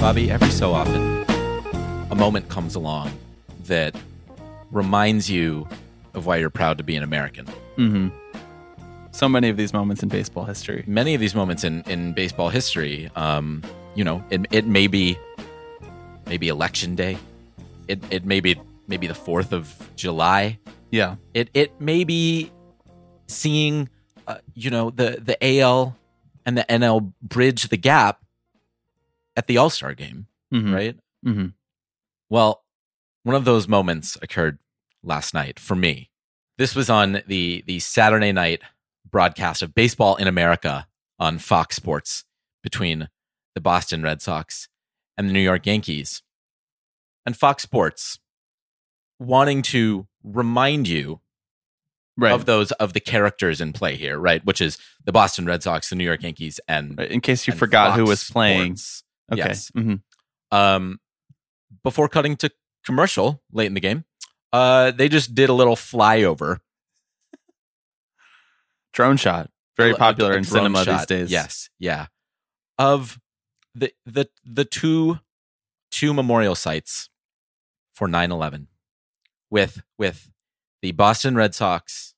Bobby, 0.00 0.30
every 0.30 0.48
so 0.48 0.72
often, 0.72 1.26
a 2.10 2.14
moment 2.14 2.48
comes 2.48 2.74
along 2.74 3.12
that 3.66 3.94
reminds 4.70 5.28
you 5.28 5.68
of 6.14 6.24
why 6.24 6.38
you're 6.38 6.48
proud 6.48 6.78
to 6.78 6.84
be 6.84 6.96
an 6.96 7.02
American. 7.02 7.44
Mm-hmm. 7.76 8.08
So 9.10 9.28
many 9.28 9.50
of 9.50 9.58
these 9.58 9.74
moments 9.74 10.02
in 10.02 10.08
baseball 10.08 10.46
history. 10.46 10.84
Many 10.86 11.12
of 11.12 11.20
these 11.20 11.34
moments 11.34 11.64
in, 11.64 11.82
in 11.82 12.14
baseball 12.14 12.48
history, 12.48 13.10
um, 13.14 13.62
you 13.94 14.02
know, 14.02 14.24
it, 14.30 14.46
it 14.50 14.66
may 14.66 14.86
be 14.86 15.18
maybe 16.24 16.48
election 16.48 16.94
day. 16.94 17.18
It, 17.86 18.02
it 18.10 18.24
may 18.24 18.40
be 18.40 18.58
maybe 18.88 19.06
the 19.06 19.12
4th 19.12 19.52
of 19.52 19.90
July. 19.96 20.58
Yeah. 20.90 21.16
It 21.34 21.50
it 21.52 21.78
may 21.78 22.04
be 22.04 22.50
seeing, 23.26 23.90
uh, 24.26 24.38
you 24.54 24.70
know, 24.70 24.88
the, 24.88 25.18
the 25.22 25.60
AL 25.60 25.94
and 26.46 26.56
the 26.56 26.64
NL 26.70 27.12
bridge 27.20 27.68
the 27.68 27.76
gap 27.76 28.24
at 29.36 29.46
the 29.46 29.56
All 29.58 29.70
Star 29.70 29.94
game, 29.94 30.26
Mhm. 30.52 30.72
right? 30.74 30.98
Mm-hmm. 31.24 31.46
Well, 32.28 32.64
one 33.22 33.34
of 33.36 33.44
those 33.44 33.68
moments 33.68 34.16
occurred 34.22 34.58
last 35.02 35.34
night 35.34 35.58
for 35.58 35.74
me. 35.74 36.10
This 36.58 36.74
was 36.74 36.90
on 36.90 37.22
the 37.26 37.62
the 37.66 37.78
Saturday 37.80 38.32
night 38.32 38.62
broadcast 39.10 39.62
of 39.62 39.74
baseball 39.74 40.16
in 40.16 40.28
America 40.28 40.86
on 41.18 41.38
Fox 41.38 41.76
Sports 41.76 42.24
between 42.62 43.08
the 43.54 43.60
Boston 43.60 44.02
Red 44.02 44.22
Sox 44.22 44.68
and 45.16 45.28
the 45.28 45.32
New 45.32 45.40
York 45.40 45.66
Yankees. 45.66 46.22
And 47.26 47.36
Fox 47.36 47.62
Sports 47.62 48.18
wanting 49.18 49.62
to 49.62 50.06
remind 50.22 50.88
you 50.88 51.20
Right. 52.16 52.32
of 52.32 52.44
those 52.44 52.70
of 52.72 52.92
the 52.92 53.00
characters 53.00 53.60
in 53.62 53.72
play 53.72 53.96
here, 53.96 54.18
right? 54.18 54.44
Which 54.44 54.60
is 54.60 54.76
the 55.04 55.12
Boston 55.12 55.46
Red 55.46 55.62
Sox, 55.62 55.88
the 55.88 55.96
New 55.96 56.04
York 56.04 56.22
Yankees, 56.22 56.60
and 56.68 56.98
Right, 56.98 57.10
In 57.10 57.20
case 57.22 57.46
you 57.46 57.54
forgot 57.54 57.96
who 57.98 58.04
was 58.04 58.24
playing. 58.24 58.76
Sports. 58.76 59.04
Okay. 59.32 59.42
Yes. 59.46 59.70
hmm 59.74 59.94
Um, 60.50 60.98
before 61.84 62.08
cutting 62.08 62.36
to 62.38 62.50
commercial 62.84 63.42
late 63.52 63.66
in 63.66 63.74
the 63.74 63.80
game, 63.80 64.04
uh, 64.52 64.90
they 64.90 65.08
just 65.08 65.34
did 65.34 65.48
a 65.48 65.52
little 65.54 65.76
flyover. 65.76 66.58
Drone 68.92 69.16
shot. 69.16 69.50
Very 69.76 69.92
A- 69.92 69.94
a- 69.94 69.98
popular 69.98 70.32
a 70.32 70.36
in 70.36 70.44
cinema 70.44 70.84
shot. 70.84 70.98
these 70.98 71.06
days. 71.06 71.30
Yes, 71.30 71.70
yeah. 71.78 72.06
Of 72.78 73.20
the 73.74 73.92
the 74.04 74.28
the 74.44 74.64
two 74.64 75.20
two 75.90 76.12
memorial 76.12 76.54
sites 76.54 77.08
for 77.94 78.08
9/11 78.08 78.66
with 79.50 79.82
with 79.98 80.30
the 80.82 80.92
Boston 80.92 81.36
Red 81.36 81.54
Sox 81.54 82.14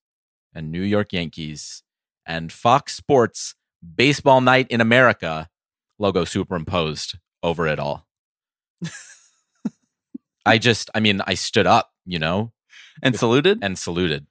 and 0.54 0.70
New 0.72 0.82
York 0.82 1.12
Yankees 1.12 1.82
and 2.24 2.52
Fox 2.52 2.94
Sports 2.96 3.54
Baseball 3.96 4.40
Night 4.40 4.66
in 4.70 4.80
America 4.80 5.50
logo 6.02 6.24
superimposed 6.24 7.16
over 7.42 7.66
it 7.66 7.78
all. 7.78 8.06
I 10.44 10.58
just 10.58 10.90
I 10.94 11.00
mean 11.00 11.20
I 11.26 11.34
stood 11.34 11.66
up, 11.66 11.90
you 12.04 12.18
know, 12.18 12.52
And 13.02 13.16
saluted? 13.16 13.60
and 13.62 13.78
saluted. 13.78 14.26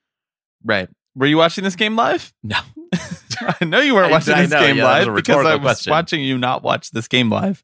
right. 0.64 0.90
Were 1.16 1.26
you 1.26 1.36
watching 1.38 1.64
this 1.66 1.76
game 1.76 1.96
live? 1.98 2.34
No. 2.42 2.58
I 3.60 3.66
know 3.66 3.80
you 3.82 3.96
weren't 3.96 4.12
watching 4.12 4.34
I 4.34 4.42
this 4.44 4.52
know, 4.52 4.62
game 4.62 4.78
yeah, 4.78 4.86
live 4.86 5.16
because 5.16 5.46
I 5.46 5.56
was 5.56 5.62
question. 5.62 5.92
watching 5.92 6.22
you 6.22 6.38
not 6.38 6.64
watch 6.64 6.92
this 6.92 7.08
game 7.10 7.30
live. 7.30 7.64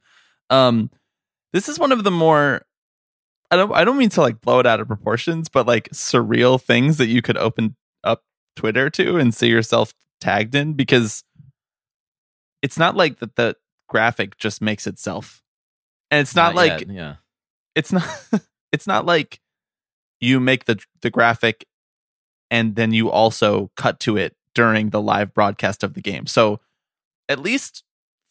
Um, 0.50 0.90
this 1.54 1.70
is 1.70 1.80
one 1.80 1.92
of 1.94 2.04
the 2.04 2.12
more 2.12 2.66
I 3.52 3.56
don't 3.56 3.72
I 3.74 3.84
don't 3.86 3.98
mean 3.98 4.10
to 4.10 4.22
like 4.22 4.42
blow 4.42 4.60
it 4.60 4.66
out 4.66 4.80
of 4.82 4.88
proportions, 4.88 5.48
but 5.50 5.66
like 5.68 5.88
surreal 5.90 6.62
things 6.62 6.98
that 6.98 7.08
you 7.08 7.22
could 7.22 7.38
open 7.38 7.76
up 8.04 8.24
Twitter 8.58 8.90
to 8.92 9.18
and 9.18 9.34
see 9.34 9.48
yourself 9.48 9.94
tagged 10.20 10.54
in 10.56 10.74
because 10.74 11.24
it's 12.62 12.78
not 12.78 12.96
like 12.96 13.20
that 13.20 13.36
the 13.36 13.56
graphic 13.88 14.38
just 14.38 14.62
makes 14.62 14.88
itself. 14.88 15.42
And 16.12 16.22
it's 16.22 16.36
not, 16.36 16.56
like 16.56 16.82
yet, 16.82 16.90
yeah. 16.90 17.16
it's 17.76 17.92
not 17.92 18.08
it's 18.72 18.88
not 18.88 19.06
like 19.06 19.40
you 20.20 20.40
make 20.40 20.66
the 20.66 20.80
the 21.02 21.10
graphic 21.10 21.66
and 22.50 22.76
then 22.76 22.94
you 22.94 23.12
also 23.12 23.72
cut 23.76 24.00
to 24.02 24.18
it 24.18 24.36
during 24.56 24.90
the 24.90 25.02
live 25.02 25.34
broadcast 25.34 25.84
of 25.84 25.94
the 25.94 26.02
game. 26.02 26.26
So 26.26 26.62
at 27.30 27.40
least 27.40 27.84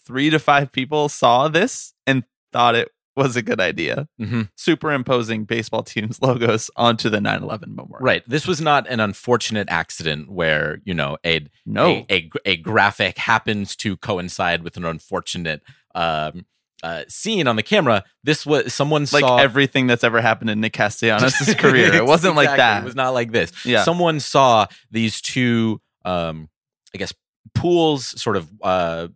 3 0.04 0.30
to 0.30 0.38
5 0.38 0.72
people 0.72 1.08
saw 1.08 1.48
this 1.48 1.92
and 2.06 2.24
thought 2.52 2.74
it 2.74 2.90
was 3.16 3.36
a 3.36 3.42
good 3.42 3.60
idea. 3.60 4.08
hmm 4.18 4.42
Superimposing 4.56 5.44
baseball 5.44 5.82
teams 5.82 6.20
logos 6.22 6.70
onto 6.76 7.08
the 7.08 7.18
9/11 7.18 7.68
memorial. 7.74 7.98
Right. 8.04 8.22
This 8.28 8.46
was 8.46 8.60
not 8.60 8.86
an 8.88 9.00
unfortunate 9.00 9.68
accident 9.70 10.30
where, 10.30 10.80
you 10.84 10.94
know, 10.94 11.16
a, 11.24 11.46
No. 11.64 12.04
a, 12.10 12.14
a, 12.14 12.30
a 12.44 12.56
graphic 12.58 13.18
happens 13.18 13.74
to 13.76 13.96
coincide 13.96 14.62
with 14.62 14.76
an 14.76 14.84
unfortunate 14.84 15.62
um, 15.94 16.44
uh, 16.82 17.04
scene 17.08 17.48
on 17.48 17.56
the 17.56 17.62
camera. 17.62 18.04
This 18.22 18.44
was 18.44 18.74
someone 18.74 19.02
like 19.12 19.20
saw 19.22 19.38
everything 19.38 19.86
that's 19.86 20.04
ever 20.04 20.20
happened 20.20 20.50
in 20.50 20.60
Nick 20.60 20.74
Castellanos' 20.74 21.54
career. 21.58 21.94
It 21.94 22.04
wasn't 22.04 22.36
like 22.36 22.54
that. 22.56 22.82
It 22.82 22.84
was 22.84 22.94
not 22.94 23.10
like 23.14 23.32
this. 23.32 23.50
Yeah. 23.64 23.82
Someone 23.82 24.20
saw 24.20 24.66
these 24.90 25.22
two, 25.22 25.80
um, 26.04 26.50
I 26.94 26.98
guess, 26.98 27.14
pools, 27.54 28.20
sort 28.20 28.36
of 28.36 28.48
uh, 28.62 29.08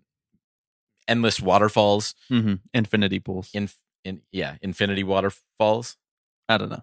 endless 1.06 1.40
waterfalls 1.40 2.14
Mhm. 2.30 2.60
Infinity 2.72 3.18
pools. 3.20 3.50
in, 3.52 3.68
in 4.04 4.22
yeah, 4.32 4.56
infinity 4.62 5.04
waterfalls 5.04 5.96
I 6.48 6.58
don't 6.58 6.70
know. 6.70 6.82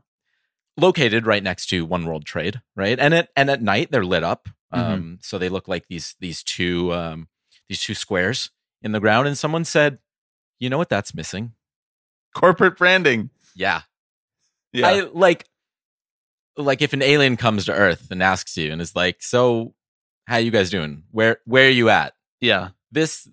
located 0.77 1.25
right 1.25 1.43
next 1.43 1.67
to 1.67 1.85
One 1.85 2.05
World 2.05 2.25
Trade, 2.25 2.61
right? 2.75 2.99
And 2.99 3.13
at 3.13 3.29
and 3.35 3.49
at 3.49 3.61
night 3.61 3.89
they're 3.91 4.05
lit 4.05 4.23
up, 4.23 4.49
Mm-hmm. 4.73 4.91
um, 4.93 5.19
so 5.21 5.37
they 5.37 5.47
look 5.47 5.67
like 5.69 5.87
these 5.87 6.15
these 6.19 6.43
two 6.43 6.93
um, 6.93 7.29
these 7.69 7.81
two 7.81 7.93
squares 7.93 8.51
in 8.81 8.91
the 8.91 8.99
ground. 8.99 9.25
And 9.27 9.37
someone 9.37 9.63
said, 9.63 9.99
"You 10.59 10.69
know 10.69 10.77
what? 10.77 10.89
That's 10.89 11.13
missing." 11.15 11.53
Corporate 12.35 12.77
branding. 12.77 13.29
Yeah, 13.55 13.81
Yeah. 14.73 14.87
I 14.89 14.99
like 15.13 15.45
like 16.57 16.81
if 16.81 16.91
an 16.93 17.01
alien 17.01 17.37
comes 17.37 17.65
to 17.65 17.73
Earth 17.73 18.11
and 18.11 18.21
asks 18.21 18.57
you 18.57 18.71
and 18.73 18.81
is 18.81 18.93
like, 18.95 19.23
"So, 19.23 19.73
how 20.27 20.35
you 20.37 20.51
guys 20.51 20.69
doing? 20.69 21.03
Where 21.11 21.39
where 21.45 21.67
are 21.67 21.71
you 21.71 21.89
at?" 21.89 22.13
yeah. 22.41 22.69
This 22.91 23.27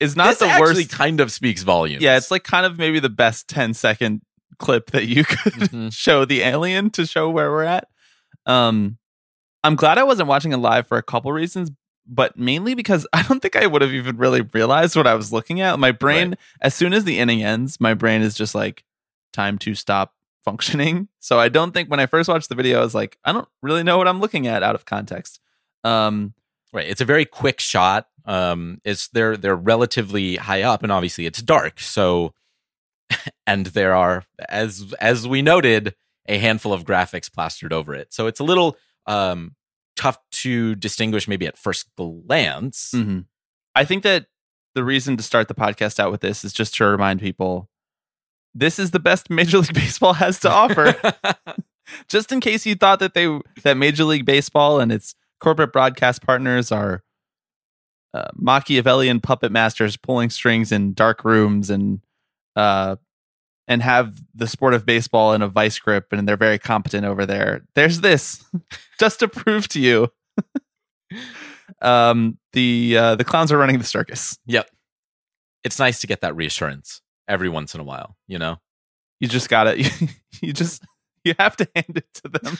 Is 0.00 0.16
not 0.16 0.28
this 0.30 0.38
the 0.40 0.46
actually 0.48 0.74
worst 0.84 0.90
kind 0.90 1.20
of 1.20 1.30
speaks 1.32 1.62
volumes. 1.62 2.02
Yeah, 2.02 2.16
it's 2.16 2.30
like 2.30 2.44
kind 2.44 2.66
of 2.66 2.78
maybe 2.78 3.00
the 3.00 3.08
best 3.08 3.48
10 3.48 3.74
second 3.74 4.22
clip 4.58 4.90
that 4.90 5.06
you 5.06 5.24
could 5.24 5.52
Mhm. 5.54 5.92
show 5.92 6.24
the 6.24 6.42
alien 6.42 6.90
to 6.90 7.06
show 7.06 7.30
where 7.30 7.50
we're 7.50 7.64
at. 7.64 7.88
Um 8.46 8.98
I'm 9.62 9.76
glad 9.76 9.96
I 9.98 10.02
wasn't 10.04 10.28
watching 10.28 10.52
it 10.52 10.58
live 10.58 10.86
for 10.86 10.98
a 10.98 11.02
couple 11.02 11.32
reasons, 11.32 11.70
but 12.06 12.36
mainly 12.38 12.74
because 12.74 13.06
I 13.12 13.22
don't 13.22 13.40
think 13.40 13.56
I 13.56 13.66
would 13.66 13.80
have 13.82 13.92
even 13.94 14.16
really 14.18 14.42
realized 14.42 14.94
what 14.96 15.06
I 15.06 15.14
was 15.14 15.32
looking 15.32 15.60
at. 15.62 15.78
My 15.78 15.90
brain, 15.92 16.30
Right. 16.30 16.38
as 16.60 16.74
soon 16.74 16.92
as 16.92 17.04
the 17.04 17.18
inning 17.18 17.42
ends, 17.42 17.80
my 17.80 17.94
brain 17.94 18.20
is 18.20 18.34
just 18.34 18.54
like 18.54 18.84
time 19.32 19.56
to 19.58 19.74
stop 19.74 20.12
functioning. 20.44 21.08
So 21.20 21.40
I 21.40 21.48
don't 21.48 21.72
think 21.72 21.88
when 21.90 22.00
I 22.00 22.04
first 22.06 22.28
watched 22.28 22.50
the 22.50 22.54
video, 22.54 22.80
I 22.80 22.82
was 22.82 22.94
like, 22.94 23.16
I 23.24 23.32
don't 23.32 23.48
really 23.62 23.82
know 23.82 23.96
what 23.96 24.06
I'm 24.06 24.20
looking 24.20 24.46
at 24.46 24.62
out 24.62 24.74
of 24.74 24.84
context. 24.84 25.40
Um 25.84 26.34
Right. 26.74 26.88
It's 26.88 27.00
a 27.00 27.04
very 27.04 27.24
quick 27.24 27.60
shot. 27.60 28.08
Um, 28.24 28.80
it's 28.84 29.06
they're 29.08 29.36
they're 29.36 29.54
relatively 29.54 30.36
high 30.36 30.62
up, 30.62 30.82
and 30.82 30.90
obviously 30.90 31.24
it's 31.24 31.40
dark. 31.40 31.78
So, 31.78 32.34
and 33.46 33.66
there 33.66 33.94
are, 33.94 34.24
as 34.48 34.92
as 35.00 35.28
we 35.28 35.40
noted, 35.40 35.94
a 36.26 36.38
handful 36.38 36.72
of 36.72 36.84
graphics 36.84 37.32
plastered 37.32 37.72
over 37.72 37.94
it. 37.94 38.12
So 38.12 38.26
it's 38.26 38.40
a 38.40 38.44
little 38.44 38.76
um 39.06 39.54
tough 39.96 40.18
to 40.32 40.74
distinguish, 40.74 41.28
maybe 41.28 41.46
at 41.46 41.56
first 41.56 41.86
glance. 41.96 42.90
Mhm. 42.92 43.26
I 43.76 43.84
think 43.84 44.02
that 44.02 44.26
the 44.74 44.82
reason 44.82 45.16
to 45.16 45.22
start 45.22 45.46
the 45.46 45.54
podcast 45.54 46.00
out 46.00 46.10
with 46.10 46.22
this 46.22 46.44
is 46.44 46.52
just 46.52 46.74
to 46.76 46.84
remind 46.86 47.20
people 47.20 47.68
this 48.52 48.80
is 48.80 48.90
the 48.90 48.98
best 48.98 49.30
Major 49.30 49.58
League 49.58 49.74
Baseball 49.74 50.14
has 50.14 50.40
to 50.40 50.50
offer. 50.50 50.96
just 52.08 52.32
in 52.32 52.40
case 52.40 52.66
you 52.66 52.74
thought 52.74 52.98
that 52.98 53.14
they 53.14 53.28
that 53.62 53.76
Major 53.76 54.02
League 54.04 54.24
Baseball 54.24 54.80
and 54.80 54.90
its 54.90 55.14
corporate 55.44 55.74
broadcast 55.74 56.22
partners 56.22 56.72
are 56.72 57.02
uh, 58.14 58.30
Machiavellian 58.34 59.20
puppet 59.20 59.52
masters 59.52 59.94
pulling 59.98 60.30
strings 60.30 60.72
in 60.72 60.94
dark 60.94 61.22
rooms 61.22 61.68
and 61.68 62.00
uh 62.56 62.96
and 63.68 63.82
have 63.82 64.22
the 64.34 64.46
sport 64.46 64.72
of 64.72 64.86
baseball 64.86 65.34
in 65.34 65.42
a 65.42 65.48
vice 65.48 65.78
grip 65.78 66.12
and 66.12 66.26
they're 66.26 66.36
very 66.38 66.58
competent 66.58 67.04
over 67.04 67.26
there. 67.26 67.62
There's 67.74 68.00
this 68.00 68.42
just 68.98 69.20
to 69.20 69.28
prove 69.28 69.68
to 69.68 69.80
you 69.80 70.08
um 71.82 72.38
the 72.54 72.96
uh 72.96 73.14
the 73.16 73.24
clowns 73.24 73.52
are 73.52 73.58
running 73.58 73.78
the 73.78 73.84
circus 73.84 74.38
Yep. 74.46 74.70
It's 75.62 75.78
nice 75.78 76.00
to 76.00 76.06
get 76.06 76.22
that 76.22 76.34
reassurance. 76.36 77.02
every 77.28 77.50
once 77.50 77.74
in 77.74 77.80
a 77.80 77.84
while, 77.84 78.16
you 78.26 78.38
know? 78.38 78.56
You 79.20 79.28
just 79.28 79.48
got 79.50 79.66
it. 79.66 79.78
you 80.42 80.52
just 80.54 80.82
you 81.24 81.34
have 81.38 81.56
to 81.56 81.68
hand 81.74 81.96
it 81.96 82.06
to 82.22 82.28
them. 82.28 82.58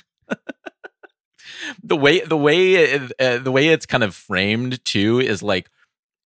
The 1.83 1.97
way 1.97 2.21
the 2.21 2.37
way 2.37 2.95
uh, 2.97 3.39
the 3.39 3.53
way 3.53 3.69
it's 3.69 3.87
kind 3.87 4.03
of 4.05 4.15
framed 4.15 4.85
too 4.85 5.21
is 5.21 5.43
like 5.43 5.71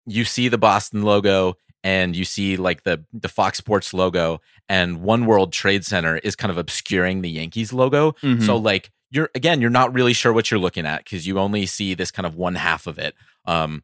you 0.06 0.25
see 0.25 0.49
the 0.49 0.58
Boston 0.58 1.02
logo 1.02 1.55
and 1.85 2.17
you 2.17 2.25
see 2.25 2.56
like 2.56 2.82
the 2.85 3.05
the 3.12 3.29
Fox 3.29 3.58
Sports 3.58 3.93
logo 3.94 4.40
and 4.69 5.00
One 5.02 5.26
World 5.26 5.52
Trade 5.52 5.85
Center 5.85 6.19
is 6.19 6.35
kind 6.37 6.50
of 6.50 6.58
obscuring 6.58 7.23
the 7.23 7.31
Yankees 7.31 7.73
logo. 7.73 8.12
Mhm. 8.23 8.44
So 8.44 8.56
like 8.56 8.90
you're 9.11 9.31
again 9.35 9.61
you're 9.61 9.70
not 9.70 9.93
really 9.94 10.12
sure 10.12 10.32
what 10.32 10.50
you're 10.50 10.61
looking 10.61 10.87
at 10.87 11.05
because 11.05 11.26
you 11.26 11.38
only 11.38 11.67
see 11.67 11.94
this 11.94 12.11
kind 12.11 12.26
of 12.26 12.34
one 12.34 12.55
half 12.56 12.87
of 12.87 12.99
it. 12.99 13.14
Um 13.46 13.82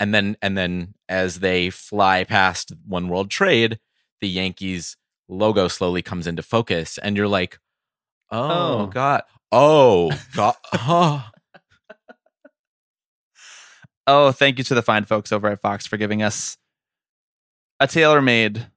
and 0.00 0.12
then 0.14 0.36
and 0.42 0.56
then 0.58 0.94
as 1.08 1.38
they 1.40 1.70
fly 1.70 2.24
past 2.24 2.72
One 2.86 3.08
World 3.08 3.30
Trade, 3.30 3.78
the 4.20 4.28
Yankees 4.28 4.96
logo 5.28 5.68
slowly 5.68 6.02
comes 6.02 6.26
into 6.26 6.42
focus 6.42 6.98
and 6.98 7.16
you're 7.16 7.28
like, 7.28 7.58
"Oh, 8.30 8.80
Oh. 8.82 8.86
god. 8.86 9.22
Oh, 9.52 10.10
god. 10.34 10.54
Oh. 10.72 11.24
Oh, 14.08 14.30
thank 14.30 14.58
you 14.58 14.62
to 14.62 14.74
the 14.76 14.82
fine 14.82 15.04
folks 15.04 15.32
over 15.32 15.48
at 15.48 15.60
Fox 15.60 15.84
for 15.84 15.96
giving 15.96 16.22
us 16.22 16.58
a 17.80 17.88
tailor 17.88 18.22
made 18.22 18.68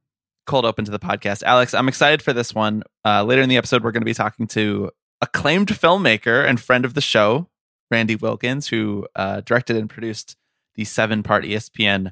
cold 0.48 0.66
open 0.66 0.86
to 0.86 0.92
the 0.92 0.98
podcast. 0.98 1.44
Alex, 1.44 1.76
I'm 1.76 1.88
excited 1.88 2.24
for 2.24 2.34
this 2.34 2.56
one. 2.56 2.82
Uh, 3.06 3.24
later 3.24 3.44
in 3.44 3.50
the 3.50 3.58
episode, 3.58 3.84
we're 3.84 3.92
going 3.92 4.02
to 4.02 4.06
be 4.06 4.16
talking 4.16 4.48
to 4.48 4.90
acclaimed 5.22 5.68
filmmaker 5.68 6.44
and 6.48 6.60
friend 6.60 6.84
of 6.84 6.96
the 6.96 7.02
show, 7.02 7.48
Randy 7.92 8.16
Wilkins, 8.16 8.70
who 8.70 9.08
uh, 9.16 9.42
directed 9.42 9.76
and 9.76 9.88
produced 9.88 10.36
the 10.74 10.84
seven 10.86 11.22
part 11.22 11.44
ESPN 11.44 12.12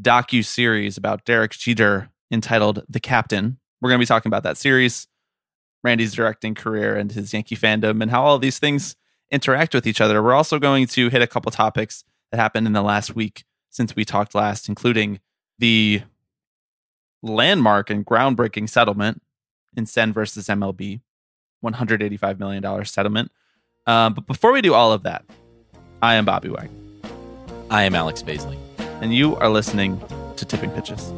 docu 0.00 0.44
series 0.44 0.98
about 0.98 1.24
Derek 1.24 1.52
Jeter 1.52 2.10
entitled 2.30 2.84
The 2.88 3.00
Captain. 3.00 3.58
We're 3.80 3.88
going 3.88 3.98
to 3.98 4.02
be 4.02 4.06
talking 4.06 4.28
about 4.28 4.42
that 4.42 4.58
series, 4.58 5.08
Randy's 5.82 6.12
directing 6.12 6.54
career, 6.54 6.96
and 6.96 7.12
his 7.12 7.32
Yankee 7.32 7.56
fandom, 7.56 8.02
and 8.02 8.10
how 8.10 8.24
all 8.24 8.38
these 8.38 8.58
things 8.58 8.96
interact 9.30 9.74
with 9.74 9.86
each 9.86 10.00
other. 10.00 10.22
We're 10.22 10.34
also 10.34 10.58
going 10.58 10.86
to 10.88 11.08
hit 11.08 11.22
a 11.22 11.26
couple 11.26 11.50
topics 11.52 12.04
that 12.30 12.38
happened 12.38 12.66
in 12.66 12.72
the 12.72 12.82
last 12.82 13.14
week 13.14 13.44
since 13.70 13.94
we 13.94 14.04
talked 14.04 14.34
last, 14.34 14.68
including 14.68 15.20
the 15.58 16.02
landmark 17.22 17.90
and 17.90 18.04
groundbreaking 18.06 18.68
settlement 18.68 19.22
in 19.76 19.86
Sen 19.86 20.12
versus 20.12 20.46
MLB, 20.48 21.00
$185 21.64 22.38
million 22.38 22.84
settlement. 22.84 23.30
Um, 23.86 24.14
but 24.14 24.26
before 24.26 24.52
we 24.52 24.62
do 24.62 24.74
all 24.74 24.92
of 24.92 25.02
that, 25.02 25.24
I 26.02 26.14
am 26.14 26.24
Bobby 26.24 26.48
Wag, 26.48 26.70
I 27.70 27.84
am 27.84 27.94
Alex 27.94 28.22
Baisley. 28.22 28.58
and 28.78 29.14
you 29.14 29.36
are 29.36 29.48
listening 29.48 30.00
to 30.36 30.44
Tipping 30.44 30.70
Pitches. 30.70 31.12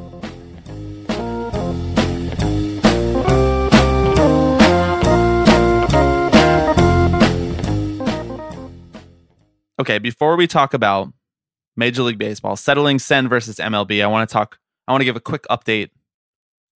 Okay, 9.80 9.98
before 9.98 10.36
we 10.36 10.46
talk 10.46 10.74
about 10.74 11.10
Major 11.74 12.02
League 12.02 12.18
Baseball 12.18 12.54
settling 12.54 12.98
Sen 12.98 13.30
versus 13.30 13.56
MLB, 13.56 14.04
I 14.04 14.08
want 14.08 14.28
to 14.28 14.30
talk. 14.30 14.58
I 14.86 14.92
want 14.92 15.00
to 15.00 15.06
give 15.06 15.16
a 15.16 15.20
quick 15.20 15.46
update 15.48 15.88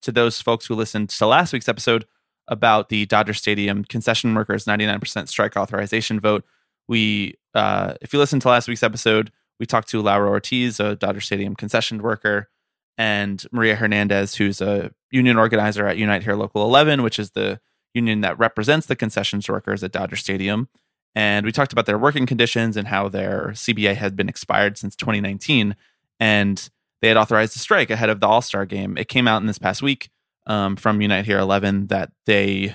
to 0.01 0.11
those 0.11 0.41
folks 0.41 0.65
who 0.65 0.75
listened 0.75 1.11
to 1.11 1.27
last 1.27 1.53
week's 1.53 1.69
episode 1.69 2.07
about 2.49 2.89
the 2.89 3.05
Dodger 3.05 3.35
Stadium 3.35 3.85
concession 3.85 4.35
workers 4.35 4.65
99% 4.65 5.29
strike 5.29 5.55
authorization 5.55 6.19
vote. 6.19 6.47
We, 6.89 7.35
uh, 7.53 7.93
if 8.01 8.15
you 8.15 8.19
listened 8.19 8.41
to 8.41 8.49
last 8.49 8.69
week's 8.69 8.83
episode, 8.83 9.31
we 9.61 9.67
talked 9.67 9.91
to 9.91 10.01
Laura 10.01 10.31
Ortiz, 10.31 10.81
a 10.81 10.97
Dodger 10.97 11.21
Stadium 11.21 11.55
concession 11.57 12.01
worker, 12.01 12.49
and 12.97 13.45
Maria 13.53 13.77
Hernandez, 13.77 14.37
who's 14.37 14.63
a 14.63 14.93
union 15.11 15.37
organizer 15.37 15.87
at 15.87 15.99
Unite 15.99 16.23
Here 16.23 16.37
Local 16.37 16.63
11, 16.63 17.03
which 17.03 17.19
is 17.19 17.33
the 17.33 17.61
union 17.93 18.23
that 18.23 18.39
represents 18.39 18.87
the 18.87 18.97
concessions 18.97 19.47
workers 19.47 19.85
at 19.85 19.93
Dodger 19.93 20.17
Stadium. 20.17 20.71
And 21.15 21.47
we 21.47 21.53
talked 21.53 21.73
about 21.73 21.87
their 21.87 21.99
working 21.99 22.27
conditions 22.27 22.77
and 22.77 22.89
how 22.89 23.09
their 23.09 23.49
CBA 23.55 23.95
had 23.97 24.17
been 24.17 24.29
expired 24.29 24.77
since 24.77 24.97
2019. 24.97 25.77
And 26.19 26.69
they 27.01 27.09
had 27.09 27.17
authorized 27.17 27.55
a 27.57 27.59
strike 27.61 27.91
ahead 27.91 28.11
of 28.11 28.21
the 28.21 28.27
All 28.27 28.43
Star 28.43 28.67
game. 28.67 28.97
It 28.99 29.09
came 29.09 29.29
out 29.29 29.41
in 29.41 29.47
this 29.47 29.59
past 29.59 29.83
week 29.83 30.11
um, 30.47 30.77
from 30.77 31.01
Unite 31.01 31.25
Here 31.27 31.39
11 31.39 31.87
that 31.89 32.11
they 32.27 32.75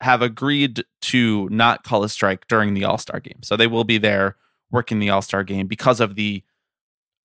have 0.00 0.22
agreed 0.22 0.82
to 1.02 1.48
not 1.50 1.84
call 1.84 2.04
a 2.04 2.08
strike 2.08 2.46
during 2.48 2.74
the 2.74 2.84
All 2.84 2.98
Star 2.98 3.20
game. 3.20 3.38
So 3.42 3.56
they 3.56 3.66
will 3.66 3.84
be 3.84 3.98
there 3.98 4.36
working 4.70 4.98
the 4.98 5.10
All 5.10 5.22
Star 5.22 5.42
game 5.44 5.66
because 5.66 6.00
of 6.00 6.14
the 6.16 6.42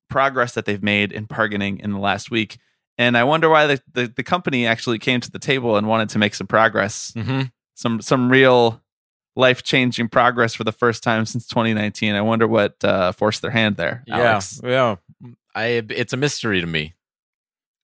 progress 0.09 0.53
that 0.53 0.65
they've 0.65 0.83
made 0.83 1.11
in 1.11 1.25
bargaining 1.25 1.79
in 1.79 1.91
the 1.91 1.99
last 1.99 2.29
week. 2.31 2.57
And 2.97 3.17
I 3.17 3.23
wonder 3.23 3.49
why 3.49 3.67
the, 3.67 3.81
the, 3.93 4.07
the 4.07 4.23
company 4.23 4.65
actually 4.65 4.99
came 4.99 5.19
to 5.19 5.31
the 5.31 5.39
table 5.39 5.75
and 5.75 5.87
wanted 5.87 6.09
to 6.09 6.19
make 6.19 6.33
some 6.35 6.47
progress, 6.47 7.11
Mm-hmm. 7.15 7.41
some 7.73 8.01
some 8.01 8.29
real 8.31 8.81
life 9.35 9.63
changing 9.63 10.07
progress 10.09 10.53
for 10.53 10.63
the 10.63 10.71
first 10.71 11.03
time 11.03 11.25
since 11.25 11.45
2019. 11.47 12.15
I 12.15 12.21
wonder 12.21 12.47
what 12.47 12.83
uh, 12.83 13.11
forced 13.11 13.41
their 13.41 13.51
hand 13.51 13.77
there. 13.77 14.03
Alex. 14.09 14.61
Yeah, 14.63 14.95
yeah. 15.21 15.29
I 15.53 15.65
it's 15.89 16.13
a 16.13 16.17
mystery 16.17 16.61
to 16.61 16.67
me. 16.67 16.93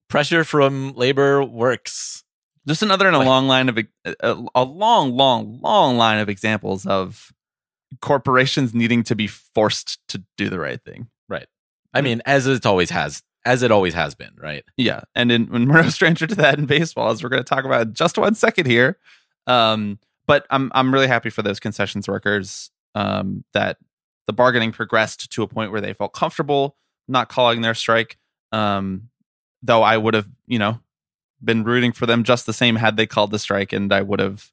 Pressure 0.10 0.44
from 0.44 0.94
labor 0.96 1.44
works. 1.44 2.24
Just 2.68 2.84
another 2.84 3.08
in 3.08 3.14
a 3.14 3.18
Like- 3.20 3.28
long 3.28 3.48
line 3.48 3.70
of 3.70 3.78
a, 3.78 3.86
a 4.54 4.64
long, 4.64 5.16
long, 5.16 5.60
long 5.62 5.98
line 5.98 6.20
of 6.20 6.30
examples 6.30 6.86
of 6.86 7.32
corporations 8.02 8.74
needing 8.74 9.04
to 9.04 9.16
be 9.16 9.28
forced 9.28 10.00
to 10.10 10.24
do 10.38 10.50
the 10.50 10.60
right 10.60 10.82
thing. 10.84 11.08
Right. 11.28 11.48
I 11.94 12.02
mean, 12.02 12.22
as 12.26 12.48
it 12.48 12.66
always 12.66 12.90
has, 12.92 13.24
as 13.46 13.64
it 13.64 13.72
always 13.72 13.94
has 13.96 14.14
been, 14.16 14.32
right? 14.38 14.64
Yeah, 14.78 15.02
and 15.16 15.32
in, 15.32 15.46
when 15.48 15.68
we're 15.74 15.82
no 15.82 15.90
stranger 15.90 16.28
to 16.28 16.36
that 16.36 16.60
in 16.60 16.66
baseball, 16.66 17.10
as 17.10 17.24
we're 17.24 17.30
going 17.30 17.44
to 17.44 17.50
talk 17.50 17.66
about 17.66 17.82
in 17.88 17.94
just 17.94 18.18
one 18.18 18.36
second 18.36 18.68
here. 18.68 18.98
Um, 19.48 19.98
but 20.32 20.48
I'm 20.50 20.72
I'm 20.74 20.94
really 20.94 21.10
happy 21.10 21.30
for 21.30 21.42
those 21.42 21.60
concessions 21.60 22.08
workers 22.08 22.72
um, 22.96 23.44
that 23.52 23.76
the 24.28 24.34
bargaining 24.34 24.72
progressed 24.72 25.30
to 25.30 25.44
a 25.44 25.48
point 25.48 25.74
where 25.74 25.82
they 25.82 25.92
felt 25.92 26.14
comfortable 26.14 26.78
not 27.06 27.28
calling 27.28 27.60
their 27.60 27.74
strike. 27.74 28.18
Um, 28.54 29.10
though 29.62 29.84
I 29.84 29.98
would 29.98 30.14
have, 30.14 30.30
you 30.48 30.58
know, 30.58 30.80
been 31.44 31.66
rooting 31.66 31.92
for 31.92 32.06
them 32.06 32.24
just 32.24 32.46
the 32.46 32.54
same 32.54 32.78
had 32.78 32.96
they 32.96 33.08
called 33.08 33.32
the 33.32 33.40
strike, 33.40 33.74
and 33.74 33.92
I 33.92 34.04
would 34.04 34.22
have. 34.22 34.52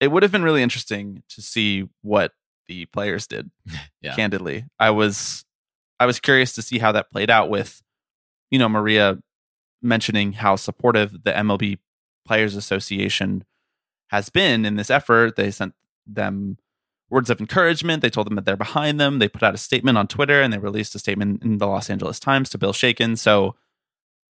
It 0.00 0.08
would 0.08 0.24
have 0.24 0.32
been 0.32 0.42
really 0.42 0.60
interesting 0.60 1.22
to 1.28 1.40
see 1.40 1.88
what 2.02 2.32
the 2.66 2.86
players 2.86 3.28
did. 3.28 3.52
Yeah. 4.02 4.16
Candidly, 4.16 4.64
I 4.80 4.90
was 4.90 5.44
I 6.00 6.06
was 6.06 6.18
curious 6.18 6.52
to 6.54 6.62
see 6.62 6.80
how 6.80 6.90
that 6.92 7.12
played 7.12 7.30
out 7.30 7.48
with, 7.48 7.80
you 8.50 8.58
know, 8.58 8.68
Maria 8.68 9.18
mentioning 9.82 10.32
how 10.32 10.56
supportive 10.56 11.12
the 11.22 11.30
MLB 11.30 11.78
Players 12.26 12.56
Association 12.56 13.44
has 14.08 14.28
been 14.28 14.64
in 14.64 14.76
this 14.76 14.90
effort. 14.90 15.36
They 15.36 15.50
sent 15.50 15.74
them 16.06 16.58
words 17.10 17.30
of 17.30 17.40
encouragement. 17.40 18.02
They 18.02 18.10
told 18.10 18.26
them 18.26 18.34
that 18.36 18.44
they're 18.44 18.56
behind 18.56 19.00
them. 19.00 19.18
They 19.18 19.28
put 19.28 19.42
out 19.42 19.54
a 19.54 19.58
statement 19.58 19.96
on 19.98 20.06
Twitter 20.08 20.42
and 20.42 20.52
they 20.52 20.58
released 20.58 20.94
a 20.94 20.98
statement 20.98 21.42
in 21.42 21.58
the 21.58 21.66
Los 21.66 21.88
Angeles 21.90 22.18
Times 22.20 22.48
to 22.50 22.58
Bill 22.58 22.72
Shaikin. 22.72 23.16
So 23.18 23.54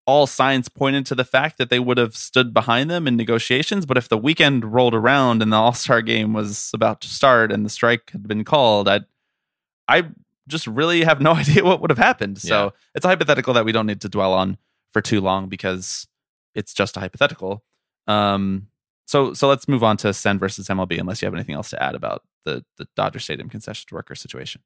all 0.07 0.27
signs 0.27 0.69
pointed 0.69 1.07
to 1.07 1.15
the 1.15 1.25
fact 1.25 1.57
that 1.57 1.71
they 1.71 1.79
would 1.81 1.97
have 1.99 2.15
stood 2.17 2.53
behind 2.53 2.91
them 2.91 3.07
in 3.09 3.17
negotiations. 3.17 3.87
But 3.87 3.97
if 3.97 4.09
the 4.09 4.19
weekend 4.19 4.73
rolled 4.75 4.95
around 4.95 5.41
and 5.41 5.53
the 5.53 5.57
All 5.57 5.73
Star 5.73 6.03
game 6.03 6.33
was 6.33 6.71
about 6.75 7.01
to 7.03 7.09
start 7.09 7.51
and 7.51 7.65
the 7.65 7.71
strike 7.71 8.11
had 8.11 8.29
been 8.29 8.45
called, 8.45 8.87
I, 8.89 9.01
I 9.89 10.09
just 10.47 10.67
really 10.67 11.05
have 11.05 11.21
no 11.23 11.33
idea 11.35 11.65
what 11.65 11.81
would 11.81 11.91
have 11.91 11.99
happened. 11.99 12.39
So 12.39 12.65
Yeah. 12.65 12.71
it's 12.95 13.05
a 13.05 13.09
hypothetical 13.09 13.55
that 13.55 13.65
we 13.65 13.73
don't 13.73 13.87
need 13.87 14.01
to 14.03 14.09
dwell 14.09 14.35
on 14.35 14.59
for 14.93 15.01
too 15.01 15.21
long 15.21 15.49
because 15.49 16.07
it's 16.55 16.75
just 16.75 16.97
a 16.97 17.01
hypothetical. 17.01 17.65
Um, 18.07 18.67
so 19.07 19.35
so 19.35 19.49
let's 19.49 19.69
move 19.69 19.83
on 19.83 19.97
to 19.99 20.15
Sen 20.15 20.39
versus 20.39 20.69
MLB. 20.69 20.99
Unless 20.99 21.23
you 21.23 21.27
have 21.27 21.35
anything 21.35 21.55
else 21.55 21.71
to 21.71 21.83
add 21.83 21.95
about 21.95 22.23
the 22.45 22.65
the 22.79 22.87
Dodger 22.97 23.19
Stadium 23.19 23.49
concession 23.49 23.87
worker 23.93 24.15
situation. 24.15 24.63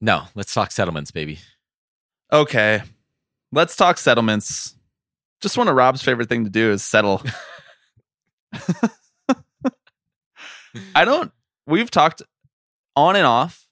No, 0.00 0.24
let's 0.34 0.52
talk 0.52 0.72
settlements, 0.72 1.10
baby. 1.10 1.38
Okay, 2.32 2.82
let's 3.52 3.76
talk 3.76 3.98
settlements. 3.98 4.74
Just 5.40 5.56
one 5.56 5.68
of 5.68 5.74
Rob's 5.74 6.02
favorite 6.02 6.28
thing 6.28 6.44
to 6.44 6.50
do 6.50 6.72
is 6.72 6.82
settle. 6.82 7.22
I 10.94 11.04
don't. 11.04 11.32
We've 11.66 11.90
talked 11.90 12.22
on 12.96 13.16
and 13.16 13.26
off 13.26 13.68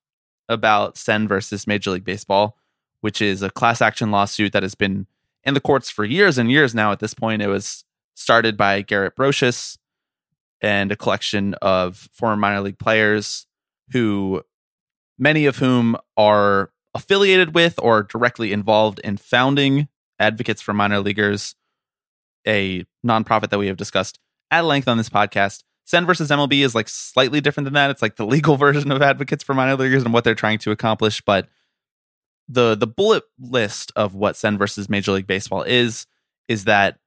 about 0.48 0.96
Sen 0.96 1.28
versus 1.28 1.66
Major 1.66 1.90
League 1.90 2.04
Baseball, 2.04 2.56
which 3.00 3.22
is 3.22 3.42
a 3.42 3.50
class 3.50 3.82
action 3.82 4.10
lawsuit 4.10 4.52
that 4.52 4.62
has 4.62 4.74
been 4.74 5.06
in 5.44 5.54
the 5.54 5.60
courts 5.60 5.90
for 5.90 6.04
years 6.04 6.38
and 6.38 6.50
years 6.50 6.74
now. 6.74 6.92
At 6.92 7.00
this 7.00 7.14
point, 7.14 7.42
it 7.42 7.48
was 7.48 7.84
started 8.14 8.56
by 8.56 8.82
Garrett 8.82 9.16
Broshuis 9.16 9.78
and 10.60 10.92
a 10.92 10.96
collection 10.96 11.54
of 11.62 12.08
former 12.12 12.36
minor 12.36 12.60
league 12.60 12.78
players 12.78 13.46
who, 13.92 14.42
many 15.18 15.46
of 15.46 15.56
whom 15.56 15.96
are 16.16 16.70
affiliated 16.94 17.54
with 17.54 17.78
or 17.82 18.02
directly 18.02 18.52
involved 18.52 18.98
in 19.00 19.16
founding 19.16 19.88
Advocates 20.18 20.60
for 20.60 20.74
Minor 20.74 21.00
Leaguers, 21.00 21.54
a 22.46 22.84
nonprofit 23.04 23.50
that 23.50 23.58
we 23.58 23.68
have 23.68 23.76
discussed 23.76 24.18
at 24.50 24.64
length 24.64 24.88
on 24.88 24.98
this 24.98 25.08
podcast. 25.08 25.62
Sen 25.86 26.06
versus 26.06 26.30
MLB 26.30 26.64
is 26.64 26.74
like 26.74 26.88
slightly 26.88 27.40
different 27.40 27.64
than 27.64 27.74
that. 27.74 27.90
It's 27.90 28.02
like 28.02 28.16
the 28.16 28.26
legal 28.26 28.56
version 28.58 28.92
of 28.92 29.02
Advocates 29.02 29.42
for 29.42 29.54
Minor 29.54 29.76
Leaguers 29.76 30.04
and 30.04 30.12
what 30.12 30.24
they're 30.24 30.34
trying 30.34 30.58
to 30.58 30.70
accomplish. 30.70 31.20
But 31.20 31.48
the 32.48 32.74
the 32.74 32.86
bullet 32.86 33.24
list 33.38 33.92
of 33.96 34.14
what 34.14 34.36
Sen 34.36 34.58
versus 34.58 34.88
Major 34.88 35.12
League 35.12 35.26
Baseball 35.26 35.62
is 35.62 36.06
is 36.48 36.64
that 36.64 36.98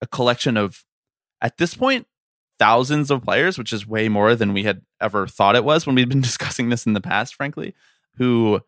a 0.00 0.06
collection 0.06 0.56
of, 0.56 0.84
at 1.40 1.56
this 1.56 1.74
point, 1.74 2.06
thousands 2.62 3.10
of 3.10 3.24
players, 3.24 3.58
which 3.58 3.72
is 3.72 3.88
way 3.88 4.08
more 4.08 4.36
than 4.36 4.52
we 4.52 4.62
had 4.62 4.82
ever 5.00 5.26
thought 5.26 5.56
it 5.56 5.64
was 5.64 5.84
when 5.84 5.96
we'd 5.96 6.08
been 6.08 6.20
discussing 6.30 6.68
this 6.68 6.86
in 6.86 6.92
the 6.92 7.00
past, 7.00 7.34
frankly, 7.34 7.74
who 8.18 8.60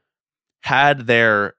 had 0.62 1.06
their 1.06 1.54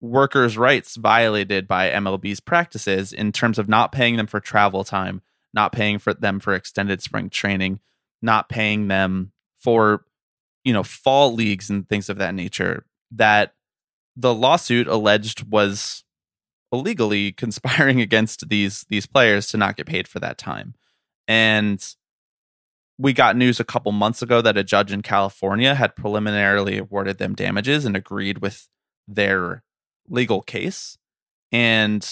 workers' 0.00 0.56
rights 0.56 0.94
violated 0.94 1.66
by 1.66 1.90
MLB's 1.90 2.38
practices 2.38 3.12
in 3.12 3.32
terms 3.32 3.58
of 3.58 3.68
not 3.68 3.90
paying 3.90 4.16
them 4.16 4.28
for 4.28 4.38
travel 4.38 4.84
time, 4.84 5.22
not 5.52 5.72
paying 5.72 5.98
for 5.98 6.14
them 6.14 6.38
for 6.38 6.54
extended 6.54 7.02
spring 7.02 7.28
training, 7.28 7.80
not 8.22 8.48
paying 8.48 8.86
them 8.86 9.32
for 9.56 10.04
you 10.62 10.72
know 10.72 10.84
fall 10.84 11.34
leagues 11.34 11.68
and 11.68 11.88
things 11.88 12.08
of 12.08 12.18
that 12.18 12.34
nature 12.34 12.86
that 13.10 13.54
the 14.14 14.32
lawsuit 14.32 14.86
alleged 14.86 15.50
was 15.50 16.04
illegally 16.70 17.32
conspiring 17.32 18.00
against 18.08 18.48
these 18.48 18.86
these 18.88 19.06
players 19.06 19.48
to 19.48 19.56
not 19.56 19.76
get 19.76 19.86
paid 19.86 20.06
for 20.06 20.20
that 20.20 20.38
time 20.38 20.76
and 21.28 21.94
we 22.98 23.12
got 23.12 23.36
news 23.36 23.60
a 23.60 23.64
couple 23.64 23.92
months 23.92 24.22
ago 24.22 24.40
that 24.40 24.56
a 24.56 24.64
judge 24.64 24.90
in 24.90 25.02
California 25.02 25.74
had 25.74 25.96
preliminarily 25.96 26.78
awarded 26.78 27.18
them 27.18 27.34
damages 27.34 27.84
and 27.84 27.96
agreed 27.96 28.38
with 28.38 28.68
their 29.06 29.62
legal 30.08 30.40
case. 30.40 30.96
And 31.52 32.06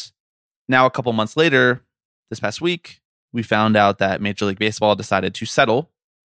now, 0.68 0.86
a 0.86 0.90
couple 0.90 1.12
months 1.12 1.36
later, 1.36 1.82
this 2.30 2.40
past 2.40 2.60
week, 2.60 3.00
we 3.32 3.42
found 3.42 3.76
out 3.76 3.98
that 3.98 4.20
Major 4.20 4.46
League 4.46 4.58
Baseball 4.58 4.94
decided 4.94 5.34
to 5.34 5.46
settle 5.46 5.90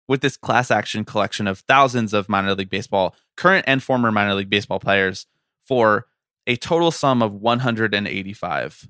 with 0.09 0.21
this 0.21 0.37
class 0.37 0.71
action 0.71 1.05
collection 1.05 1.47
of 1.47 1.61
thousands 1.61 2.12
of 2.12 2.29
minor 2.29 2.55
league 2.55 2.71
baseball, 2.71 3.15
current 3.37 3.65
and 3.67 3.83
former 3.83 4.12
minor 4.12 4.35
league 4.35 4.51
baseball 4.51 4.79
players 4.79 5.27
for 5.61 6.07
a 6.47 6.57
total 6.57 6.91
sum 6.91 7.23
of 7.23 7.33
$185 7.33 8.89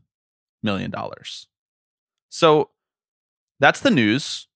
million. 0.63 0.93
So 2.29 2.71
that's 3.63 3.81
the 3.81 3.91
news. 3.93 4.49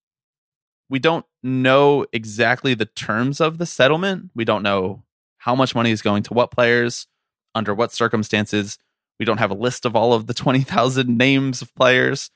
We 0.91 0.99
don't 0.99 1.25
know 1.41 2.07
exactly 2.13 2.75
the 2.75 2.87
terms 2.87 3.41
of 3.41 3.59
the 3.59 3.65
settlement. 3.65 4.31
We 4.35 4.45
don't 4.45 4.65
know 4.65 5.05
how 5.39 5.55
much 5.55 5.77
money 5.77 5.93
is 5.93 6.03
going 6.03 6.25
to 6.25 6.35
what 6.35 6.51
players, 6.51 7.07
under 7.55 7.73
what 7.73 7.93
circumstances. 7.93 8.79
We 9.21 9.25
don't 9.25 9.39
have 9.39 9.53
a 9.53 9.55
list 9.55 9.87
of 9.87 9.95
all 9.95 10.13
of 10.13 10.27
the 10.27 10.35
20,000 10.43 11.17
names 11.17 11.63
of 11.63 11.73
players. 11.77 12.31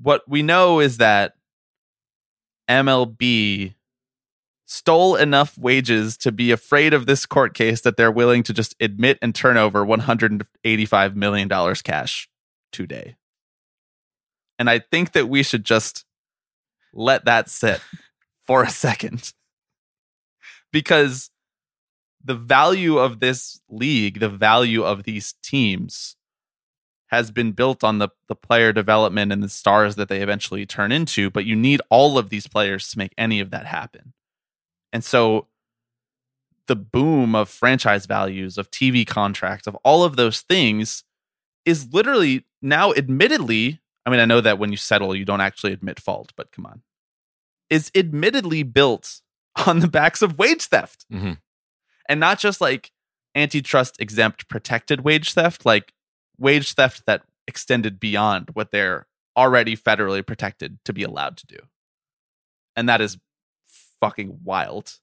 What 0.00 0.22
we 0.28 0.42
know 0.42 0.78
is 0.78 0.98
that 0.98 1.36
MLB 2.68 3.74
stole 4.66 5.16
enough 5.16 5.56
wages 5.56 6.18
to 6.18 6.32
be 6.32 6.50
afraid 6.50 6.92
of 6.92 7.06
this 7.06 7.24
court 7.24 7.54
case 7.54 7.80
that 7.80 7.96
they're 7.96 8.10
willing 8.10 8.42
to 8.42 8.52
just 8.52 8.74
admit 8.78 9.18
and 9.22 9.34
turn 9.34 9.56
over 9.56 9.86
$185 9.86 11.14
million 11.14 11.48
cash 11.82 12.28
today. 12.72 13.16
And 14.64 14.70
I 14.70 14.78
think 14.78 15.12
that 15.12 15.28
we 15.28 15.42
should 15.42 15.62
just 15.62 16.06
let 16.94 17.26
that 17.26 17.50
sit 17.50 17.82
for 18.46 18.62
a 18.62 18.70
second. 18.70 19.34
Because 20.72 21.28
the 22.24 22.34
value 22.34 22.96
of 22.96 23.20
this 23.20 23.60
league, 23.68 24.20
the 24.20 24.30
value 24.30 24.82
of 24.82 25.02
these 25.02 25.34
teams 25.42 26.16
has 27.08 27.30
been 27.30 27.52
built 27.52 27.84
on 27.84 27.98
the 27.98 28.08
the 28.26 28.34
player 28.34 28.72
development 28.72 29.32
and 29.32 29.42
the 29.42 29.50
stars 29.50 29.96
that 29.96 30.08
they 30.08 30.22
eventually 30.22 30.64
turn 30.64 30.92
into, 30.92 31.28
but 31.28 31.44
you 31.44 31.54
need 31.54 31.82
all 31.90 32.16
of 32.16 32.30
these 32.30 32.46
players 32.46 32.88
to 32.88 32.96
make 32.96 33.12
any 33.18 33.40
of 33.40 33.50
that 33.50 33.66
happen. 33.66 34.14
And 34.94 35.04
so 35.04 35.48
the 36.68 36.76
boom 36.76 37.34
of 37.34 37.50
franchise 37.50 38.06
values, 38.06 38.56
of 38.56 38.70
TV 38.70 39.06
contracts, 39.06 39.66
of 39.66 39.76
all 39.84 40.04
of 40.04 40.16
those 40.16 40.40
things 40.40 41.04
is 41.66 41.92
literally 41.92 42.46
now 42.62 42.94
admittedly, 42.94 43.82
I 44.06 44.10
mean 44.10 44.20
I 44.20 44.24
know 44.24 44.40
that 44.40 44.58
when 44.58 44.70
you 44.70 44.76
settle 44.76 45.14
you 45.14 45.24
don't 45.24 45.40
actually 45.40 45.72
admit 45.72 46.00
fault, 46.00 46.32
but 46.36 46.52
come 46.52 46.66
on. 46.66 46.82
Is 47.70 47.90
admittedly 47.94 48.62
built 48.62 49.20
on 49.66 49.80
the 49.80 49.88
backs 49.88 50.22
of 50.22 50.38
wage 50.38 50.66
theft. 50.66 51.06
Mm-hmm. 51.12 51.32
And 52.08 52.20
not 52.20 52.38
just 52.38 52.60
like 52.60 52.90
antitrust 53.34 54.00
exempt 54.00 54.48
protected 54.48 55.00
wage 55.00 55.32
theft, 55.32 55.64
like 55.64 55.92
wage 56.38 56.74
theft 56.74 57.04
that 57.06 57.22
extended 57.46 57.98
beyond 57.98 58.50
what 58.52 58.70
they're 58.70 59.06
already 59.36 59.76
federally 59.76 60.24
protected 60.24 60.78
to 60.84 60.92
be 60.92 61.02
allowed 61.02 61.36
to 61.38 61.46
do. 61.46 61.58
And 62.76 62.88
that 62.88 63.00
is 63.00 63.18
fucking 64.00 64.40
wild. 64.44 64.98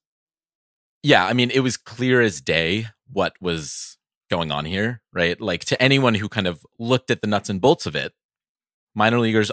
Yeah, 1.03 1.25
I 1.25 1.33
mean, 1.33 1.49
it 1.51 1.61
was 1.61 1.77
clear 1.77 2.21
as 2.21 2.41
day 2.41 2.87
what 3.11 3.33
was 3.41 3.97
going 4.29 4.51
on 4.51 4.65
here, 4.65 5.01
right? 5.11 5.39
Like 5.41 5.65
to 5.65 5.81
anyone 5.81 6.15
who 6.15 6.29
kind 6.29 6.47
of 6.47 6.65
looked 6.77 7.11
at 7.11 7.21
the 7.21 7.27
nuts 7.27 7.49
and 7.49 7.59
bolts 7.59 7.85
of 7.85 7.95
it, 7.95 8.13
minor 8.95 9.19
leaguers 9.19 9.51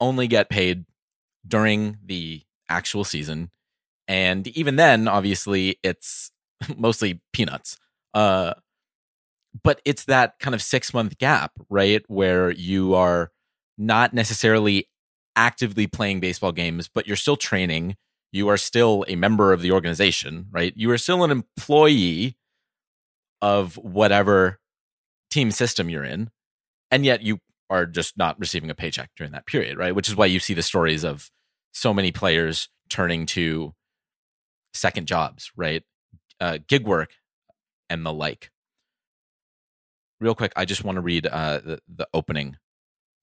only 0.00 0.26
get 0.26 0.48
paid 0.48 0.84
during 1.46 1.98
the 2.04 2.42
actual 2.68 3.04
season. 3.04 3.50
And 4.06 4.46
even 4.48 4.76
then, 4.76 5.08
obviously, 5.08 5.78
it's 5.82 6.30
mostly 6.76 7.20
peanuts. 7.32 7.76
Uh, 8.14 8.54
but 9.62 9.80
it's 9.84 10.04
that 10.04 10.38
kind 10.38 10.54
of 10.54 10.62
six 10.62 10.92
month 10.92 11.18
gap, 11.18 11.52
right? 11.68 12.02
Where 12.08 12.50
you 12.50 12.94
are 12.94 13.30
not 13.76 14.12
necessarily 14.12 14.88
actively 15.36 15.86
playing 15.86 16.20
baseball 16.20 16.52
games, 16.52 16.88
but 16.88 17.06
you're 17.06 17.16
still 17.16 17.36
training. 17.36 17.96
You 18.32 18.48
are 18.48 18.56
still 18.56 19.04
a 19.08 19.16
member 19.16 19.52
of 19.52 19.62
the 19.62 19.72
organization, 19.72 20.46
right? 20.50 20.72
You 20.76 20.90
are 20.90 20.98
still 20.98 21.24
an 21.24 21.30
employee 21.30 22.36
of 23.40 23.76
whatever 23.76 24.58
team 25.30 25.50
system 25.50 25.88
you're 25.88 26.04
in. 26.04 26.30
And 26.90 27.04
yet 27.04 27.22
you 27.22 27.38
are 27.70 27.86
just 27.86 28.16
not 28.16 28.38
receiving 28.38 28.70
a 28.70 28.74
paycheck 28.74 29.10
during 29.16 29.32
that 29.32 29.46
period, 29.46 29.76
right? 29.76 29.94
Which 29.94 30.08
is 30.08 30.16
why 30.16 30.26
you 30.26 30.40
see 30.40 30.54
the 30.54 30.62
stories 30.62 31.04
of 31.04 31.30
so 31.72 31.92
many 31.92 32.12
players 32.12 32.68
turning 32.88 33.26
to 33.26 33.74
second 34.72 35.06
jobs, 35.06 35.50
right? 35.56 35.82
Uh, 36.40 36.58
gig 36.66 36.86
work 36.86 37.10
and 37.90 38.04
the 38.04 38.12
like. 38.12 38.50
Real 40.20 40.34
quick, 40.34 40.52
I 40.56 40.64
just 40.64 40.84
want 40.84 40.96
to 40.96 41.02
read 41.02 41.26
uh, 41.26 41.58
the 41.58 41.80
the 41.88 42.08
opening, 42.12 42.56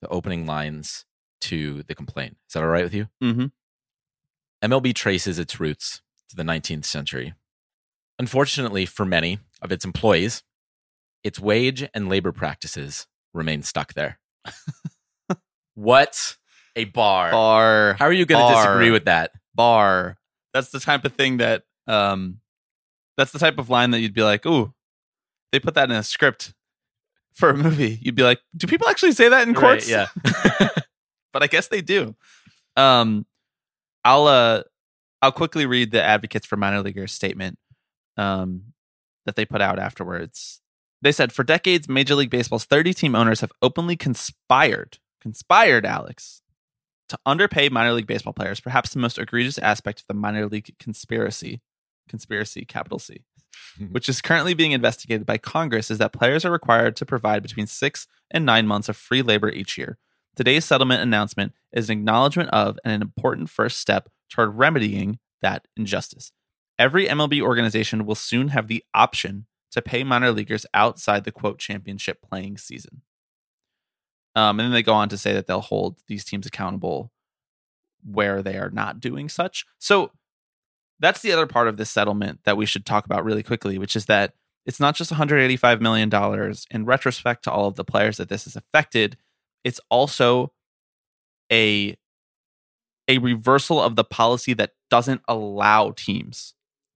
the 0.02 0.08
opening 0.08 0.46
lines 0.46 1.06
to 1.42 1.84
the 1.84 1.96
complaint. 1.96 2.38
Is 2.48 2.54
that 2.54 2.64
all 2.64 2.70
right 2.70 2.84
with 2.84 2.94
you? 2.94 3.08
Mm-hmm. 3.22 3.46
MLB 4.64 4.96
traces 4.96 5.38
its 5.38 5.60
roots 5.60 6.02
to 6.30 6.36
the 6.36 6.44
19th 6.44 6.86
century. 6.86 7.34
Unfortunately 8.18 8.86
for 8.86 9.06
many 9.06 9.40
of 9.62 9.72
its 9.72 9.84
employees, 9.86 10.44
its 11.24 11.40
wage 11.40 11.88
and 11.94 12.08
labor 12.08 12.32
practices 12.32 13.08
remain 13.34 13.62
stuck 13.62 13.94
there. 13.94 14.20
What 15.76 16.36
a 16.76 16.86
bar. 16.86 17.32
Bar. 17.32 17.96
How 18.00 18.06
are 18.06 18.14
you 18.14 18.26
going 18.26 18.46
to 18.46 18.54
disagree 18.54 18.92
with 18.92 19.06
that? 19.06 19.32
bar. 19.56 20.18
That's 20.54 20.70
the 20.70 20.80
type 20.80 21.06
of 21.06 21.14
thing 21.14 21.38
that 21.38 21.64
um 21.88 22.40
that's 23.18 23.32
the 23.32 23.40
type 23.40 23.58
of 23.58 23.70
line 23.70 23.92
that 23.92 24.02
you'd 24.02 24.14
be 24.14 24.24
like, 24.24 24.46
"Ooh, 24.46 24.74
they 25.52 25.60
put 25.60 25.74
that 25.76 25.90
in 25.90 25.96
a 25.96 26.04
script 26.04 26.54
for 27.34 27.50
a 27.50 27.58
movie." 27.58 28.00
You'd 28.02 28.16
be 28.16 28.24
like, 28.24 28.42
"Do 28.56 28.68
people 28.68 28.88
actually 28.88 29.14
say 29.14 29.30
that 29.30 29.48
in 29.48 29.54
courts?" 29.54 29.90
Right, 29.90 30.10
yeah. 30.24 30.70
but 31.34 31.44
I 31.44 31.48
guess 31.48 31.68
they 31.68 31.82
do. 31.82 32.16
Um 32.76 33.26
I'll 34.04 34.28
uh 34.28 34.64
I'll 35.22 35.32
quickly 35.32 35.66
read 35.66 35.92
the 35.92 36.04
advocates 36.04 36.46
for 36.46 36.58
minor 36.58 36.82
leaguers 36.82 37.14
statement 37.14 37.58
um 38.18 38.74
that 39.26 39.36
they 39.36 39.46
put 39.46 39.62
out 39.62 39.80
afterwards. 39.80 40.62
They 41.06 41.12
said 41.12 41.32
for 41.32 41.44
decades 41.44 41.88
Major 41.88 42.16
League 42.16 42.32
Baseball's 42.32 42.66
30 42.66 42.92
team 42.96 43.14
owners 43.14 43.42
have 43.42 43.52
openly 43.62 43.96
conspired, 43.96 44.98
conspired 45.22 45.86
Alex 45.86 46.42
to 47.10 47.20
underpay 47.28 47.70
minor 47.70 47.94
league 47.94 48.08
baseball 48.08 48.34
players, 48.34 48.60
perhaps 48.60 48.92
the 48.92 48.98
most 48.98 49.20
egregious 49.20 49.60
aspect 49.60 50.00
of 50.00 50.08
the 50.08 50.16
minor 50.16 50.48
league 50.48 50.74
conspiracy, 50.80 51.62
conspiracy 52.10 52.66
capital 52.66 52.98
C, 52.98 53.22
which 53.92 54.10
is 54.10 54.20
currently 54.20 54.56
being 54.56 54.72
investigated 54.72 55.28
by 55.28 55.38
Congress, 55.38 55.92
is 55.92 56.00
that 56.00 56.12
players 56.12 56.44
are 56.44 56.52
required 56.52 56.96
to 56.96 57.06
provide 57.06 57.44
between 57.44 57.68
six 57.68 58.08
and 58.32 58.44
nine 58.44 58.66
months 58.66 58.90
of 58.90 58.98
free 58.98 59.22
labor 59.22 59.52
each 59.52 59.78
year. 59.78 60.00
Today's 60.36 60.66
settlement 60.66 61.04
announcement 61.04 61.54
is 61.72 61.88
an 61.88 62.00
acknowledgement 62.00 62.50
of 62.50 62.80
and 62.84 62.92
an 62.92 63.04
important 63.04 63.52
first 63.52 63.78
step 63.78 64.10
toward 64.32 64.58
remedying 64.58 65.20
that 65.44 65.68
injustice. 65.78 66.32
Every 66.80 67.06
MLB 67.06 67.44
organization 67.44 68.08
will 68.08 68.16
soon 68.16 68.48
have 68.48 68.68
the 68.68 68.84
option 68.96 69.46
to 69.76 69.82
pay 69.82 70.04
minor 70.04 70.32
leaguers 70.32 70.66
outside 70.74 71.26
the 71.26 71.32
quote 71.32 71.60
championship 71.60 72.22
playing 72.22 72.58
season. 72.58 73.02
Um, 74.36 74.60
and 74.60 74.68
then 74.68 74.72
they 74.72 74.84
go 74.84 74.94
on 74.94 75.10
to 75.10 75.18
say 75.18 75.34
that 75.34 75.48
they'll 75.48 75.62
hold 75.62 75.98
these 76.08 76.26
teams 76.26 76.46
accountable 76.46 77.12
where 78.04 78.42
they 78.42 78.58
are 78.58 78.70
not 78.70 79.00
doing 79.00 79.30
such. 79.30 79.66
So 79.78 80.12
that's 81.00 81.22
the 81.22 81.32
other 81.34 81.46
part 81.46 81.68
of 81.68 81.78
this 81.78 81.90
settlement 81.90 82.40
that 82.46 82.58
we 82.58 82.66
should 82.66 82.86
talk 82.86 83.06
about 83.06 83.26
really 83.26 83.44
quickly, 83.44 83.78
which 83.78 83.96
is 83.96 84.06
that 84.06 84.34
it's 84.66 84.80
not 84.80 84.96
just 84.96 85.14
$185 85.14 85.82
million 85.82 86.10
in 86.72 86.86
retrospect 86.86 87.44
to 87.44 87.52
all 87.52 87.68
of 87.68 87.76
the 87.76 87.84
players 87.84 88.18
that 88.18 88.30
this 88.30 88.46
has 88.46 88.56
affected. 88.56 89.18
It's 89.64 89.82
also 89.90 90.54
a 91.52 91.98
a 93.08 93.20
reversal 93.20 93.80
of 93.80 93.96
the 93.96 94.04
policy 94.04 94.54
that 94.54 94.72
doesn't 94.90 95.22
allow 95.28 95.92
teams 95.92 96.56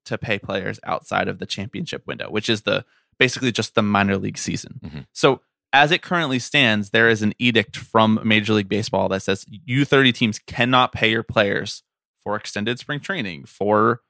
to 0.09 0.17
pay 0.17 0.37
players 0.37 0.79
outside 0.83 1.27
of 1.27 1.39
the 1.39 1.45
championship 1.45 2.05
window, 2.05 2.29
which 2.29 2.49
is 2.49 2.63
the 2.63 2.85
basically 3.17 3.51
just 3.51 3.75
the 3.75 3.81
minor 3.81 4.17
league 4.17 4.37
season. 4.37 4.79
Mhm. 4.83 5.07
So 5.13 5.41
as 5.71 5.91
it 5.91 6.01
currently 6.01 6.39
stands, 6.39 6.89
there 6.89 7.09
is 7.09 7.21
an 7.21 7.33
edict 7.39 7.77
from 7.77 8.19
Major 8.23 8.53
League 8.53 8.69
Baseball 8.69 9.09
that 9.09 9.21
says 9.21 9.45
U30 9.67 10.11
teams 10.13 10.39
cannot 10.39 10.93
pay 10.93 11.11
your 11.11 11.23
players 11.23 11.83
for 12.23 12.35
extended 12.35 12.79
spring 12.79 12.99
training, 12.99 13.45
for 13.45 14.01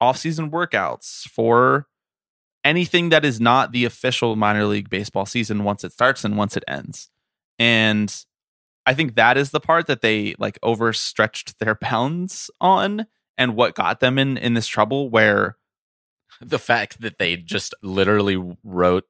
off-season 0.00 0.50
workouts, 0.50 1.28
for 1.28 1.86
anything 2.64 3.08
that 3.10 3.24
is 3.24 3.40
not 3.40 3.72
the 3.72 3.84
official 3.84 4.36
minor 4.36 4.64
league 4.66 4.90
baseball 4.90 5.26
season 5.26 5.64
once 5.64 5.84
it 5.84 5.92
starts 5.92 6.24
and 6.24 6.36
once 6.36 6.56
it 6.56 6.64
ends. 6.68 7.10
And 7.58 8.14
I 8.84 8.94
think 8.94 9.14
that 9.14 9.36
is 9.36 9.50
the 9.50 9.60
part 9.60 9.86
that 9.86 10.00
they 10.02 10.34
like 10.38 10.58
overstretched 10.62 11.58
their 11.58 11.74
bounds 11.80 12.50
on 12.60 13.06
and 13.38 13.54
what 13.54 13.74
got 13.74 14.00
them 14.00 14.18
in 14.18 14.36
in 14.36 14.52
this 14.52 14.66
trouble 14.66 15.08
where 15.08 15.56
the 16.40 16.58
fact 16.58 17.00
that 17.00 17.18
they 17.18 17.36
just 17.36 17.74
literally 17.82 18.56
wrote 18.62 19.04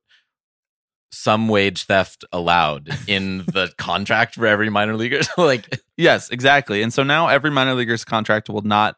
some 1.11 1.49
wage 1.49 1.85
theft 1.85 2.25
allowed 2.32 2.88
in 3.06 3.38
the 3.38 3.73
contract 3.78 4.35
for 4.35 4.47
every 4.47 4.70
minor 4.70 4.94
leaguer. 4.94 5.20
like, 5.38 5.80
yes, 5.97 6.30
exactly. 6.30 6.82
And 6.82 6.92
so 6.92 7.02
now 7.02 7.28
every 7.28 7.50
minor 7.50 7.75
leaguer's 7.75 8.04
contract 8.04 8.49
will 8.49 8.62
not 8.62 8.97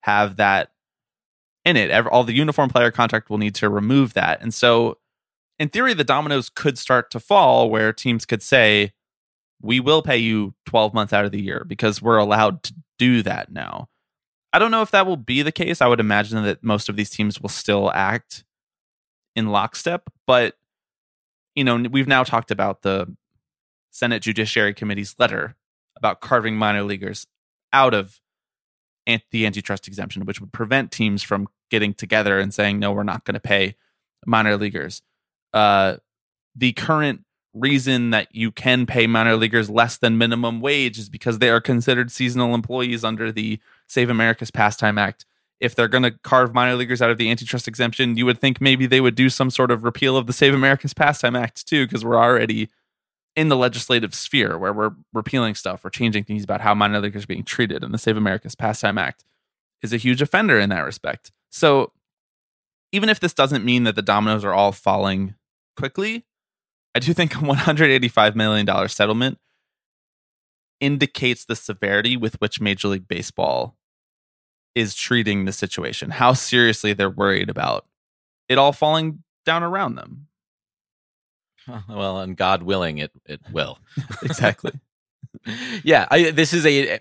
have 0.00 0.36
that 0.36 0.72
in 1.64 1.76
it. 1.76 1.90
Every, 1.90 2.10
all 2.10 2.24
the 2.24 2.34
uniform 2.34 2.68
player 2.68 2.90
contract 2.90 3.30
will 3.30 3.38
need 3.38 3.54
to 3.56 3.68
remove 3.68 4.14
that. 4.14 4.42
And 4.42 4.52
so, 4.52 4.98
in 5.58 5.68
theory, 5.68 5.94
the 5.94 6.02
dominoes 6.02 6.48
could 6.48 6.76
start 6.76 7.10
to 7.12 7.20
fall 7.20 7.70
where 7.70 7.92
teams 7.92 8.26
could 8.26 8.42
say, 8.42 8.92
we 9.60 9.78
will 9.78 10.02
pay 10.02 10.16
you 10.16 10.54
12 10.66 10.92
months 10.92 11.12
out 11.12 11.24
of 11.24 11.30
the 11.30 11.40
year 11.40 11.64
because 11.64 12.02
we're 12.02 12.16
allowed 12.16 12.64
to 12.64 12.74
do 12.98 13.22
that 13.22 13.52
now. 13.52 13.88
I 14.52 14.58
don't 14.58 14.70
know 14.70 14.82
if 14.82 14.90
that 14.90 15.06
will 15.06 15.16
be 15.16 15.42
the 15.42 15.52
case. 15.52 15.80
I 15.80 15.86
would 15.86 16.00
imagine 16.00 16.42
that 16.44 16.62
most 16.62 16.88
of 16.88 16.96
these 16.96 17.10
teams 17.10 17.40
will 17.40 17.48
still 17.48 17.90
act 17.92 18.44
in 19.34 19.48
lockstep, 19.48 20.10
but 20.26 20.54
you 21.54 21.64
know, 21.64 21.76
we've 21.90 22.08
now 22.08 22.24
talked 22.24 22.50
about 22.50 22.82
the 22.82 23.14
Senate 23.90 24.22
Judiciary 24.22 24.74
Committee's 24.74 25.14
letter 25.18 25.54
about 25.96 26.20
carving 26.20 26.56
minor 26.56 26.82
leaguers 26.82 27.26
out 27.72 27.94
of 27.94 28.20
the 29.30 29.46
antitrust 29.46 29.88
exemption, 29.88 30.24
which 30.24 30.40
would 30.40 30.52
prevent 30.52 30.90
teams 30.90 31.22
from 31.22 31.48
getting 31.70 31.92
together 31.92 32.38
and 32.38 32.54
saying, 32.54 32.78
no, 32.78 32.92
we're 32.92 33.02
not 33.02 33.24
going 33.24 33.34
to 33.34 33.40
pay 33.40 33.74
minor 34.26 34.56
leaguers. 34.56 35.02
Uh, 35.52 35.96
the 36.54 36.72
current 36.72 37.24
reason 37.54 38.10
that 38.10 38.34
you 38.34 38.50
can 38.50 38.86
pay 38.86 39.06
minor 39.06 39.36
leaguers 39.36 39.68
less 39.68 39.98
than 39.98 40.16
minimum 40.16 40.60
wage 40.60 40.98
is 40.98 41.08
because 41.08 41.38
they 41.38 41.50
are 41.50 41.60
considered 41.60 42.10
seasonal 42.10 42.54
employees 42.54 43.04
under 43.04 43.30
the 43.30 43.58
Save 43.92 44.10
America's 44.10 44.50
Pastime 44.50 44.98
Act 44.98 45.26
if 45.62 45.76
they're 45.76 45.88
going 45.88 46.02
to 46.02 46.10
carve 46.10 46.52
minor 46.52 46.74
leaguers 46.74 47.00
out 47.00 47.10
of 47.10 47.18
the 47.18 47.30
antitrust 47.30 47.68
exemption, 47.68 48.16
you 48.16 48.26
would 48.26 48.40
think 48.40 48.60
maybe 48.60 48.84
they 48.84 49.00
would 49.00 49.14
do 49.14 49.30
some 49.30 49.48
sort 49.48 49.70
of 49.70 49.84
repeal 49.84 50.16
of 50.16 50.26
the 50.26 50.32
Save 50.32 50.54
America's 50.54 50.92
Pastime 50.92 51.36
Act 51.36 51.64
too, 51.68 51.86
because 51.86 52.04
we're 52.04 52.18
already 52.18 52.68
in 53.36 53.48
the 53.48 53.56
legislative 53.56 54.12
sphere 54.12 54.58
where 54.58 54.72
we're 54.72 54.90
repealing 55.12 55.54
stuff 55.54 55.84
or 55.84 55.90
changing 55.90 56.24
things 56.24 56.42
about 56.42 56.62
how 56.62 56.74
minor 56.74 57.00
leaguers 57.00 57.22
are 57.22 57.28
being 57.28 57.44
treated. 57.44 57.84
And 57.84 57.94
the 57.94 57.98
Save 57.98 58.16
America's 58.16 58.56
Pastime 58.56 58.98
Act 58.98 59.24
is 59.82 59.92
a 59.92 59.98
huge 59.98 60.20
offender 60.20 60.58
in 60.58 60.68
that 60.70 60.84
respect. 60.84 61.30
So 61.48 61.92
even 62.90 63.08
if 63.08 63.20
this 63.20 63.32
doesn't 63.32 63.64
mean 63.64 63.84
that 63.84 63.94
the 63.94 64.02
dominoes 64.02 64.44
are 64.44 64.52
all 64.52 64.72
falling 64.72 65.36
quickly, 65.76 66.24
I 66.92 66.98
do 66.98 67.14
think 67.14 67.36
a 67.36 67.38
$185 67.38 68.34
million 68.34 68.88
settlement 68.88 69.38
indicates 70.80 71.44
the 71.44 71.54
severity 71.54 72.16
with 72.16 72.40
which 72.40 72.60
Major 72.60 72.88
League 72.88 73.06
Baseball 73.06 73.76
is 74.74 74.94
treating 74.94 75.44
the 75.44 75.52
situation, 75.52 76.10
how 76.10 76.32
seriously 76.32 76.92
they're 76.92 77.10
worried 77.10 77.50
about 77.50 77.86
it 78.48 78.58
all 78.58 78.72
falling 78.72 79.22
down 79.44 79.62
around 79.62 79.96
them. 79.96 80.28
Well, 81.88 82.18
and 82.18 82.36
God 82.36 82.64
willing, 82.64 82.98
it 82.98 83.12
it 83.24 83.40
will. 83.52 83.78
exactly. 84.22 84.72
yeah, 85.84 86.08
I, 86.10 86.32
this 86.32 86.52
is 86.52 86.66
a 86.66 86.98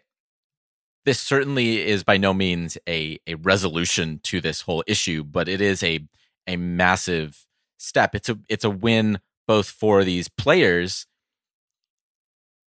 this 1.03 1.19
certainly 1.19 1.83
is 1.83 2.03
by 2.03 2.17
no 2.17 2.31
means 2.31 2.77
a 2.87 3.19
a 3.25 3.33
resolution 3.35 4.19
to 4.25 4.39
this 4.39 4.61
whole 4.61 4.83
issue, 4.85 5.24
but 5.24 5.50
it 5.50 5.61
is 5.61 5.81
a 5.81 6.07
a 6.46 6.57
massive 6.57 7.48
step. 7.79 8.13
It's 8.13 8.29
a 8.29 8.37
it's 8.50 8.63
a 8.63 8.69
win 8.69 9.19
both 9.48 9.67
for 9.67 10.03
these 10.03 10.29
players 10.29 11.07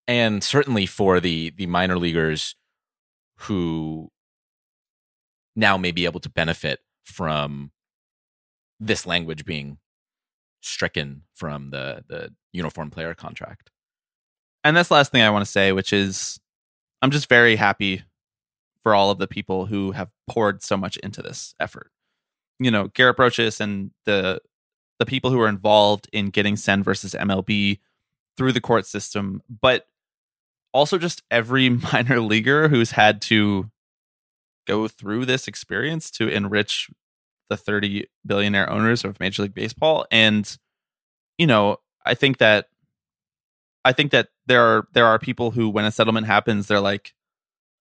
and 0.08 0.44
certainly 0.44 0.86
for 0.86 1.20
the 1.20 1.52
the 1.52 1.68
minor 1.68 1.98
leaguers 1.98 2.56
who 3.36 4.10
now 5.56 5.78
may 5.78 5.92
be 5.92 6.06
able 6.06 6.20
to 6.22 6.30
benefit 6.30 6.80
from 7.04 7.72
this 8.80 9.06
language 9.06 9.46
being 9.46 9.78
stricken 10.62 11.24
from 11.34 11.72
the 11.72 12.04
the 12.08 12.34
uniform 12.52 12.90
player 12.90 13.14
contract. 13.14 13.70
And 14.64 14.78
that's 14.78 14.90
the 14.90 14.96
last 14.96 15.12
thing 15.12 15.22
I 15.22 15.30
want 15.30 15.46
to 15.46 15.52
say, 15.52 15.72
which 15.72 15.92
is 15.92 16.40
I'm 17.02 17.12
just 17.12 17.30
very 17.30 17.56
happy 17.56 18.04
for 18.82 18.96
all 18.96 19.12
of 19.12 19.18
the 19.18 19.28
people 19.28 19.68
who 19.68 19.92
have 19.92 20.12
poured 20.30 20.64
so 20.64 20.78
much 20.78 20.98
into 20.98 21.22
this 21.22 21.56
effort. 21.60 21.92
You 22.60 22.72
know, 22.72 22.88
Garrett 22.88 23.18
Broshuis 23.18 23.60
and 23.60 23.92
the 24.06 24.40
the 25.00 25.06
people 25.06 25.32
who 25.32 25.40
are 25.40 25.48
involved 25.48 26.08
in 26.14 26.30
getting 26.30 26.56
Sen 26.56 26.84
versus 26.84 27.16
MLB 27.20 27.80
through 28.38 28.52
the 28.52 28.62
court 28.62 28.86
system, 28.86 29.42
but 29.50 29.88
also 30.74 30.98
just 30.98 31.24
every 31.32 31.70
minor 31.94 32.20
leaguer 32.20 32.68
who's 32.68 32.92
had 32.92 33.22
to 33.24 33.72
go 34.68 34.88
through 34.88 35.26
this 35.26 35.48
experience 35.48 36.12
to 36.12 36.28
enrich 36.28 36.90
the 37.50 37.58
30 37.58 38.08
billionaire 38.26 38.70
owners 38.70 39.04
of 39.04 39.20
Major 39.20 39.44
League 39.44 39.54
Baseball. 39.54 40.06
And, 40.12 40.58
you 41.38 41.48
know, 41.48 41.78
I 42.06 42.14
think 42.14 42.38
that 42.38 42.68
I 43.84 43.94
think 43.94 44.12
that 44.12 44.30
there 44.46 44.62
are 44.62 44.88
there 44.94 45.06
are 45.06 45.20
people 45.20 45.52
who, 45.52 45.70
when 45.70 45.86
a 45.86 45.92
settlement 45.92 46.28
happens, 46.28 46.68
they're 46.68 46.80
like, 46.80 47.14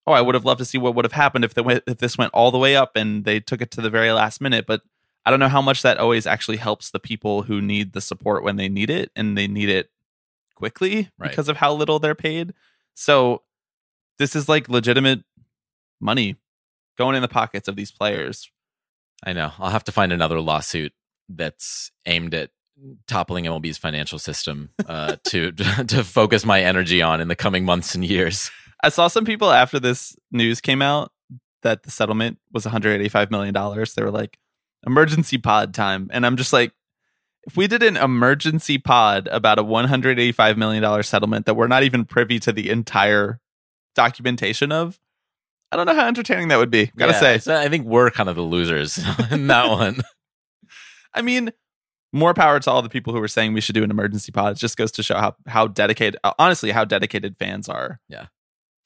"Oh, 0.07 0.13
I 0.13 0.21
would 0.21 0.35
have 0.35 0.45
loved 0.45 0.59
to 0.59 0.65
see 0.65 0.79
what 0.79 0.95
would 0.95 1.05
have 1.05 1.13
happened 1.13 1.45
if 1.45 1.55
the 1.55 1.83
if 1.87 1.99
this 1.99 2.17
went 2.17 2.33
all 2.33 2.51
the 2.51 2.59
way 2.59 2.75
up 2.75 2.97
and 2.97 3.25
they 3.25 3.41
took 3.41 3.61
it 3.61 3.71
to 3.73 3.81
the 3.81 3.91
very 3.91 4.13
last 4.13 4.41
minute." 4.41 4.67
But 4.67 4.83
I 5.25 5.31
don't 5.31 5.41
know 5.41 5.49
how 5.49 5.63
much 5.63 5.83
that 5.83 5.99
always 5.99 6.27
actually 6.27 6.57
helps 6.57 6.91
the 6.91 6.99
people 7.01 7.43
who 7.43 7.61
need 7.61 7.93
the 7.93 8.01
support 8.01 8.43
when 8.43 8.57
they 8.57 8.69
need 8.69 8.89
it 8.89 9.11
and 9.15 9.37
they 9.37 9.47
need 9.47 9.69
it 9.69 9.91
quickly 10.55 11.11
right. 11.19 11.31
because 11.31 11.49
of 11.49 11.59
how 11.59 11.73
little 11.75 11.99
they're 11.99 12.15
paid. 12.15 12.55
So 12.95 13.43
this 14.19 14.35
is 14.35 14.49
like 14.49 14.69
legitimate 14.69 15.23
money 16.01 16.37
going 17.01 17.17
in 17.17 17.23
the 17.23 17.29
pockets 17.29 17.67
of 17.67 17.77
these 17.77 17.91
players. 17.91 18.51
I 19.25 19.33
know. 19.33 19.53
I'll 19.59 19.71
have 19.71 19.85
to 19.85 19.93
find 19.93 20.13
another 20.13 20.39
lawsuit 20.39 20.93
that's 21.31 21.91
aimed 22.05 22.35
at 22.35 22.51
toppling 23.07 23.47
MLB's 23.47 23.79
financial 23.79 24.19
system 24.19 24.69
uh, 24.87 25.17
to 25.29 25.53
to 25.53 26.05
focus 26.05 26.45
my 26.45 26.61
energy 26.61 27.01
on 27.01 27.23
in 27.23 27.29
the 27.29 27.37
coming 27.37 27.65
months 27.65 27.95
and 27.95 28.05
years. 28.05 28.51
I 28.85 28.91
saw 28.91 29.09
some 29.09 29.25
people 29.25 29.51
after 29.51 29.81
this 29.81 30.15
news 30.31 30.61
came 30.61 30.83
out 30.83 31.11
that 31.63 31.85
the 31.85 31.91
settlement 31.91 32.39
was 32.53 32.67
185 32.67 33.31
million 33.31 33.55
dollars. 33.55 33.95
They 33.95 34.03
were 34.03 34.11
like, 34.11 34.39
"Emergency 34.87 35.39
pod 35.39 35.73
time," 35.73 36.11
and 36.13 36.27
I'm 36.27 36.37
just 36.37 36.53
like, 36.53 36.73
if 37.45 37.57
we 37.57 37.67
did 37.67 37.83
an 37.83 37.97
emergency 37.97 38.77
pod 38.77 39.27
about 39.33 39.59
a 39.59 39.63
185 39.63 40.59
million 40.59 40.83
dollar 40.83 41.03
settlement 41.03 41.47
that 41.47 41.55
we're 41.55 41.67
not 41.67 41.83
even 41.83 42.05
privy 42.05 42.39
to 42.41 42.53
the 42.53 42.69
entire 42.69 43.41
documentation 43.95 44.71
of, 44.71 45.01
I 45.73 45.77
don't 45.77 45.87
know 45.87 45.95
how 45.95 46.07
entertaining 46.07 46.49
that 46.49 46.59
would 46.59 46.71
be. 46.71 46.87
Gotta 46.97 47.13
yeah, 47.13 47.21
say, 47.21 47.39
so 47.39 47.57
I 47.57 47.69
think 47.69 47.87
we're 47.87 48.11
kind 48.11 48.29
of 48.29 48.37
the 48.37 48.43
losers 48.43 48.99
in 49.31 49.47
that 49.47 49.69
one. 49.71 50.01
I 51.15 51.23
mean, 51.23 51.53
more 52.13 52.35
power 52.35 52.59
to 52.59 52.71
all 52.71 52.83
the 52.83 52.89
people 52.89 53.13
who 53.13 53.21
were 53.21 53.29
saying 53.29 53.53
we 53.53 53.61
should 53.61 53.75
do 53.75 53.85
an 53.85 53.91
emergency 53.91 54.33
pod. 54.33 54.53
It 54.53 54.59
just 54.59 54.77
goes 54.77 54.91
to 54.93 55.03
show 55.03 55.17
how 55.17 55.37
how 55.47 55.69
dedicated, 55.69 56.19
uh, 56.25 56.33
honestly, 56.39 56.73
how 56.73 56.85
dedicated 56.85 57.37
fans 57.39 57.69
are. 57.69 58.01
Yeah. 58.09 58.27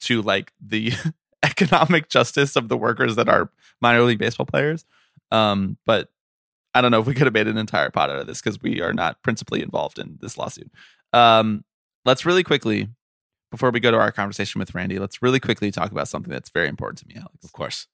To 0.01 0.21
like 0.21 0.51
the 0.63 0.93
economic 1.43 2.09
justice 2.09 2.55
of 2.55 2.69
the 2.69 2.77
workers 2.77 3.15
that 3.15 3.29
are 3.29 3.49
minor 3.81 4.03
league 4.03 4.19
baseball 4.19 4.45
players. 4.45 4.85
Um, 5.31 5.77
but 5.85 6.09
I 6.75 6.81
don't 6.81 6.91
know 6.91 6.99
if 6.99 7.07
we 7.07 7.15
could 7.15 7.25
have 7.25 7.33
made 7.33 7.47
an 7.47 7.57
entire 7.57 7.89
pod 7.89 8.09
out 8.09 8.19
of 8.19 8.27
this 8.27 8.41
because 8.41 8.61
we 8.61 8.81
are 8.81 8.93
not 8.93 9.21
principally 9.23 9.63
involved 9.63 9.97
in 9.97 10.17
this 10.21 10.37
lawsuit. 10.37 10.69
Um, 11.13 11.63
let's 12.03 12.25
really 12.25 12.43
quickly 12.43 12.89
before 13.55 13.71
we 13.71 13.79
go 13.79 13.89
to 13.89 13.97
our 13.97 14.11
conversation 14.11 14.59
with 14.59 14.75
Randy, 14.75 14.99
let's 14.99 15.21
really 15.21 15.39
quickly 15.39 15.71
talk 15.71 15.89
about 15.89 16.09
something 16.09 16.29
that's 16.29 16.49
very 16.49 16.67
important 16.67 16.99
to 16.99 17.07
me, 17.07 17.15
Alex. 17.15 17.45
Of 17.45 17.53
course. 17.53 17.87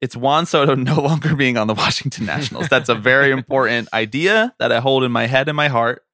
It's 0.00 0.16
Juan 0.16 0.46
Soto 0.46 0.74
no 0.76 1.00
longer 1.00 1.34
being 1.34 1.56
on 1.56 1.66
the 1.66 1.74
Washington 1.74 2.26
Nationals. 2.26 2.68
That's 2.68 2.88
a 2.88 2.94
very 2.94 3.30
important 3.32 3.88
idea 3.92 4.54
that 4.60 4.70
I 4.70 4.78
hold 4.78 5.02
in 5.02 5.10
my 5.10 5.26
head 5.26 5.48
and 5.48 5.56
my 5.56 5.66
heart. 5.66 6.04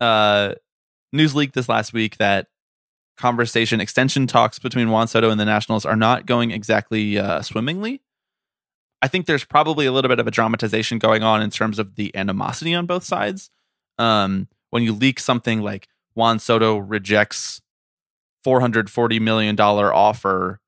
Uh, 0.00 0.54
news 1.12 1.36
leaked 1.36 1.54
this 1.54 1.68
last 1.68 1.92
week 1.92 2.16
that 2.16 2.48
conversation 3.16 3.80
extension 3.80 4.26
talks 4.26 4.58
between 4.58 4.90
Juan 4.90 5.06
Soto 5.06 5.30
and 5.30 5.38
the 5.38 5.44
Nationals 5.44 5.86
are 5.86 5.96
not 5.96 6.26
going 6.26 6.50
exactly 6.50 7.18
uh, 7.18 7.42
swimmingly. 7.42 8.02
I 9.02 9.08
think 9.08 9.26
there's 9.26 9.44
probably 9.44 9.86
a 9.86 9.92
little 9.92 10.08
bit 10.08 10.18
of 10.18 10.26
a 10.26 10.32
dramatization 10.32 10.98
going 10.98 11.22
on 11.22 11.42
in 11.42 11.50
terms 11.50 11.78
of 11.78 11.94
the 11.94 12.14
animosity 12.16 12.74
on 12.74 12.86
both 12.86 13.04
sides. 13.04 13.50
Um, 13.98 14.48
when 14.70 14.82
you 14.82 14.92
leak 14.92 15.20
something 15.20 15.62
like 15.62 15.86
Juan 16.14 16.40
Soto 16.40 16.76
rejects 16.76 17.60
$440 18.46 19.20
million 19.20 19.58
offer, 19.58 20.60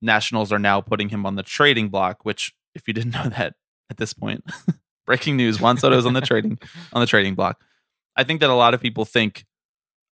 Nationals 0.00 0.52
are 0.52 0.58
now 0.58 0.80
putting 0.80 1.08
him 1.08 1.24
on 1.24 1.34
the 1.34 1.42
trading 1.42 1.88
block, 1.88 2.24
which, 2.24 2.54
if 2.74 2.86
you 2.86 2.92
didn't 2.94 3.12
know 3.12 3.28
that 3.30 3.54
at 3.90 3.96
this 3.96 4.12
point, 4.12 4.44
breaking 5.06 5.36
news, 5.36 5.60
Juan 5.60 5.78
Soto 5.78 5.96
is 5.96 6.06
on 6.06 6.12
the 6.12 6.20
trading 6.22 6.58
on 6.92 7.00
the 7.00 7.06
trading 7.06 7.34
block. 7.34 7.60
I 8.16 8.22
think 8.22 8.40
that 8.40 8.50
a 8.50 8.54
lot 8.54 8.74
of 8.74 8.80
people 8.80 9.04
think 9.04 9.44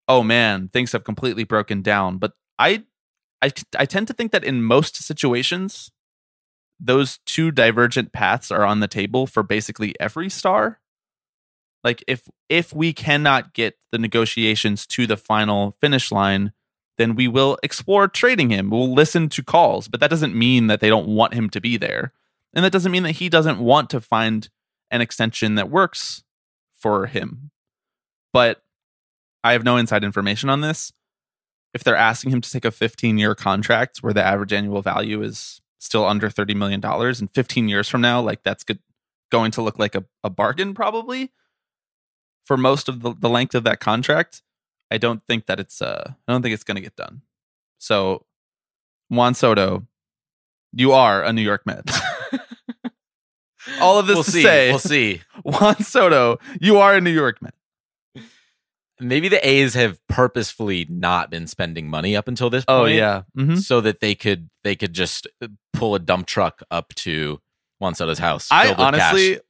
oh 0.07 0.23
man, 0.23 0.69
things 0.69 0.91
have 0.91 1.03
completely 1.03 1.43
broken 1.43 1.81
down. 1.81 2.17
But 2.17 2.33
I, 2.59 2.83
I, 3.41 3.51
I 3.77 3.85
tend 3.85 4.07
to 4.07 4.13
think 4.13 4.31
that 4.31 4.43
in 4.43 4.63
most 4.63 4.97
situations, 4.97 5.91
those 6.79 7.19
two 7.25 7.51
divergent 7.51 8.11
paths 8.11 8.51
are 8.51 8.65
on 8.65 8.79
the 8.79 8.87
table 8.87 9.27
for 9.27 9.43
basically 9.43 9.93
every 9.99 10.29
star. 10.29 10.79
Like 11.83 12.03
if 12.07 12.29
if 12.47 12.73
we 12.73 12.93
cannot 12.93 13.53
get 13.53 13.75
the 13.91 13.97
negotiations 13.97 14.85
to 14.87 15.05
the 15.05 15.17
final 15.17 15.71
finish 15.81 16.11
line, 16.11 16.53
then 16.97 17.15
we 17.15 17.27
will 17.27 17.57
explore 17.63 18.07
trading 18.07 18.49
him. 18.49 18.69
We'll 18.69 18.93
listen 18.93 19.29
to 19.29 19.43
calls, 19.43 19.87
but 19.87 19.99
that 19.99 20.09
doesn't 20.09 20.35
mean 20.35 20.67
that 20.67 20.79
they 20.79 20.89
don't 20.89 21.07
want 21.07 21.33
him 21.33 21.49
to 21.51 21.61
be 21.61 21.77
there. 21.77 22.13
And 22.53 22.63
that 22.63 22.71
doesn't 22.71 22.91
mean 22.91 23.03
that 23.03 23.13
he 23.13 23.29
doesn't 23.29 23.59
want 23.59 23.89
to 23.91 24.01
find 24.01 24.49
an 24.91 25.01
extension 25.01 25.55
that 25.55 25.71
works 25.71 26.23
for 26.71 27.07
him. 27.07 27.51
But 28.31 28.63
I 29.43 29.53
have 29.53 29.63
no 29.63 29.77
inside 29.77 30.03
information 30.03 30.49
on 30.49 30.61
this. 30.61 30.93
If 31.73 31.83
they're 31.83 31.95
asking 31.95 32.31
him 32.31 32.41
to 32.41 32.51
take 32.51 32.65
a 32.65 32.71
15 32.71 33.17
year 33.17 33.33
contract 33.33 33.99
where 33.99 34.13
the 34.13 34.23
average 34.23 34.53
annual 34.53 34.81
value 34.81 35.23
is 35.23 35.61
still 35.79 36.05
under 36.05 36.29
$30 36.29 36.55
million, 36.55 36.83
and 36.83 37.31
15 37.31 37.67
years 37.67 37.89
from 37.89 38.01
now, 38.01 38.21
like 38.21 38.43
that's 38.43 38.63
good, 38.63 38.79
going 39.31 39.51
to 39.51 39.61
look 39.61 39.79
like 39.79 39.95
a, 39.95 40.05
a 40.23 40.29
bargain 40.29 40.73
probably 40.73 41.31
for 42.45 42.55
most 42.55 42.87
of 42.87 43.01
the, 43.01 43.13
the 43.19 43.29
length 43.29 43.55
of 43.55 43.63
that 43.63 43.79
contract. 43.79 44.43
I 44.93 44.97
don't 44.99 45.21
think 45.25 45.47
that 45.47 45.59
it's 45.59 45.81
uh 45.81 46.13
I 46.27 46.31
don't 46.31 46.41
think 46.41 46.53
it's 46.53 46.63
gonna 46.63 46.81
get 46.81 46.95
done. 46.95 47.21
So 47.79 48.25
Juan 49.09 49.33
Soto, 49.33 49.85
you 50.71 50.91
are 50.93 51.23
a 51.23 51.33
New 51.33 51.41
York 51.41 51.65
Met. 51.65 51.89
All 53.79 53.97
of 53.97 54.07
this 54.07 54.15
we'll 54.15 54.23
to 54.25 54.31
see. 54.31 54.43
say, 54.43 54.69
We'll 54.69 54.79
see. 54.79 55.21
Juan 55.43 55.79
Soto, 55.81 56.37
you 56.59 56.77
are 56.77 56.95
a 56.95 57.01
New 57.01 57.11
York 57.11 57.41
Met. 57.41 57.53
Maybe 58.99 59.27
the 59.29 59.45
A's 59.47 59.73
have 59.73 59.99
purposefully 60.07 60.85
not 60.89 61.29
been 61.31 61.47
spending 61.47 61.89
money 61.89 62.15
up 62.15 62.27
until 62.27 62.49
this 62.49 62.63
point. 62.65 62.79
Oh 62.79 62.85
yeah, 62.85 63.23
Mhm. 63.37 63.59
so 63.59 63.81
that 63.81 63.99
they 63.99 64.15
could 64.15 64.49
they 64.63 64.75
could 64.75 64.93
just 64.93 65.27
pull 65.73 65.95
a 65.95 65.99
dump 65.99 66.27
truck 66.27 66.61
up 66.69 66.93
to 66.95 67.41
Juan 67.79 67.95
Soto's 67.95 68.19
house. 68.19 68.47
I 68.51 68.71
honestly 68.73 69.35
cash. 69.35 69.41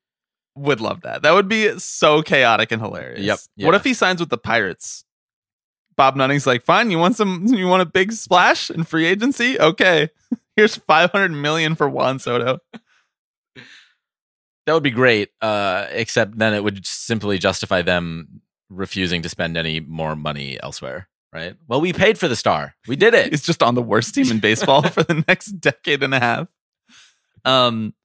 would 0.56 0.80
love 0.82 1.02
that. 1.02 1.24
That 1.24 1.34
would 1.34 1.48
be 1.50 1.78
so 1.80 2.22
chaotic 2.22 2.72
and 2.72 2.82
hilarious. 2.82 3.20
Yep, 3.58 3.66
What 3.68 3.76
if 3.76 3.84
he 3.84 3.94
signs 3.94 4.20
with 4.20 4.30
the 4.30 4.38
Pirates? 4.38 5.04
Bob 5.96 6.16
Nutting's 6.16 6.48
like, 6.48 6.64
fine. 6.64 6.92
You 6.92 7.00
want 7.00 7.16
some? 7.16 7.46
You 7.48 7.68
want 7.68 7.82
a 7.82 7.86
big 7.86 8.12
splash 8.12 8.70
in 8.70 8.84
free 8.84 9.06
agency? 9.06 9.60
Okay, 9.60 10.10
here's 10.56 10.76
five 10.76 11.12
hundred 11.12 11.32
million 11.32 11.76
for 11.76 11.90
Juan 11.90 12.20
Soto. 12.20 12.60
that 14.66 14.74
would 14.74 14.84
be 14.84 14.92
great. 14.92 15.30
Uh, 15.42 15.88
except 15.92 16.38
then 16.38 16.54
it 16.54 16.64
would 16.64 16.86
simply 16.86 17.38
justify 17.38 17.82
them 17.82 18.42
refusing 18.70 19.22
to 19.22 19.30
spend 19.30 19.58
any 19.58 19.80
more 19.80 20.16
money 20.16 20.58
elsewhere. 20.62 21.08
Right? 21.32 21.56
Well, 21.68 21.82
we 21.82 21.94
paid 21.94 22.20
for 22.20 22.28
the 22.28 22.36
star. 22.36 22.76
We 22.88 22.96
did 22.96 23.16
it. 23.16 23.30
He's 23.32 23.42
just 23.42 23.64
on 23.64 23.74
the 23.74 23.82
worst 23.82 24.14
team 24.14 24.30
in 24.30 24.40
baseball 24.40 24.84
for 24.84 25.02
the 25.02 25.24
next 25.28 25.48
decade 25.60 26.04
and 26.04 26.14
a 26.14 26.20
half. 26.20 26.48
Um, 27.44 27.96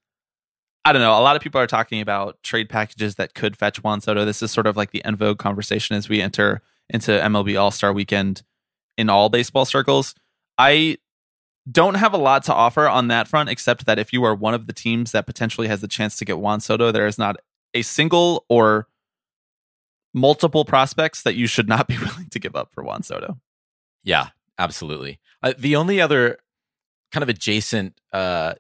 I 0.85 0.93
don't 0.93 1.03
know. 1.03 1.13
A 1.13 1.21
lot 1.21 1.37
of 1.37 1.43
people 1.43 1.61
are 1.61 1.67
talking 1.67 2.01
about 2.01 2.43
trade 2.43 2.71
packages 2.71 3.17
that 3.17 3.35
could 3.35 3.55
fetch 3.55 3.83
Juan 3.85 4.01
Soto. 4.01 4.25
This 4.25 4.43
is 4.43 4.51
sort 4.51 4.67
of 4.67 4.79
like 4.79 4.93
the 4.93 5.05
en 5.05 5.17
vogue 5.17 5.39
conversation 5.39 5.95
as 5.95 6.09
we 6.09 6.23
enter 6.23 6.63
into 6.91 7.11
MLB 7.11 7.61
All 7.61 7.71
Star 7.71 7.93
Weekend 7.93 8.43
in 8.97 9.09
all 9.09 9.29
baseball 9.29 9.65
circles. 9.65 10.15
I 10.59 10.99
don't 11.71 11.95
have 11.95 12.15
a 12.15 12.19
lot 12.19 12.45
to 12.45 12.55
offer 12.55 12.89
on 12.89 13.09
that 13.09 13.29
front, 13.29 13.49
except 13.49 13.87
that 13.87 13.99
if 13.99 14.13
you 14.13 14.25
are 14.25 14.35
one 14.35 14.55
of 14.55 14.67
the 14.67 14.73
teams 14.73 15.13
that 15.13 15.27
potentially 15.27 15.69
has 15.69 15.81
the 15.81 15.89
chance 15.89 16.17
to 16.17 16.25
get 16.25 16.39
Juan 16.39 16.61
Soto, 16.61 16.91
there 16.91 17.07
is 17.07 17.19
not 17.19 17.37
a 17.75 17.83
single 17.83 18.45
or 18.49 18.89
multiple 20.15 20.65
prospects 20.65 21.23
that 21.23 21.35
you 21.35 21.47
should 21.47 21.69
not 21.69 21.87
be 21.87 21.99
willing 21.99 22.29
to 22.31 22.39
give 22.39 22.57
up 22.57 22.73
for 22.73 22.83
Juan 22.83 23.03
Soto. 23.03 23.39
Yeah, 24.03 24.29
absolutely. 24.59 25.21
Uh, 25.43 25.53
the 25.59 25.77
only 25.77 26.01
other 26.01 26.39
kind 27.13 27.23
of 27.23 27.29
adjacent 27.29 28.01
uh, 28.13 28.55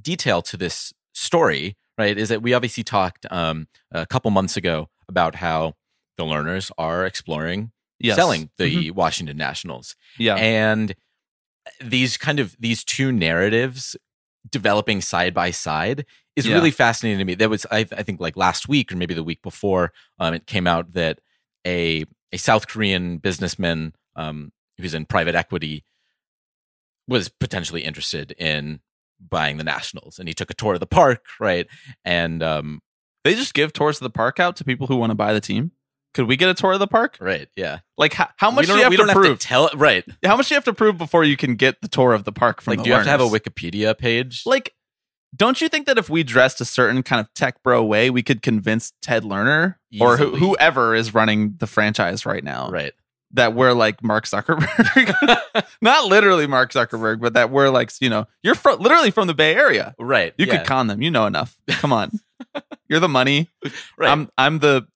detail 0.00 0.42
to 0.42 0.56
this 0.56 0.92
story, 1.14 1.76
right, 1.98 2.16
is 2.16 2.28
that 2.28 2.42
we 2.42 2.54
obviously 2.54 2.84
talked 2.84 3.26
um, 3.30 3.68
a 3.90 4.06
couple 4.06 4.30
months 4.30 4.56
ago 4.56 4.88
about 5.08 5.36
how 5.36 5.74
the 6.20 6.24
Lerners 6.32 6.70
are 6.78 7.04
exploring 7.06 7.72
Yes. 7.98 8.16
selling 8.16 8.50
the 8.56 8.90
Washington 8.92 9.36
Nationals, 9.36 9.94
Yeah. 10.18 10.36
and 10.36 10.94
these 11.82 12.16
kind 12.16 12.40
of 12.40 12.56
these 12.58 12.82
two 12.84 13.12
narratives 13.12 13.94
developing 14.50 15.00
side 15.02 15.34
by 15.34 15.50
side 15.50 16.06
is 16.34 16.46
Yeah. 16.46 16.54
really 16.54 16.70
fascinating 16.70 17.18
to 17.18 17.24
me. 17.26 17.34
That 17.34 17.50
was, 17.50 17.66
I, 17.70 17.80
I 17.92 18.02
think, 18.02 18.18
like 18.20 18.36
last 18.38 18.68
week 18.68 18.90
or 18.90 18.96
maybe 18.96 19.12
the 19.12 19.22
week 19.22 19.42
before, 19.42 19.92
um, 20.18 20.32
it 20.32 20.46
came 20.46 20.66
out 20.66 20.92
that 20.94 21.20
a 21.66 22.04
a 22.32 22.38
South 22.38 22.68
Korean 22.68 23.18
businessman 23.18 23.92
um, 24.16 24.52
who's 24.78 24.94
in 24.94 25.04
private 25.04 25.34
equity 25.34 25.84
was 27.08 27.28
potentially 27.28 27.82
interested 27.82 28.32
in 28.38 28.80
buying 29.20 29.58
the 29.58 29.64
Nationals, 29.64 30.18
and 30.18 30.26
he 30.28 30.32
took 30.34 30.50
a 30.50 30.54
tour 30.54 30.74
of 30.74 30.80
the 30.80 30.86
park, 30.86 31.26
right? 31.40 31.66
And 32.04 32.42
um, 32.42 32.80
They 33.24 33.34
just 33.34 33.52
give 33.52 33.72
tours 33.74 33.98
of 33.98 34.04
the 34.04 34.10
park 34.10 34.40
out 34.40 34.56
to 34.56 34.64
people 34.64 34.86
who 34.86 34.96
want 34.96 35.10
to 35.10 35.14
buy 35.16 35.34
the 35.34 35.40
team. 35.40 35.72
Could 36.12 36.26
we 36.26 36.36
get 36.36 36.48
a 36.48 36.54
tour 36.54 36.72
of 36.72 36.80
the 36.80 36.88
park? 36.88 37.16
right, 37.20 37.48
yeah. 37.56 37.80
Like 37.96 38.14
how, 38.14 38.28
how 38.36 38.50
much 38.50 38.66
do 38.66 38.74
you 38.74 38.82
have 38.82 38.92
to 38.92 39.04
prove? 39.12 39.26
have 39.28 39.38
to 39.38 39.46
tell 39.46 39.66
it, 39.68 39.74
right? 39.74 40.04
how 40.24 40.36
much 40.36 40.48
do 40.48 40.54
you 40.54 40.56
have 40.56 40.64
to 40.64 40.72
prove 40.72 40.98
before 40.98 41.24
you 41.24 41.36
can 41.36 41.54
get 41.54 41.80
the 41.82 41.88
tour 41.88 42.12
of 42.12 42.24
the 42.24 42.32
park 42.32 42.60
from 42.60 42.72
Like, 42.72 42.78
the 42.78 42.84
do 42.84 42.90
you 42.90 42.94
have 42.94 43.04
to 43.04 43.10
have 43.10 43.20
a? 43.20 43.24
Wikipedia 43.24 43.96
page? 43.96 44.42
Like, 44.44 44.74
don't 45.34 45.60
you 45.60 45.68
think 45.68 45.86
that 45.86 45.98
if 45.98 46.10
we 46.10 46.22
dressed 46.22 46.60
a 46.60 46.64
certain 46.64 47.02
kind 47.02 47.20
of 47.20 47.32
tech 47.34 47.62
bro 47.62 47.84
way, 47.84 48.10
we 48.10 48.22
could 48.22 48.42
convince 48.42 48.92
Ted 49.00 49.22
Lerner 49.22 49.76
or 50.00 50.16
who, 50.16 50.36
whoever 50.36 50.94
is 50.94 51.14
running 51.14 51.54
the 51.58 51.66
franchise 51.66 52.26
right 52.26 52.42
now 52.42 52.68
right. 52.70 52.92
that 53.32 53.54
we're 53.54 53.72
like 53.72 54.02
Mark 54.02 54.24
Zuckerberg? 54.24 55.36
Not 55.80 56.06
literally 56.06 56.46
Mark 56.46 56.72
Zuckerberg, 56.72 57.20
but 57.20 57.34
that 57.34 57.50
we're 57.50 57.70
like, 57.70 57.92
you 58.00 58.10
know, 58.10 58.26
you're 58.42 58.56
fro- 58.56 58.76
literally 58.76 59.12
from 59.12 59.28
the 59.28 59.34
Bay 59.34 59.54
Area. 59.54 59.94
Right. 59.98 60.34
You 60.36 60.46
yeah. 60.46 60.58
could 60.58 60.66
con 60.66 60.88
them. 60.88 61.00
You 61.00 61.10
know 61.10 61.26
enough. 61.26 61.56
Come 61.68 61.92
on. 61.92 62.10
you're 62.88 63.00
the 63.00 63.08
money. 63.08 63.48
Right. 63.96 64.10
I'm 64.10 64.30
I'm 64.36 64.58
the 64.58 64.86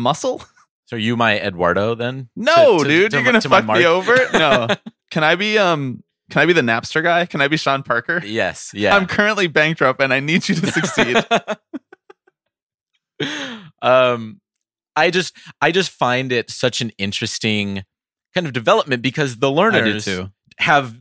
muscle. 0.00 0.42
so 0.86 0.96
are 0.96 0.98
you 0.98 1.16
my 1.16 1.38
Eduardo 1.40 1.94
then? 1.94 2.28
No, 2.34 2.78
To- 2.78 2.84
to- 2.84 2.90
dude, 2.90 3.10
to 3.12 3.16
you're 3.18 3.24
gonna 3.24 3.40
fuck 3.40 3.66
me 3.66 3.84
over. 3.86 4.16
No, 4.32 4.66
can 5.10 5.22
I 5.24 5.34
be 5.36 5.58
um? 5.58 6.02
Can 6.30 6.42
I 6.42 6.46
be 6.46 6.52
the 6.52 6.60
Napster 6.60 7.02
guy? 7.02 7.26
Can 7.26 7.40
I 7.40 7.48
be 7.48 7.56
Sean 7.56 7.82
Parker? 7.82 8.22
Yes. 8.24 8.70
Yeah. 8.72 8.94
I'm 8.94 9.06
currently 9.08 9.48
bankrupt 9.48 10.00
and 10.00 10.12
I 10.14 10.20
need 10.20 10.48
you 10.48 10.54
to 10.54 10.66
succeed. 10.70 11.16
um 13.82 14.40
I 14.96 15.10
just 15.10 15.36
I 15.60 15.72
just 15.72 15.90
find 15.90 16.32
it 16.32 16.50
such 16.50 16.80
an 16.80 16.90
interesting 16.98 17.84
kind 18.34 18.46
of 18.46 18.52
development 18.52 19.02
because 19.02 19.38
the 19.38 19.48
Lerners 19.48 20.30
have 20.58 21.00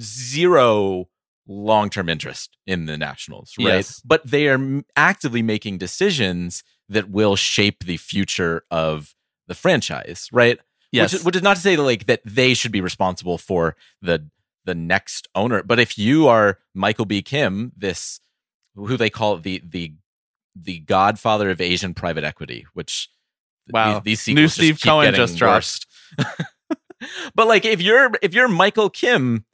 zero 0.00 1.06
long-term 1.46 2.08
interest 2.08 2.56
in 2.66 2.86
the 2.86 2.96
nationals 2.96 3.52
right 3.58 3.66
Yes. 3.76 4.00
but 4.04 4.24
they 4.24 4.48
are 4.48 4.82
actively 4.96 5.42
making 5.42 5.78
decisions 5.78 6.62
that 6.90 7.08
will 7.10 7.36
shape 7.36 7.84
the 7.84 7.96
future 7.96 8.64
of 8.70 9.14
the 9.48 9.54
franchise 9.54 10.28
right 10.32 10.58
Yes. 10.92 11.12
which, 11.12 11.20
is- 11.20 11.24
which 11.26 11.36
is 11.36 11.42
not 11.42 11.54
to 11.56 11.62
say 11.62 11.76
that, 11.76 11.82
like 11.82 12.06
that 12.06 12.20
they 12.24 12.52
should 12.52 12.72
be 12.72 12.80
responsible 12.82 13.38
for 13.38 13.76
the 14.02 14.28
the 14.66 14.74
next 14.74 15.26
owner 15.34 15.62
but 15.62 15.78
if 15.80 15.96
you 15.96 16.28
are 16.28 16.58
michael 16.74 17.06
b 17.06 17.22
kim 17.22 17.72
this 17.76 18.20
who 18.74 18.96
they 18.98 19.08
call 19.10 19.38
the 19.38 19.62
the 19.64 19.94
the 20.54 20.80
godfather 20.80 21.48
of 21.50 21.60
asian 21.60 21.94
private 21.94 22.24
equity 22.24 22.66
which 22.74 23.08
Wow. 23.72 24.00
these, 24.00 24.24
these 24.24 24.34
New 24.34 24.48
Steve 24.48 24.74
just 24.74 24.84
Cohen 24.84 25.14
just 25.14 25.36
dropped. 25.36 25.86
but 27.34 27.46
like 27.46 27.64
if 27.64 27.80
you're 27.80 28.10
if 28.20 28.34
you're 28.34 28.48
michael 28.48 28.90
kim 28.90 29.44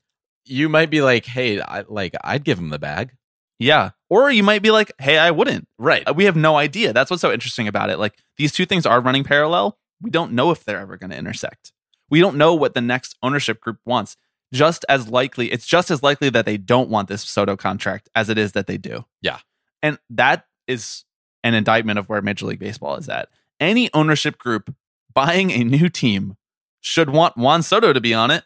you 0.44 0.68
might 0.68 0.90
be 0.90 1.02
like 1.02 1.26
hey 1.26 1.60
I, 1.60 1.84
like 1.88 2.14
i'd 2.24 2.44
give 2.44 2.58
him 2.58 2.70
the 2.70 2.78
bag 2.78 3.12
yeah. 3.58 3.90
Or 4.08 4.30
you 4.30 4.42
might 4.42 4.62
be 4.62 4.70
like, 4.70 4.92
hey, 4.98 5.18
I 5.18 5.30
wouldn't. 5.30 5.66
right 5.78 6.08
Uh, 6.08 6.14
We 6.14 6.24
have 6.24 6.36
no 6.36 6.56
idea. 6.56 6.92
That's 6.92 7.10
what's 7.10 7.20
so 7.20 7.32
interesting 7.32 7.66
about 7.68 7.90
it. 7.90 7.98
Like 7.98 8.14
these 8.36 8.52
two 8.52 8.66
things 8.66 8.86
are 8.86 9.00
running 9.00 9.24
parallel. 9.24 9.78
We 10.00 10.10
don't 10.10 10.32
know 10.32 10.50
if 10.50 10.64
they're 10.64 10.80
ever 10.80 10.96
going 10.96 11.10
to 11.10 11.16
intersect. 11.16 11.72
We 12.08 12.20
don't 12.20 12.36
know 12.36 12.54
what 12.54 12.74
the 12.74 12.80
next 12.80 13.16
ownership 13.22 13.60
group 13.60 13.78
wants. 13.84 14.16
Just 14.52 14.84
as 14.88 15.08
likely, 15.08 15.50
it's 15.50 15.66
just 15.66 15.90
as 15.90 16.02
likely 16.02 16.30
that 16.30 16.46
they 16.46 16.56
don't 16.56 16.88
want 16.88 17.08
this 17.08 17.22
Soto 17.22 17.56
contract 17.56 18.08
as 18.14 18.28
it 18.28 18.38
is 18.38 18.52
that 18.52 18.68
they 18.68 18.76
do. 18.78 19.04
Yeah. 19.20 19.38
And 19.82 19.98
that 20.10 20.46
is 20.68 21.04
an 21.42 21.54
indictment 21.54 21.98
of 21.98 22.08
where 22.08 22.22
Major 22.22 22.46
League 22.46 22.60
Baseball 22.60 22.96
is 22.96 23.08
at. 23.08 23.28
Any 23.58 23.90
ownership 23.92 24.38
group 24.38 24.74
buying 25.12 25.50
a 25.50 25.64
new 25.64 25.88
team 25.88 26.36
should 26.80 27.10
want 27.10 27.36
Juan 27.36 27.62
Soto 27.62 27.92
to 27.92 28.00
be 28.00 28.14
on 28.14 28.30
it. 28.30 28.44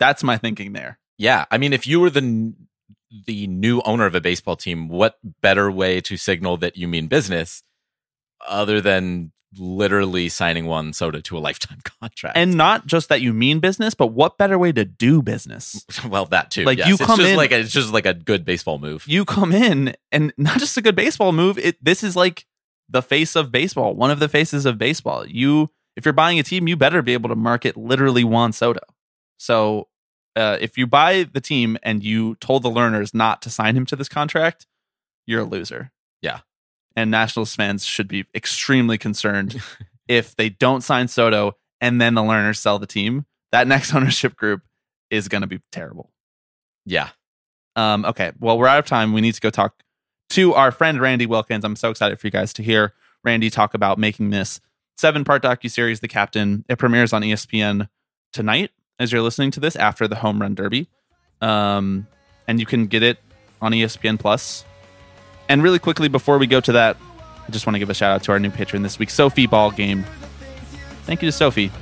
That's 0.00 0.24
my 0.24 0.36
thinking 0.36 0.72
there. 0.72 0.98
Yeah, 1.18 1.44
I 1.50 1.58
mean, 1.58 1.72
if 1.72 1.86
you 1.86 2.00
were 2.00 2.10
the 2.10 2.54
the 3.26 3.46
new 3.46 3.80
owner 3.82 4.06
of 4.06 4.14
a 4.14 4.20
baseball 4.20 4.56
team, 4.56 4.88
what 4.88 5.18
better 5.40 5.70
way 5.70 6.00
to 6.02 6.16
signal 6.16 6.56
that 6.58 6.76
you 6.76 6.88
mean 6.88 7.06
business 7.08 7.62
other 8.46 8.80
than 8.80 9.32
literally 9.58 10.28
signing 10.28 10.66
Juan 10.66 10.92
Soto 10.92 11.20
to 11.20 11.36
a 11.36 11.40
lifetime 11.48 11.78
contract? 12.00 12.36
And 12.36 12.54
not 12.54 12.86
just 12.86 13.08
that 13.08 13.20
you 13.20 13.32
mean 13.32 13.60
business, 13.60 13.94
but 13.94 14.08
what 14.08 14.38
better 14.38 14.58
way 14.58 14.72
to 14.72 14.84
do 14.84 15.22
business? 15.22 15.84
well, 16.08 16.26
that 16.26 16.50
too. 16.50 16.64
Like, 16.64 16.78
yes. 16.78 16.88
you 16.88 16.94
It's 16.94 17.04
come 17.04 17.18
just 17.18 17.30
in- 17.30 17.36
like 17.36 17.52
a, 17.52 17.60
it's 17.60 17.72
just 17.72 17.92
like 17.92 18.06
a 18.06 18.14
good 18.14 18.44
baseball 18.44 18.78
move. 18.78 19.04
You 19.06 19.24
come 19.24 19.52
in 19.52 19.94
and 20.12 20.32
not 20.36 20.58
just 20.58 20.76
a 20.76 20.82
good 20.82 20.96
baseball 20.96 21.32
move, 21.32 21.58
it 21.58 21.82
this 21.84 22.02
is 22.02 22.16
like 22.16 22.46
the 22.88 23.02
face 23.02 23.36
of 23.36 23.52
baseball, 23.52 23.94
one 23.94 24.10
of 24.10 24.20
the 24.20 24.28
faces 24.28 24.66
of 24.66 24.78
baseball. 24.78 25.26
You 25.26 25.70
if 25.96 26.04
you're 26.04 26.12
buying 26.12 26.38
a 26.38 26.42
team, 26.42 26.68
you 26.68 26.76
better 26.76 27.02
be 27.02 27.12
able 27.12 27.28
to 27.28 27.36
market 27.36 27.76
literally 27.76 28.24
Juan 28.24 28.52
Soto. 28.52 28.80
So 29.36 29.88
uh, 30.36 30.58
if 30.60 30.78
you 30.78 30.86
buy 30.86 31.24
the 31.24 31.40
team 31.40 31.76
and 31.82 32.02
you 32.02 32.36
told 32.36 32.62
the 32.62 32.70
Lerners 32.70 33.14
not 33.14 33.42
to 33.42 33.50
sign 33.50 33.76
him 33.76 33.86
to 33.86 33.96
this 33.96 34.08
contract, 34.08 34.66
you're 35.26 35.42
a 35.42 35.44
loser. 35.44 35.90
Yeah. 36.22 36.40
And 36.96 37.10
Nationals 37.10 37.54
fans 37.54 37.84
should 37.84 38.08
be 38.08 38.26
extremely 38.34 38.98
concerned 38.98 39.62
if 40.08 40.34
they 40.36 40.48
don't 40.48 40.82
sign 40.82 41.08
Soto 41.08 41.56
and 41.80 42.00
then 42.00 42.14
the 42.14 42.22
Lerners 42.22 42.58
sell 42.58 42.78
the 42.78 42.86
team. 42.86 43.26
That 43.52 43.66
next 43.66 43.94
ownership 43.94 44.36
group 44.36 44.62
is 45.10 45.28
going 45.28 45.42
to 45.42 45.46
be 45.46 45.60
terrible. 45.72 46.10
Yeah. 46.86 47.10
Um, 47.76 48.04
okay. 48.04 48.32
Well, 48.38 48.58
we're 48.58 48.66
out 48.66 48.78
of 48.78 48.86
time. 48.86 49.12
We 49.12 49.20
need 49.20 49.34
to 49.34 49.40
go 49.40 49.50
talk 49.50 49.82
to 50.30 50.54
our 50.54 50.70
friend 50.70 51.00
Randy 51.00 51.26
Wilkins. 51.26 51.64
I'm 51.64 51.76
so 51.76 51.90
excited 51.90 52.20
for 52.20 52.26
you 52.26 52.30
guys 52.30 52.52
to 52.54 52.62
hear 52.62 52.94
Randy 53.24 53.50
talk 53.50 53.74
about 53.74 53.98
making 53.98 54.30
this 54.30 54.60
seven 54.96 55.24
part 55.24 55.42
docu 55.42 55.70
series, 55.70 56.00
The 56.00 56.08
Captain. 56.08 56.64
It 56.68 56.78
premieres 56.78 57.12
on 57.12 57.22
ESPN 57.22 57.88
tonight 58.32 58.70
as 59.00 59.10
you're 59.10 59.22
listening 59.22 59.50
to 59.50 59.60
this 59.60 59.74
after 59.76 60.06
the 60.06 60.14
Home 60.14 60.40
Run 60.40 60.54
Derby, 60.54 60.86
um, 61.40 62.06
and 62.46 62.60
you 62.60 62.66
can 62.66 62.86
get 62.86 63.02
it 63.02 63.18
on 63.60 63.72
ESPN 63.72 64.20
Plus. 64.20 64.64
And 65.48 65.62
really 65.62 65.78
quickly 65.78 66.08
before 66.08 66.38
we 66.38 66.46
go 66.46 66.60
to 66.60 66.72
that, 66.72 66.98
I 67.48 67.50
just 67.50 67.66
want 67.66 67.74
to 67.74 67.78
give 67.80 67.90
a 67.90 67.94
shout 67.94 68.12
out 68.12 68.22
to 68.24 68.32
our 68.32 68.38
new 68.38 68.50
patron 68.50 68.82
this 68.82 68.98
week, 68.98 69.10
Sophie 69.10 69.46
Ball 69.46 69.70
Game. 69.70 70.04
Thank 71.04 71.22
you 71.22 71.28
to 71.28 71.32
Sophie. 71.32 71.72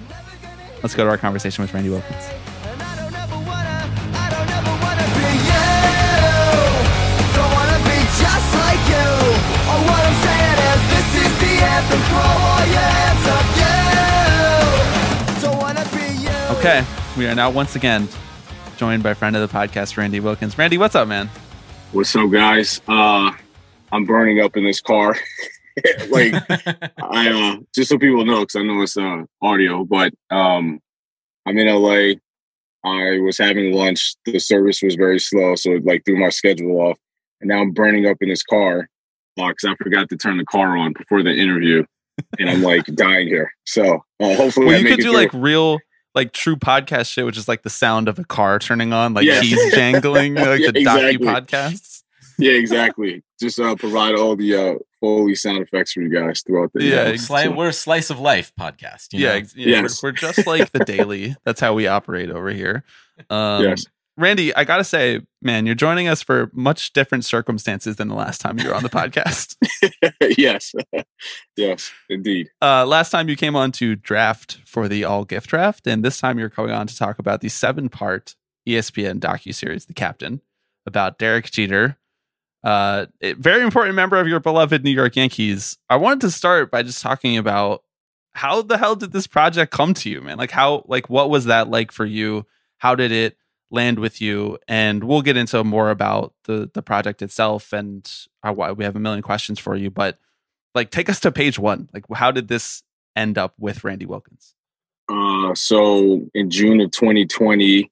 Let's 0.83 0.95
go 0.95 1.05
to 1.05 1.11
our 1.11 1.19
conversation 1.19 1.63
with 1.63 1.75
Randy 1.75 1.91
Wilkins. 1.91 2.25
Okay, 16.59 16.85
we 17.19 17.27
are 17.27 17.35
now 17.35 17.51
once 17.51 17.75
again 17.75 18.09
joined 18.77 19.03
by 19.03 19.13
friend 19.13 19.35
of 19.35 19.43
the 19.51 19.59
podcast, 19.59 19.97
Randy 19.97 20.21
Wilkins. 20.21 20.57
Randy, 20.57 20.79
what's 20.79 20.95
up, 20.95 21.09
man? 21.09 21.29
What's 21.91 22.15
up, 22.15 22.31
guys? 22.31 22.81
Uh, 22.87 23.33
I'm 23.91 24.05
burning 24.05 24.41
up 24.41 24.57
in 24.57 24.63
this 24.63 24.81
car. 24.81 25.17
like, 26.11 26.33
I 27.03 27.57
uh, 27.57 27.57
just 27.75 27.89
so 27.89 27.99
people 27.99 28.25
know, 28.25 28.41
because 28.41 28.55
I 28.55 28.63
know 28.63 28.81
it's 28.83 28.97
uh, 28.97 29.25
audio, 29.43 29.85
but 29.85 30.13
um, 30.31 30.79
I'm 31.45 31.59
in 31.59 31.67
LA. 31.67 32.15
I 32.85 33.19
was 33.19 33.37
having 33.37 33.73
lunch. 33.73 34.15
The 34.25 34.39
service 34.39 34.81
was 34.81 34.95
very 34.95 35.19
slow, 35.19 35.57
so 35.57 35.73
it 35.73 35.85
like 35.85 36.05
threw 36.05 36.21
my 36.21 36.29
schedule 36.29 36.81
off. 36.81 36.99
And 37.41 37.49
now 37.49 37.61
I'm 37.61 37.73
burning 37.73 38.07
up 38.07 38.19
in 38.21 38.29
this 38.29 38.45
car 38.45 38.89
because 39.35 39.65
I 39.65 39.75
forgot 39.83 40.09
to 40.11 40.17
turn 40.17 40.39
the 40.39 40.45
car 40.45 40.77
on 40.77 40.93
before 40.93 41.25
the 41.25 41.33
interview, 41.35 41.85
and 42.39 42.49
I'm 42.49 42.63
like 42.63 42.87
dying 42.95 43.27
here. 43.27 43.53
So 43.67 44.05
uh, 44.21 44.37
hopefully, 44.37 44.67
Well, 44.67 44.81
you 44.81 44.87
could 44.87 44.99
do 44.99 45.05
through. 45.07 45.13
like 45.15 45.33
real, 45.33 45.81
like 46.19 46.33
true 46.33 46.57
podcast 46.57 47.11
shit, 47.13 47.25
which 47.25 47.39
is 47.39 47.49
like 47.49 47.63
the 47.63 47.71
sound 47.71 48.09
of 48.09 48.19
a 48.19 48.25
car 48.25 48.59
turning 48.59 48.93
on, 48.93 49.15
like 49.15 49.25
Yeah. 49.25 49.41
keys 49.41 49.59
jangling, 49.75 50.35
like 50.37 50.61
Yeah, 50.61 50.71
the 50.73 50.85
docu 50.85 51.15
exactly. 51.15 51.27
podcasts. 51.27 52.03
yeah, 52.39 52.53
exactly. 52.53 53.23
Just 53.41 53.59
uh, 53.61 53.75
provide 53.77 54.15
all 54.17 54.37
the 54.37 54.55
uh, 54.55 54.75
Foley 55.01 55.35
sound 55.37 55.63
effects 55.63 55.93
for 55.93 56.01
you 56.03 56.09
guys 56.11 56.43
throughout 56.45 56.73
the 56.75 56.83
Yeah, 56.85 56.97
uh, 57.03 57.05
ex- 57.13 57.29
Sli- 57.29 57.57
we're 57.57 57.69
a 57.69 57.73
slice 57.73 58.11
of 58.11 58.19
life 58.19 58.53
podcast. 58.59 59.13
You 59.13 59.21
Yeah, 59.21 59.29
know? 59.29 59.35
ex- 59.37 59.57
yeah 59.57 59.67
Yes. 59.83 60.03
we're, 60.03 60.09
we're 60.09 60.13
just 60.13 60.47
like 60.47 60.73
the 60.73 60.81
daily. 60.85 61.37
That's 61.45 61.61
how 61.61 61.73
we 61.75 61.87
operate 61.87 62.31
over 62.31 62.51
here. 62.51 62.85
Um, 63.31 63.65
Yes. 63.65 63.85
Randy, 64.19 64.55
I 64.57 64.65
gotta 64.65 64.83
say, 64.83 65.21
man, 65.41 65.65
you're 65.65 65.77
joining 65.77 66.09
us 66.09 66.23
for 66.23 66.51
much 66.53 66.93
different 66.93 67.25
circumstances 67.25 67.97
than 67.97 68.09
the 68.09 68.17
last 68.17 68.41
time 68.41 68.59
you 68.59 68.69
were 68.69 68.75
on 68.75 68.83
the 68.83 68.89
podcast. 68.89 69.57
yes, 70.37 70.75
yes, 71.57 71.93
indeed. 72.11 72.51
Uh, 72.61 72.85
last 72.85 73.11
time 73.11 73.29
you 73.29 73.37
came 73.37 73.55
on 73.55 73.71
to 73.73 73.95
draft 73.95 74.59
for 74.67 74.89
the 74.89 75.05
all 75.05 75.25
gift 75.25 75.49
draft, 75.49 75.87
and 75.87 76.05
this 76.05 76.19
time 76.19 76.37
you're 76.37 76.51
coming 76.51 76.73
on 76.73 76.89
to 76.89 76.97
talk 76.97 77.21
about 77.21 77.43
the 77.43 77.49
seven 77.49 77.89
part 77.89 78.35
ESPN 78.69 79.21
docu 79.21 79.55
series, 79.55 79.87
The 79.87 79.95
Captain, 79.95 80.41
about 80.85 81.21
Derek 81.21 81.49
Jeter, 81.53 81.97
uh, 82.65 83.07
a 83.21 83.35
very 83.35 83.63
important 83.63 83.95
member 83.95 84.19
of 84.19 84.27
your 84.27 84.41
beloved 84.41 84.83
New 84.83 84.91
York 84.91 85.15
Yankees. 85.15 85.79
I 85.89 85.95
wanted 85.95 86.23
to 86.23 86.33
start 86.33 86.73
by 86.73 86.83
just 86.83 87.01
talking 87.03 87.39
about 87.39 87.85
how 88.33 88.63
the 88.63 88.79
hell 88.79 88.97
did 88.97 89.13
this 89.13 89.29
project 89.29 89.73
come 89.73 89.95
to 89.95 90.11
you, 90.11 90.21
man? 90.21 90.39
Like 90.39 90.51
how, 90.51 90.85
like 90.89 91.09
what 91.09 91.31
was 91.31 91.45
that 91.45 91.69
like 91.69 91.93
for 91.93 92.05
you? 92.05 92.47
How 92.79 92.97
did 92.97 93.13
it 93.13 93.37
land 93.71 93.99
with 93.99 94.21
you? 94.21 94.59
And 94.67 95.05
we'll 95.05 95.23
get 95.23 95.37
into 95.37 95.63
more 95.65 95.91
about 95.91 96.35
the 96.45 96.71
the 96.73 96.83
project 96.83 97.23
itself 97.23 97.73
and 97.73 98.11
why 98.43 98.73
we 98.73 98.85
have 98.85 98.97
a 98.97 99.01
million 99.01 99.23
questions 99.23 99.59
for 99.59 99.77
you, 99.77 99.91
but 99.91 100.19
like 100.75 100.91
take 100.91 101.09
us 101.09 101.21
to 101.21 101.33
page 101.33 101.59
one. 101.59 101.89
Like 101.93 102.05
how 102.15 102.31
did 102.31 102.49
this 102.49 102.83
end 103.17 103.39
up 103.39 103.55
with 103.59 103.85
Randy 103.85 104.07
Wilkins? 104.07 104.55
Uh, 105.09 105.55
so 105.55 106.29
in 106.35 106.51
June 106.51 106.81
of 106.81 106.91
2020, 106.91 107.91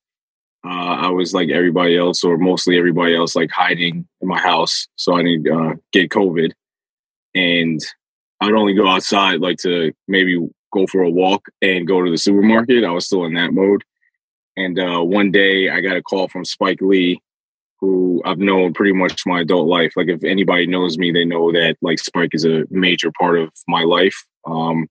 uh, 0.64 0.68
I 0.68 1.08
was 1.08 1.32
like 1.32 1.48
everybody 1.48 1.96
else, 1.96 2.24
or 2.24 2.36
mostly 2.36 2.76
everybody 2.76 3.14
else, 3.14 3.36
like 3.36 3.50
hiding 3.50 4.06
in 4.20 4.28
my 4.28 4.40
house. 4.40 4.88
So 4.96 5.14
I 5.14 5.22
didn't 5.22 5.48
uh, 5.48 5.74
get 5.92 6.10
COVID, 6.10 6.50
and 7.34 7.80
I'd 8.40 8.52
only 8.52 8.74
go 8.74 8.88
outside 8.88 9.40
like 9.40 9.58
to 9.58 9.92
maybe 10.08 10.38
go 10.72 10.86
for 10.86 11.02
a 11.02 11.10
walk 11.10 11.46
and 11.62 11.86
go 11.86 12.02
to 12.02 12.10
the 12.10 12.18
supermarket. 12.18 12.84
I 12.84 12.90
was 12.90 13.06
still 13.06 13.24
in 13.24 13.34
that 13.34 13.52
mode. 13.52 13.84
And 14.56 14.78
uh, 14.78 15.00
one 15.00 15.30
day 15.30 15.70
I 15.70 15.80
got 15.80 15.96
a 15.96 16.02
call 16.02 16.28
from 16.28 16.44
Spike 16.44 16.80
Lee, 16.80 17.20
who 17.80 18.22
I've 18.24 18.38
known 18.38 18.72
pretty 18.72 18.92
much 18.92 19.26
my 19.26 19.40
adult 19.42 19.68
life. 19.68 19.92
Like 19.96 20.08
if 20.08 20.24
anybody 20.24 20.66
knows 20.66 20.96
me, 20.96 21.12
they 21.12 21.24
know 21.24 21.52
that 21.52 21.76
like 21.82 21.98
Spike 21.98 22.34
is 22.34 22.44
a 22.44 22.64
major 22.70 23.12
part 23.12 23.38
of 23.38 23.50
my 23.68 23.82
life 23.82 24.24
um, 24.46 24.88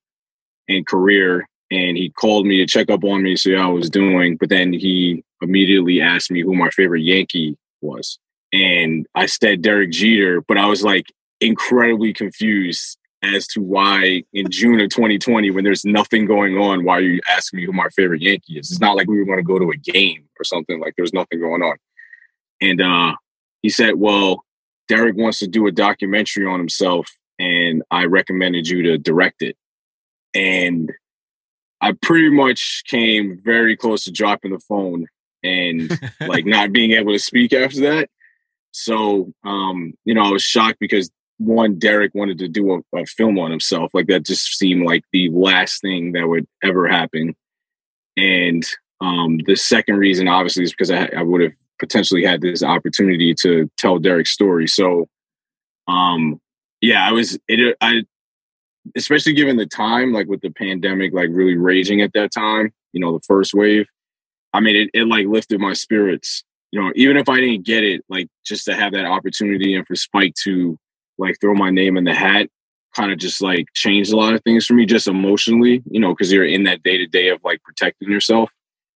and 0.70 0.86
career. 0.86 1.48
And 1.72 1.98
he 1.98 2.12
called 2.12 2.46
me 2.46 2.58
to 2.58 2.68
check 2.68 2.92
up 2.92 3.04
on 3.04 3.24
me, 3.24 3.36
see 3.36 3.54
how 3.54 3.72
I 3.72 3.74
was 3.74 3.90
doing. 3.90 4.38
But 4.38 4.50
then 4.50 4.72
he 4.72 5.24
immediately 5.42 6.00
asked 6.00 6.30
me 6.30 6.42
who 6.42 6.54
my 6.54 6.70
favorite 6.70 7.02
Yankee 7.02 7.58
was. 7.82 8.20
And 8.54 9.08
I 9.16 9.26
said 9.26 9.64
Derek 9.64 9.92
Jeter, 9.92 10.42
but 10.42 10.58
I 10.58 10.68
was 10.68 10.84
like 10.84 11.08
incredibly 11.42 12.14
confused 12.14 12.98
as 13.34 13.48
to 13.48 13.62
why 13.62 14.24
in 14.34 14.50
June 14.50 14.80
of 14.80 14.90
2020, 14.90 15.52
when 15.52 15.64
there's 15.64 15.86
nothing 15.86 16.26
going 16.26 16.58
on, 16.58 16.84
why 16.84 16.98
are 16.98 17.02
you 17.02 17.22
asking 17.30 17.58
me 17.58 17.66
who 17.66 17.74
my 17.74 17.90
favorite 17.90 18.22
Yankee 18.22 18.60
is? 18.60 18.72
It's 18.72 18.80
not 18.80 18.96
like 18.96 19.08
we 19.08 19.18
were 19.18 19.26
going 19.26 19.38
to 19.38 19.44
go 19.44 19.60
to 19.60 19.72
a 19.72 19.78
game 19.78 20.26
or 20.40 20.44
something. 20.44 20.80
Like 20.80 20.94
there's 20.98 21.14
nothing 21.14 21.40
going 21.40 21.62
on. 21.62 21.78
And 22.62 22.82
uh, 22.82 23.16
he 23.62 23.70
said, 23.70 23.96
Well, 23.96 24.44
Derek 24.88 25.18
wants 25.18 25.40
to 25.40 25.48
do 25.48 25.68
a 25.68 25.72
documentary 25.72 26.46
on 26.46 26.60
himself, 26.60 27.10
and 27.40 27.84
I 27.92 28.06
recommended 28.06 28.68
you 28.68 28.84
to 28.84 28.98
direct 28.98 29.42
it. 29.42 29.58
And 30.34 30.92
I 31.82 31.94
pretty 32.02 32.30
much 32.30 32.84
came 32.88 33.40
very 33.44 33.76
close 33.76 34.04
to 34.06 34.12
dropping 34.12 34.52
the 34.52 34.60
phone 34.60 35.08
and 35.44 36.00
like 36.28 36.46
not 36.46 36.72
being 36.72 36.92
able 36.92 37.14
to 37.14 37.20
speak 37.20 37.54
after 37.54 37.82
that. 37.82 38.10
So, 38.72 39.32
um, 39.44 39.94
you 40.04 40.14
know, 40.14 40.24
I 40.24 40.32
was 40.32 40.44
shocked 40.44 40.80
because 40.80 41.10
one, 41.38 41.78
Derek 41.78 42.16
wanted 42.16 42.38
to 42.40 42.48
do 42.48 42.74
a, 42.74 42.98
a 42.98 43.06
film 43.06 43.38
on 43.38 43.52
himself. 43.52 43.92
Like 43.94 44.08
that 44.08 44.26
just 44.26 44.58
seemed 44.58 44.86
like 44.86 45.04
the 45.12 45.30
last 45.30 45.82
thing 45.82 46.14
that 46.14 46.28
would 46.28 46.48
ever 46.64 46.88
happen. 46.88 47.36
And 48.18 48.64
um, 49.02 49.40
the 49.46 49.56
second 49.56 49.98
reason, 49.98 50.28
obviously, 50.28 50.64
is 50.64 50.72
because 50.72 50.92
I, 50.92 51.10
I 51.18 51.22
would 51.24 51.42
have 51.42 51.52
potentially 51.80 52.24
had 52.24 52.42
this 52.42 52.64
opportunity 52.64 53.34
to 53.42 53.70
tell 53.78 54.00
Derek's 54.00 54.32
story. 54.32 54.68
So, 54.68 55.10
um, 55.88 56.40
yeah, 56.82 57.08
I 57.08 57.12
was 57.12 57.38
it. 57.48 57.76
I 57.82 58.04
especially 58.96 59.34
given 59.34 59.58
the 59.58 59.66
time, 59.66 60.14
like 60.14 60.28
with 60.28 60.42
the 60.42 60.52
pandemic, 60.52 61.14
like 61.14 61.30
really 61.32 61.58
raging 61.58 62.02
at 62.02 62.14
that 62.14 62.32
time. 62.32 62.74
You 62.94 63.02
know, 63.02 63.18
the 63.18 63.24
first 63.28 63.54
wave. 63.54 63.88
I 64.54 64.62
mean, 64.62 64.76
it, 64.76 64.90
it 64.94 65.08
like 65.08 65.28
lifted 65.28 65.60
my 65.60 65.74
spirits. 65.74 66.44
You 66.72 66.82
know, 66.82 66.92
even 66.96 67.18
if 67.18 67.28
I 67.28 67.42
didn't 67.42 67.66
get 67.66 67.84
it, 67.84 68.04
like 68.08 68.28
just 68.46 68.66
to 68.66 68.76
have 68.76 68.94
that 68.94 69.06
opportunity 69.06 69.76
and 69.76 69.86
for 69.86 69.96
Spike 69.96 70.34
to 70.44 70.78
like 71.18 71.40
throw 71.40 71.54
my 71.54 71.70
name 71.70 71.98
in 71.98 72.04
the 72.04 72.14
hat 72.14 72.50
kind 72.96 73.12
of 73.12 73.18
just 73.18 73.42
like 73.42 73.68
changed 73.74 74.14
a 74.14 74.16
lot 74.16 74.34
of 74.34 74.42
things 74.44 74.66
for 74.66 74.74
me 74.74 74.86
just 74.86 75.08
emotionally 75.08 75.84
you 75.90 76.00
know 76.00 76.14
because 76.14 76.32
you're 76.32 76.46
in 76.46 76.64
that 76.64 76.82
day 76.84 76.98
to 76.98 77.06
day 77.06 77.30
of 77.30 77.44
like 77.44 77.62
protecting 77.64 78.10
yourself. 78.10 78.50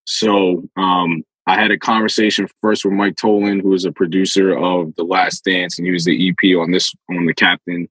So 0.05 0.63
um 0.77 1.23
i 1.47 1.55
had 1.55 1.71
a 1.71 1.77
conversation 1.77 2.47
first 2.61 2.85
with 2.85 2.93
mike 2.93 3.15
tollin 3.15 3.59
who 3.59 3.69
was 3.69 3.85
a 3.85 3.91
producer 3.91 4.55
of 4.57 4.93
the 4.95 5.03
last 5.03 5.43
dance 5.43 5.77
and 5.77 5.85
he 5.85 5.91
was 5.91 6.05
the 6.05 6.29
ep 6.29 6.43
on 6.57 6.71
this 6.71 6.93
on 7.09 7.25
the 7.25 7.33
captain. 7.33 7.87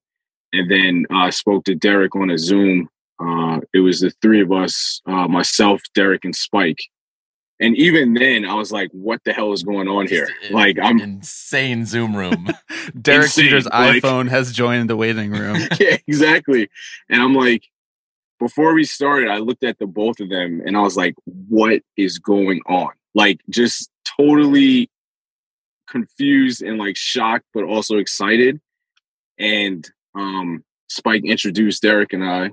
And 0.52 0.70
then 0.70 1.06
uh, 1.12 1.26
i 1.26 1.30
spoke 1.30 1.64
to 1.64 1.74
derek 1.74 2.16
on 2.16 2.30
a 2.30 2.38
zoom. 2.38 2.88
Uh 3.20 3.60
it 3.74 3.80
was 3.80 4.00
the 4.00 4.12
three 4.22 4.40
of 4.40 4.52
us 4.52 5.00
uh 5.06 5.28
myself 5.28 5.82
derek 5.94 6.24
and 6.24 6.34
spike 6.34 6.80
and 7.60 7.76
even 7.76 8.14
then 8.14 8.44
i 8.44 8.54
was 8.54 8.70
like 8.70 8.88
what 8.92 9.22
the 9.24 9.32
hell 9.32 9.52
is 9.52 9.62
going 9.62 9.88
on 9.88 10.06
here 10.06 10.26
Just, 10.40 10.52
like 10.52 10.78
i'm 10.82 11.00
insane 11.00 11.84
Zoom 11.84 12.16
room. 12.16 12.48
Derek 13.00 13.24
Insane, 13.24 13.52
like- 13.64 13.64
iPhone 14.02 14.28
has 14.28 14.52
joined 14.52 14.88
the 14.88 14.96
waiting 14.96 15.30
room. 15.32 15.56
yeah, 15.80 15.96
exactly. 16.06 16.68
And 17.08 17.20
I'm 17.22 17.34
like, 17.34 17.64
before 18.38 18.72
we 18.72 18.84
started, 18.84 19.28
I 19.28 19.38
looked 19.38 19.64
at 19.64 19.78
the 19.78 19.86
both 19.86 20.20
of 20.20 20.28
them 20.30 20.62
and 20.64 20.76
I 20.76 20.80
was 20.80 20.96
like, 20.96 21.14
what 21.24 21.82
is 21.96 22.18
going 22.18 22.60
on? 22.66 22.90
Like, 23.14 23.40
just 23.50 23.90
totally 24.18 24.90
confused 25.88 26.62
and 26.62 26.78
like 26.78 26.96
shocked, 26.96 27.46
but 27.52 27.64
also 27.64 27.96
excited. 27.98 28.60
And 29.38 29.88
um, 30.14 30.64
Spike 30.88 31.24
introduced 31.24 31.82
Derek 31.82 32.12
and 32.12 32.24
I. 32.24 32.50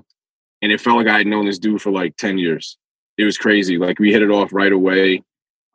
and 0.62 0.72
it 0.72 0.80
felt 0.80 0.96
like 0.98 1.06
I 1.08 1.18
had 1.18 1.26
known 1.26 1.46
this 1.46 1.58
dude 1.58 1.82
for 1.82 1.90
like 1.90 2.16
ten 2.16 2.38
years. 2.38 2.76
It 3.18 3.24
was 3.24 3.38
crazy. 3.38 3.78
Like 3.78 3.98
we 3.98 4.12
hit 4.12 4.22
it 4.22 4.30
off 4.30 4.52
right 4.52 4.72
away. 4.72 5.22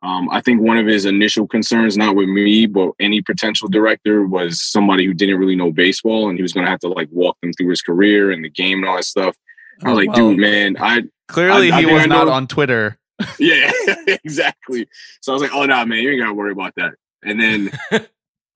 Um, 0.02 0.28
I 0.30 0.40
think 0.40 0.60
one 0.60 0.78
of 0.78 0.86
his 0.86 1.04
initial 1.04 1.46
concerns, 1.46 1.96
not 1.96 2.16
with 2.16 2.28
me, 2.28 2.66
but 2.66 2.90
any 2.98 3.22
potential 3.22 3.68
director, 3.68 4.26
was 4.26 4.60
somebody 4.60 5.06
who 5.06 5.14
didn't 5.14 5.38
really 5.38 5.54
know 5.54 5.70
baseball, 5.70 6.28
and 6.28 6.36
he 6.36 6.42
was 6.42 6.52
going 6.52 6.64
to 6.66 6.70
have 6.70 6.80
to 6.80 6.88
like 6.88 7.08
walk 7.12 7.36
them 7.40 7.52
through 7.52 7.68
his 7.70 7.82
career 7.82 8.32
and 8.32 8.44
the 8.44 8.48
game 8.50 8.78
and 8.78 8.88
all 8.88 8.96
that 8.96 9.04
stuff. 9.04 9.36
I 9.84 9.90
was 9.90 9.92
Oh, 9.92 9.96
like, 9.98 10.08
well. 10.08 10.30
dude, 10.30 10.38
man, 10.40 10.76
I 10.80 11.02
Clearly, 11.28 11.70
I- 11.70 11.76
I 11.78 11.80
he 11.80 11.86
was 11.86 12.06
not 12.08 12.26
on 12.28 12.46
Twitter. 12.48 12.98
yeah, 13.38 13.70
exactly. 14.24 14.88
So 15.20 15.32
I 15.32 15.34
was 15.34 15.42
like, 15.42 15.54
oh 15.54 15.64
no, 15.66 15.84
man, 15.86 15.98
you 15.98 16.10
ain't 16.10 16.20
gotta 16.20 16.34
worry 16.34 16.52
about 16.52 16.74
that. 16.76 16.94
And 17.24 17.40
then 17.40 17.70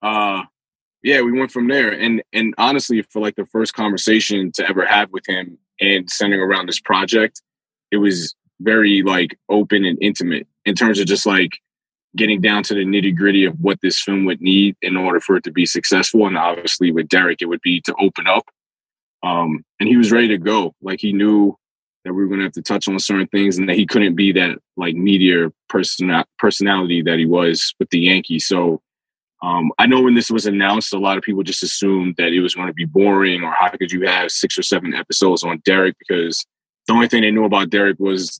uh 0.01 0.43
yeah, 1.03 1.21
we 1.21 1.31
went 1.31 1.51
from 1.51 1.69
there. 1.69 1.91
And 1.91 2.21
and 2.33 2.53
honestly, 2.57 3.01
for 3.03 3.21
like 3.21 3.35
the 3.35 3.45
first 3.45 3.73
conversation 3.73 4.51
to 4.53 4.67
ever 4.67 4.85
have 4.85 5.09
with 5.11 5.23
him 5.27 5.57
and 5.79 6.09
centering 6.09 6.41
around 6.41 6.67
this 6.67 6.79
project, 6.81 7.41
it 7.91 7.97
was 7.97 8.35
very 8.59 9.03
like 9.03 9.37
open 9.49 9.85
and 9.85 9.97
intimate 10.01 10.47
in 10.65 10.75
terms 10.75 10.99
of 10.99 11.05
just 11.05 11.25
like 11.25 11.59
getting 12.15 12.41
down 12.41 12.63
to 12.63 12.73
the 12.73 12.85
nitty 12.85 13.15
gritty 13.15 13.45
of 13.45 13.59
what 13.59 13.79
this 13.81 14.01
film 14.01 14.25
would 14.25 14.41
need 14.41 14.75
in 14.81 14.97
order 14.97 15.19
for 15.19 15.35
it 15.35 15.43
to 15.43 15.51
be 15.51 15.65
successful. 15.65 16.25
And 16.25 16.37
obviously 16.37 16.91
with 16.91 17.09
Derek, 17.09 17.41
it 17.41 17.45
would 17.45 17.61
be 17.61 17.81
to 17.81 17.95
open 17.99 18.27
up. 18.27 18.45
Um, 19.23 19.63
and 19.79 19.87
he 19.87 19.97
was 19.97 20.11
ready 20.11 20.27
to 20.29 20.37
go. 20.37 20.73
Like 20.81 20.99
he 20.99 21.13
knew 21.13 21.55
that 22.03 22.13
we 22.13 22.23
were 22.23 22.27
going 22.27 22.39
to 22.39 22.45
have 22.45 22.53
to 22.53 22.61
touch 22.61 22.87
on 22.87 22.97
certain 22.99 23.27
things 23.27 23.57
and 23.57 23.67
that 23.69 23.75
he 23.75 23.85
couldn't 23.85 24.15
be 24.15 24.31
that 24.31 24.57
like 24.77 24.95
media 24.95 25.51
person 25.69 26.23
personality 26.39 27.01
that 27.01 27.19
he 27.19 27.25
was 27.25 27.73
with 27.79 27.89
the 27.89 27.99
Yankees. 27.99 28.47
So 28.47 28.81
um, 29.43 29.71
I 29.77 29.85
know 29.85 30.01
when 30.01 30.15
this 30.15 30.31
was 30.31 30.45
announced, 30.45 30.93
a 30.93 30.99
lot 30.99 31.17
of 31.17 31.23
people 31.23 31.43
just 31.43 31.61
assumed 31.61 32.15
that 32.17 32.33
it 32.33 32.39
was 32.39 32.55
going 32.55 32.67
to 32.67 32.73
be 32.73 32.85
boring 32.85 33.43
or 33.43 33.51
how 33.51 33.69
could 33.69 33.91
you 33.91 34.07
have 34.07 34.31
six 34.31 34.57
or 34.57 34.63
seven 34.63 34.95
episodes 34.95 35.43
on 35.43 35.61
Derek 35.63 35.95
because 35.99 36.45
the 36.87 36.93
only 36.93 37.07
thing 37.07 37.21
they 37.21 37.31
knew 37.31 37.43
about 37.43 37.69
Derek 37.69 37.99
was, 37.99 38.39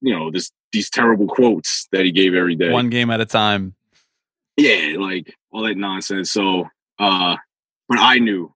you 0.00 0.14
know, 0.14 0.30
this 0.30 0.50
these 0.72 0.90
terrible 0.90 1.26
quotes 1.26 1.88
that 1.92 2.04
he 2.04 2.12
gave 2.12 2.34
every 2.34 2.54
day 2.54 2.70
One 2.70 2.90
game 2.90 3.10
at 3.10 3.20
a 3.20 3.26
time. 3.26 3.74
yeah, 4.56 4.96
like 4.98 5.34
all 5.50 5.62
that 5.62 5.76
nonsense. 5.76 6.30
So, 6.30 6.68
uh, 6.98 7.36
but 7.88 7.98
I 7.98 8.18
knew 8.18 8.52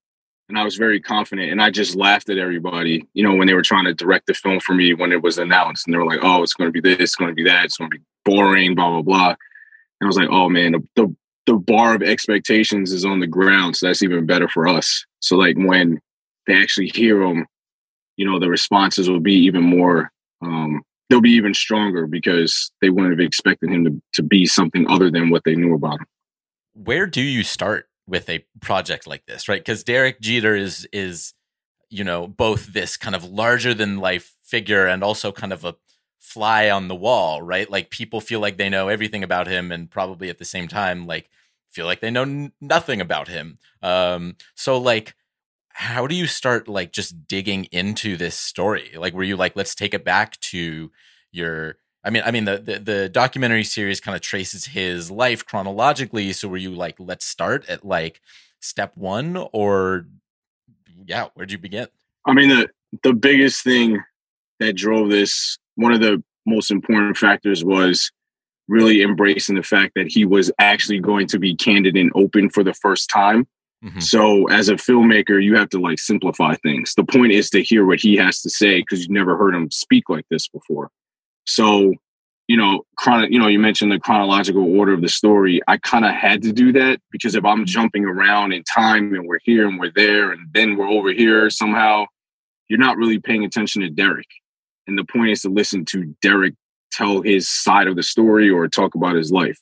and 0.50 0.58
I 0.58 0.64
was 0.64 0.76
very 0.76 1.00
confident 1.00 1.50
and 1.50 1.62
I 1.62 1.70
just 1.70 1.94
laughed 1.94 2.28
at 2.28 2.36
everybody, 2.36 3.06
you 3.14 3.22
know, 3.22 3.34
when 3.34 3.46
they 3.46 3.54
were 3.54 3.62
trying 3.62 3.84
to 3.84 3.94
direct 3.94 4.26
the 4.26 4.34
film 4.34 4.60
for 4.60 4.74
me 4.74 4.92
when 4.92 5.12
it 5.12 5.22
was 5.22 5.38
announced 5.38 5.86
and 5.86 5.94
they 5.94 5.98
were 5.98 6.06
like, 6.06 6.20
oh, 6.22 6.42
it's 6.42 6.54
going 6.54 6.68
to 6.68 6.72
be 6.72 6.80
this, 6.80 7.00
it's 7.00 7.14
going 7.14 7.30
to 7.30 7.34
be 7.34 7.44
that, 7.44 7.64
it's 7.66 7.76
going 7.76 7.90
to 7.90 7.96
be 7.96 8.04
boring, 8.24 8.74
blah, 8.74 8.90
blah, 8.90 9.02
blah. 9.02 9.28
And 9.28 9.36
I 10.02 10.06
was 10.06 10.16
like, 10.16 10.28
oh 10.30 10.48
man, 10.48 10.72
the, 10.72 10.88
the, 10.96 11.16
the 11.46 11.54
bar 11.54 11.94
of 11.94 12.02
expectations 12.02 12.92
is 12.92 13.04
on 13.04 13.20
the 13.20 13.26
ground. 13.26 13.76
So 13.76 13.86
that's 13.86 14.02
even 14.02 14.26
better 14.26 14.48
for 14.48 14.66
us. 14.68 15.06
So 15.20 15.36
like 15.36 15.56
when 15.56 16.00
they 16.46 16.60
actually 16.60 16.88
hear 16.88 17.20
them, 17.20 17.46
you 18.16 18.26
know, 18.26 18.38
the 18.38 18.50
responses 18.50 19.08
will 19.08 19.20
be 19.20 19.34
even 19.34 19.62
more, 19.62 20.10
um, 20.42 20.82
they'll 21.10 21.20
be 21.20 21.30
even 21.32 21.52
stronger 21.52 22.06
because 22.06 22.70
they 22.80 22.88
wouldn't 22.88 23.12
have 23.12 23.20
expected 23.26 23.68
him 23.70 23.84
to, 23.84 24.02
to 24.14 24.22
be 24.22 24.46
something 24.46 24.88
other 24.88 25.10
than 25.10 25.28
what 25.28 25.42
they 25.44 25.54
knew 25.56 25.74
about 25.74 26.00
him. 26.00 26.06
where 26.72 27.06
do 27.06 27.20
you 27.20 27.42
start 27.42 27.88
with 28.06 28.28
a 28.30 28.44
project 28.60 29.06
like 29.06 29.26
this 29.26 29.48
right? 29.48 29.60
Because 29.60 29.84
derek 29.84 30.20
jeter 30.20 30.54
is 30.56 30.88
is 30.92 31.34
you 31.90 32.04
know 32.04 32.26
both 32.26 32.72
this 32.72 32.96
kind 32.96 33.14
of 33.16 33.24
larger 33.24 33.74
than 33.74 33.98
life 33.98 34.36
figure 34.42 34.86
and 34.86 35.02
also 35.04 35.32
kind 35.32 35.52
of 35.52 35.64
a 35.64 35.74
fly 36.18 36.70
on 36.70 36.88
the 36.88 36.94
wall 36.94 37.42
right? 37.42 37.68
Like 37.70 37.90
people 37.90 38.20
feel 38.20 38.40
like 38.40 38.56
they 38.56 38.68
know 38.68 38.88
everything 38.88 39.22
about 39.24 39.46
him 39.48 39.72
and 39.72 39.90
probably 39.90 40.28
at 40.30 40.38
the 40.38 40.44
same 40.44 40.68
time 40.68 41.06
like 41.06 41.28
feel 41.70 41.86
like 41.86 42.00
they 42.00 42.10
know 42.10 42.22
n- 42.22 42.52
nothing 42.60 43.00
about 43.00 43.28
him. 43.28 43.58
Um 43.82 44.36
so 44.54 44.78
like 44.78 45.14
how 45.80 46.06
do 46.06 46.14
you 46.14 46.26
start 46.26 46.68
like 46.68 46.92
just 46.92 47.26
digging 47.26 47.64
into 47.72 48.16
this 48.16 48.34
story 48.34 48.90
like 48.96 49.14
were 49.14 49.22
you 49.22 49.36
like 49.36 49.56
let's 49.56 49.74
take 49.74 49.94
it 49.94 50.04
back 50.04 50.38
to 50.40 50.90
your 51.32 51.76
I 52.02 52.10
mean, 52.10 52.22
I 52.24 52.30
mean, 52.30 52.46
the, 52.46 52.58
the 52.58 52.78
the 52.78 53.08
documentary 53.08 53.64
series 53.64 54.00
kind 54.00 54.16
of 54.16 54.22
traces 54.22 54.64
his 54.64 55.10
life 55.10 55.44
chronologically. 55.44 56.32
So, 56.32 56.48
were 56.48 56.56
you 56.56 56.70
like, 56.70 56.96
let's 56.98 57.26
start 57.26 57.68
at 57.68 57.84
like 57.84 58.20
step 58.60 58.96
one, 58.96 59.36
or 59.52 60.06
yeah, 61.06 61.26
where'd 61.34 61.52
you 61.52 61.58
begin? 61.58 61.88
I 62.26 62.32
mean, 62.32 62.48
the 62.48 62.70
the 63.02 63.12
biggest 63.12 63.62
thing 63.62 64.00
that 64.60 64.76
drove 64.76 65.10
this, 65.10 65.58
one 65.74 65.92
of 65.92 66.00
the 66.00 66.22
most 66.46 66.70
important 66.70 67.18
factors 67.18 67.64
was 67.64 68.10
really 68.66 69.02
embracing 69.02 69.56
the 69.56 69.62
fact 69.62 69.92
that 69.96 70.10
he 70.10 70.24
was 70.24 70.50
actually 70.58 71.00
going 71.00 71.26
to 71.26 71.38
be 71.38 71.54
candid 71.54 71.96
and 71.96 72.10
open 72.14 72.48
for 72.48 72.64
the 72.64 72.74
first 72.74 73.10
time. 73.10 73.46
Mhm. 73.84 74.02
So, 74.02 74.46
as 74.48 74.68
a 74.68 74.74
filmmaker, 74.74 75.42
you 75.42 75.56
have 75.56 75.70
to 75.70 75.80
like 75.80 75.98
simplify 75.98 76.54
things. 76.56 76.94
The 76.94 77.04
point 77.04 77.32
is 77.32 77.48
to 77.50 77.62
hear 77.62 77.86
what 77.86 78.00
he 78.00 78.16
has 78.16 78.42
to 78.42 78.50
say 78.50 78.80
because 78.80 79.00
you've 79.00 79.10
never 79.10 79.36
heard 79.38 79.54
him 79.54 79.70
speak 79.70 80.08
like 80.10 80.26
this 80.30 80.48
before. 80.48 80.90
So, 81.46 81.94
you 82.46 82.56
know, 82.56 82.82
chrono, 82.98 83.26
you 83.28 83.38
know, 83.38 83.46
you 83.46 83.58
mentioned 83.58 83.92
the 83.92 83.98
chronological 83.98 84.76
order 84.78 84.92
of 84.92 85.00
the 85.02 85.08
story. 85.08 85.60
I 85.68 85.78
kind 85.78 86.04
of 86.04 86.12
had 86.12 86.42
to 86.42 86.52
do 86.52 86.72
that 86.72 87.00
because 87.10 87.34
if 87.34 87.44
I'm 87.44 87.64
jumping 87.64 88.04
around 88.04 88.52
in 88.52 88.64
time 88.64 89.14
and 89.14 89.26
we're 89.26 89.38
here 89.44 89.66
and 89.68 89.78
we're 89.80 89.92
there 89.94 90.32
and 90.32 90.46
then 90.52 90.76
we're 90.76 90.88
over 90.88 91.10
here 91.12 91.48
somehow, 91.48 92.06
you're 92.68 92.78
not 92.78 92.96
really 92.98 93.18
paying 93.18 93.44
attention 93.44 93.82
to 93.82 93.88
Derek. 93.90 94.26
And 94.86 94.98
the 94.98 95.04
point 95.04 95.30
is 95.30 95.42
to 95.42 95.48
listen 95.48 95.84
to 95.86 96.14
Derek 96.22 96.54
tell 96.92 97.22
his 97.22 97.48
side 97.48 97.86
of 97.86 97.96
the 97.96 98.02
story 98.02 98.50
or 98.50 98.68
talk 98.68 98.94
about 98.94 99.14
his 99.14 99.32
life. 99.32 99.58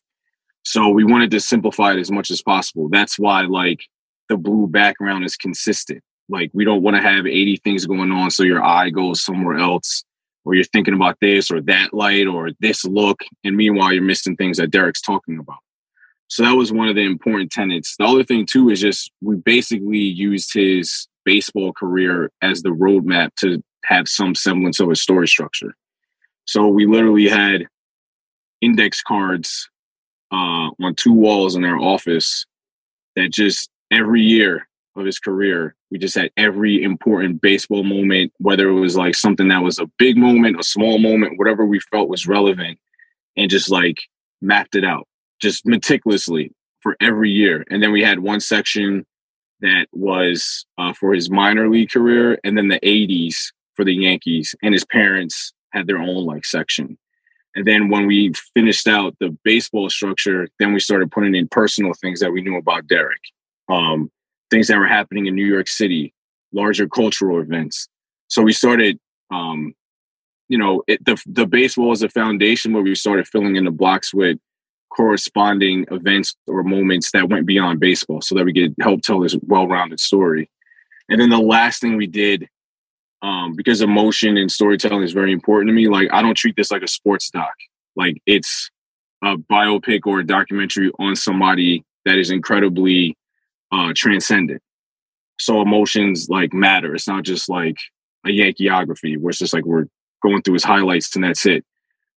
So 0.65 0.89
we 0.89 1.05
wanted 1.05 1.31
to 1.33 1.41
simplify 1.41 1.93
it 1.93 1.99
as 2.01 2.11
much 2.11 2.31
as 2.31 2.43
possible. 2.43 2.89
That's 2.89 3.19
why 3.19 3.43
like 3.43 3.81
the 4.29 4.37
blue 4.37 4.67
background 4.67 5.25
is 5.25 5.37
consistent. 5.37 6.03
Like 6.29 6.51
we 6.53 6.65
don't 6.65 6.83
want 6.83 6.97
to 6.97 7.03
have 7.03 7.27
80 7.27 7.57
things 7.65 7.87
going 7.87 8.13
on 8.13 8.31
so 8.31 8.43
your 8.43 8.63
eye 8.63 8.91
goes 8.91 9.23
somewhere 9.23 9.59
else 9.59 10.05
or 10.45 10.55
you're 10.55 10.65
thinking 10.65 10.95
about 10.95 11.19
this 11.21 11.51
or 11.51 11.61
that 11.63 11.95
light 11.95 12.27
or 12.27 12.51
this 12.61 12.85
look 12.85 13.21
and 13.45 13.57
meanwhile 13.57 13.93
you're 13.93 14.03
missing 14.03 14.37
things 14.37 14.59
that 14.59 14.71
Derek's 14.71 15.01
talking 15.01 15.39
about. 15.39 15.59
So 16.29 16.43
that 16.43 16.53
was 16.53 16.73
one 16.73 16.89
of 16.89 16.95
the 16.95 17.05
important 17.05 17.51
tenets. 17.51 17.97
The 17.97 18.05
other 18.05 18.23
thing 18.23 18.45
too 18.45 18.69
is 18.69 18.81
just 18.81 19.11
we 19.23 19.37
basically 19.37 19.99
used 19.99 20.53
his 20.53 21.09
baseball 21.25 21.73
career 21.73 22.31
as 22.43 22.63
the 22.63 22.69
roadmap 22.69 23.35
to 23.37 23.63
have 23.85 24.09
some 24.09 24.35
semblance 24.35 24.81
of 24.81 24.91
a 24.91 24.97
story 24.97 25.27
structure. 25.27 25.75
So 26.45 26.69
we 26.69 26.87
literally 26.87 27.29
had 27.29 27.67
index 28.61 29.03
cards 29.03 29.69
uh, 30.31 30.71
on 30.83 30.95
two 30.97 31.13
walls 31.13 31.57
in 31.57 31.65
our 31.65 31.79
office 31.79 32.45
that 33.17 33.33
just 33.33 33.71
every 33.91 34.23
year 34.23 34.69
of 34.97 35.07
his 35.07 35.19
career, 35.19 35.75
we 35.91 35.99
just 35.99 36.17
had 36.17 36.31
every 36.37 36.83
important 36.83 37.41
baseball 37.41 37.85
moment, 37.85 38.33
whether 38.39 38.69
it 38.69 38.81
was 38.81 38.97
like 38.97 39.15
something 39.15 39.49
that 39.49 39.63
was 39.63 39.79
a 39.79 39.91
big 39.99 40.17
moment, 40.17 40.61
a 40.61 40.65
small 40.65 40.99
moment, 40.99 41.39
whatever 41.39 41.65
we 41.65 41.81
felt 41.81 42.09
was 42.09 42.27
relevant, 42.27 42.79
and 43.37 43.51
just 43.51 43.71
like 43.71 43.99
mapped 44.41 44.75
it 44.75 44.85
out 44.85 45.07
just 45.41 45.67
meticulously 45.67 46.53
for 46.81 46.97
every 47.01 47.31
year. 47.31 47.65
And 47.71 47.83
then 47.83 47.93
we 47.93 48.03
had 48.03 48.21
one 48.21 48.41
section 48.41 49.07
that 49.61 49.87
was 49.93 50.67
uh, 50.79 50.93
for 50.93 51.15
his 51.15 51.31
minor 51.31 51.69
league 51.69 51.91
career, 51.91 52.39
and 52.45 52.57
then 52.57 52.69
the 52.69 52.81
80s 52.81 53.53
for 53.75 53.85
the 53.85 53.95
Yankees, 53.95 54.55
and 54.63 54.73
his 54.73 54.85
parents 54.85 55.53
had 55.73 55.87
their 55.87 55.99
own 55.99 56.25
like 56.25 56.45
section. 56.45 56.99
And 57.55 57.67
then 57.67 57.89
when 57.89 58.07
we 58.07 58.33
finished 58.55 58.87
out 58.87 59.17
the 59.19 59.37
baseball 59.43 59.91
structure, 59.91 60.49
then 60.59 60.73
we 60.73 60.81
started 60.81 61.11
putting 61.11 61.35
in 61.35 61.49
personal 61.49 61.93
things 61.95 62.21
that 62.21 62.31
we 62.31 62.43
knew 62.43 62.57
about 62.57 62.87
Derek, 62.87 63.21
um, 63.69 64.11
things 64.51 64.69
that 64.69 64.79
were 64.79 64.87
happening 64.87 65.27
in 65.27 65.35
New 65.35 65.47
York 65.47 65.69
City, 65.69 66.15
larger 66.53 66.89
cultural 66.89 67.41
events. 67.41 67.89
So 68.29 68.43
we 68.43 68.53
started, 68.53 68.99
um, 69.31 69.75
you 70.49 70.59
know, 70.59 70.83
it, 70.87 71.05
the 71.05 71.21
the 71.27 71.47
baseball 71.47 71.89
was 71.89 72.03
a 72.03 72.09
foundation 72.09 72.73
where 72.73 72.83
we 72.83 72.95
started 72.95 73.29
filling 73.29 73.57
in 73.57 73.65
the 73.65 73.71
blocks 73.71 74.15
with 74.15 74.39
corresponding 74.91 75.85
events 75.91 76.35
or 76.47 76.63
moments 76.63 77.13
that 77.13 77.29
went 77.29 77.47
beyond 77.47 77.81
baseball, 77.81 78.21
so 78.23 78.35
that 78.35 78.45
we 78.45 78.55
could 78.55 78.75
help 78.81 79.03
tell 79.03 79.21
this 79.21 79.37
well-rounded 79.43 80.01
story. 80.01 80.51
And 81.09 81.21
then 81.21 81.31
the 81.31 81.39
last 81.39 81.81
thing 81.81 81.97
we 81.97 82.07
did 82.07 82.49
um, 83.23 83.55
because 83.55 83.81
emotion 83.81 84.37
and 84.37 84.51
storytelling 84.51 85.03
is 85.03 85.13
very 85.13 85.33
important 85.33 85.69
to 85.69 85.73
me. 85.73 85.89
Like 85.89 86.09
I 86.13 86.23
don't 86.23 86.37
treat 86.37 86.57
this 86.57 86.71
like 86.71 86.83
a 86.83 86.89
sports 86.89 87.31
doc. 87.31 87.53
Like 87.97 88.21
it's 88.27 88.71
a 89.23 89.37
biopic 89.37 90.01
or 90.07 90.21
a 90.21 90.27
documentary 90.27 90.93
on 90.99 91.17
somebody 91.17 91.85
that 92.05 92.19
is 92.19 92.31
incredibly 92.31 93.17
uh, 93.73 93.93
transcendent. 93.95 94.63
So 95.39 95.61
emotions 95.63 96.29
like 96.29 96.53
matter. 96.53 96.95
It's 96.95 97.09
not 97.09 97.25
just 97.25 97.49
like 97.49 97.77
a 98.27 98.31
Yankeeography 98.31 99.19
where 99.19 99.31
it's 99.31 99.39
just 99.39 99.55
like 99.55 99.65
we're 99.65 99.87
going 100.23 100.43
through 100.43 100.55
his 100.55 100.65
highlights 100.65 101.15
and 101.15 101.25
that's 101.25 101.47
it. 101.47 101.65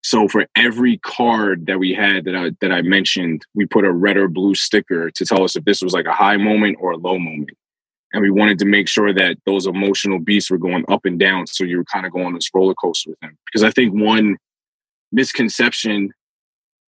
So 0.02 0.28
for 0.28 0.46
every 0.56 0.96
card 0.98 1.66
that 1.66 1.78
we 1.78 1.92
had 1.92 2.24
that 2.24 2.34
I 2.34 2.50
that 2.62 2.72
I 2.72 2.80
mentioned, 2.80 3.44
we 3.54 3.66
put 3.66 3.84
a 3.84 3.92
red 3.92 4.16
or 4.16 4.28
blue 4.28 4.54
sticker 4.54 5.10
to 5.10 5.24
tell 5.26 5.42
us 5.42 5.56
if 5.56 5.64
this 5.64 5.82
was 5.82 5.92
like 5.92 6.06
a 6.06 6.12
high 6.12 6.38
moment 6.38 6.78
or 6.80 6.92
a 6.92 6.96
low 6.96 7.18
moment 7.18 7.50
and 8.12 8.22
we 8.22 8.30
wanted 8.30 8.58
to 8.58 8.64
make 8.64 8.88
sure 8.88 9.12
that 9.12 9.36
those 9.46 9.66
emotional 9.66 10.18
beats 10.18 10.50
were 10.50 10.58
going 10.58 10.84
up 10.88 11.04
and 11.04 11.18
down 11.18 11.46
so 11.46 11.64
you 11.64 11.78
were 11.78 11.84
kind 11.84 12.06
of 12.06 12.12
going 12.12 12.26
on 12.26 12.34
this 12.34 12.50
roller 12.54 12.74
coaster 12.74 13.10
with 13.10 13.22
him 13.22 13.36
because 13.46 13.62
i 13.62 13.70
think 13.70 13.92
one 13.94 14.36
misconception 15.12 16.10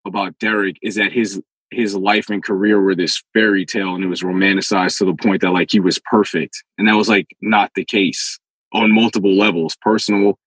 about 0.06 0.38
derek 0.38 0.76
is 0.82 0.96
that 0.96 1.12
his 1.12 1.40
his 1.72 1.94
life 1.94 2.28
and 2.30 2.44
career 2.44 2.80
were 2.80 2.94
this 2.94 3.22
fairy 3.32 3.64
tale 3.64 3.94
and 3.94 4.04
it 4.04 4.08
was 4.08 4.22
romanticized 4.22 4.98
to 4.98 5.04
the 5.04 5.14
point 5.14 5.40
that 5.40 5.50
like 5.50 5.70
he 5.70 5.80
was 5.80 5.98
perfect 6.10 6.62
and 6.78 6.88
that 6.88 6.96
was 6.96 7.08
like 7.08 7.26
not 7.40 7.70
the 7.74 7.84
case 7.84 8.38
on 8.72 8.94
multiple 8.94 9.36
levels, 9.36 9.76
personal, 9.80 10.38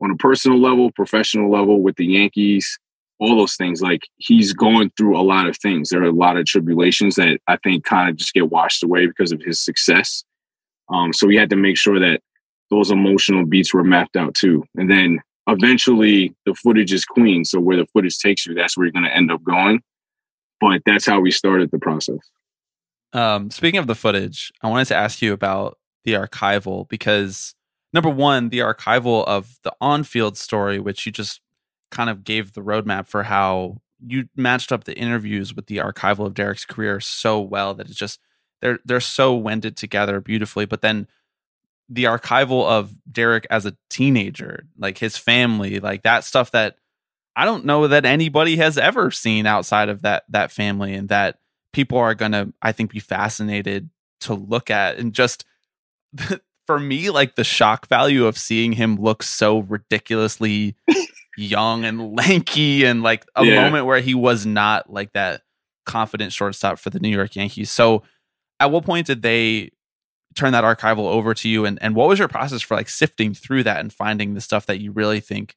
on 0.00 0.10
a 0.10 0.16
personal 0.16 0.60
level, 0.60 0.90
professional 0.92 1.50
level 1.50 1.80
with 1.80 1.96
the 1.96 2.06
Yankees, 2.06 2.78
all 3.18 3.36
those 3.36 3.56
things. 3.56 3.80
Like 3.80 4.02
he's 4.16 4.52
going 4.52 4.90
through 4.96 5.18
a 5.18 5.22
lot 5.22 5.46
of 5.46 5.56
things. 5.58 5.88
There 5.88 6.02
are 6.02 6.06
a 6.06 6.12
lot 6.12 6.36
of 6.36 6.46
tribulations 6.46 7.16
that 7.16 7.38
I 7.48 7.56
think 7.58 7.84
kind 7.84 8.10
of 8.10 8.16
just 8.16 8.34
get 8.34 8.50
washed 8.50 8.82
away 8.82 9.06
because 9.06 9.32
of 9.32 9.40
his 9.42 9.60
success. 9.60 10.24
Um, 10.90 11.12
so 11.12 11.26
we 11.26 11.36
had 11.36 11.50
to 11.50 11.56
make 11.56 11.78
sure 11.78 11.98
that 11.98 12.20
those 12.70 12.90
emotional 12.90 13.46
beats 13.46 13.72
were 13.72 13.84
mapped 13.84 14.16
out 14.16 14.34
too. 14.34 14.64
And 14.76 14.90
then 14.90 15.20
eventually 15.46 16.34
the 16.44 16.54
footage 16.54 16.92
is 16.92 17.04
queen. 17.04 17.44
So 17.44 17.60
where 17.60 17.76
the 17.76 17.86
footage 17.92 18.18
takes 18.18 18.46
you, 18.46 18.54
that's 18.54 18.76
where 18.76 18.86
you're 18.86 18.92
going 18.92 19.04
to 19.04 19.14
end 19.14 19.30
up 19.30 19.42
going. 19.42 19.80
But 20.64 20.80
that's 20.86 21.04
how 21.04 21.20
we 21.20 21.30
started 21.30 21.70
the 21.70 21.78
process. 21.78 22.18
Um, 23.12 23.50
speaking 23.50 23.78
of 23.78 23.86
the 23.86 23.94
footage, 23.94 24.50
I 24.62 24.68
wanted 24.68 24.86
to 24.86 24.96
ask 24.96 25.20
you 25.20 25.34
about 25.34 25.78
the 26.04 26.14
archival 26.14 26.88
because 26.88 27.54
number 27.92 28.08
one, 28.08 28.48
the 28.48 28.60
archival 28.60 29.26
of 29.26 29.58
the 29.62 29.72
on-field 29.80 30.38
story, 30.38 30.78
which 30.78 31.04
you 31.04 31.12
just 31.12 31.42
kind 31.90 32.08
of 32.08 32.24
gave 32.24 32.54
the 32.54 32.62
roadmap 32.62 33.06
for 33.06 33.24
how 33.24 33.82
you 34.06 34.28
matched 34.36 34.72
up 34.72 34.84
the 34.84 34.96
interviews 34.96 35.54
with 35.54 35.66
the 35.66 35.76
archival 35.76 36.24
of 36.24 36.32
Derek's 36.32 36.64
career 36.64 36.98
so 36.98 37.40
well 37.40 37.74
that 37.74 37.88
it's 37.88 37.98
just 37.98 38.18
they're 38.62 38.78
they're 38.86 39.00
so 39.00 39.34
wended 39.34 39.76
together 39.76 40.18
beautifully. 40.18 40.64
But 40.64 40.80
then 40.80 41.06
the 41.90 42.04
archival 42.04 42.66
of 42.66 42.94
Derek 43.10 43.46
as 43.50 43.66
a 43.66 43.76
teenager, 43.90 44.64
like 44.78 44.96
his 44.96 45.18
family, 45.18 45.78
like 45.78 46.02
that 46.04 46.24
stuff 46.24 46.50
that 46.52 46.76
I 47.36 47.44
don't 47.44 47.64
know 47.64 47.88
that 47.88 48.04
anybody 48.04 48.56
has 48.58 48.78
ever 48.78 49.10
seen 49.10 49.46
outside 49.46 49.88
of 49.88 50.02
that 50.02 50.24
that 50.28 50.50
family 50.52 50.94
and 50.94 51.08
that 51.08 51.38
people 51.72 51.98
are 51.98 52.14
going 52.14 52.32
to 52.32 52.52
I 52.62 52.72
think 52.72 52.92
be 52.92 53.00
fascinated 53.00 53.90
to 54.20 54.34
look 54.34 54.70
at 54.70 54.96
and 54.98 55.12
just 55.12 55.44
for 56.66 56.78
me 56.78 57.10
like 57.10 57.34
the 57.34 57.44
shock 57.44 57.88
value 57.88 58.26
of 58.26 58.38
seeing 58.38 58.72
him 58.72 58.96
look 58.96 59.22
so 59.22 59.58
ridiculously 59.58 60.76
young 61.36 61.84
and 61.84 62.16
lanky 62.16 62.84
and 62.84 63.02
like 63.02 63.26
a 63.34 63.44
Yeah. 63.44 63.62
moment 63.62 63.86
where 63.86 64.00
he 64.00 64.14
was 64.14 64.46
not 64.46 64.90
like 64.90 65.12
that 65.12 65.42
confident 65.84 66.32
shortstop 66.32 66.78
for 66.78 66.90
the 66.90 67.00
New 67.00 67.08
York 67.10 67.34
Yankees. 67.36 67.70
So 67.70 68.02
at 68.60 68.70
what 68.70 68.84
point 68.84 69.06
did 69.06 69.22
they 69.22 69.70
turn 70.34 70.52
that 70.52 70.64
archival 70.64 71.00
over 71.10 71.34
to 71.34 71.48
you 71.48 71.64
and, 71.64 71.78
and 71.82 71.94
what 71.94 72.08
was 72.08 72.18
your 72.18 72.28
process 72.28 72.62
for 72.62 72.76
like 72.76 72.88
sifting 72.88 73.34
through 73.34 73.64
that 73.64 73.80
and 73.80 73.92
finding 73.92 74.34
the 74.34 74.40
stuff 74.40 74.66
that 74.66 74.80
you 74.80 74.92
really 74.92 75.20
think 75.20 75.56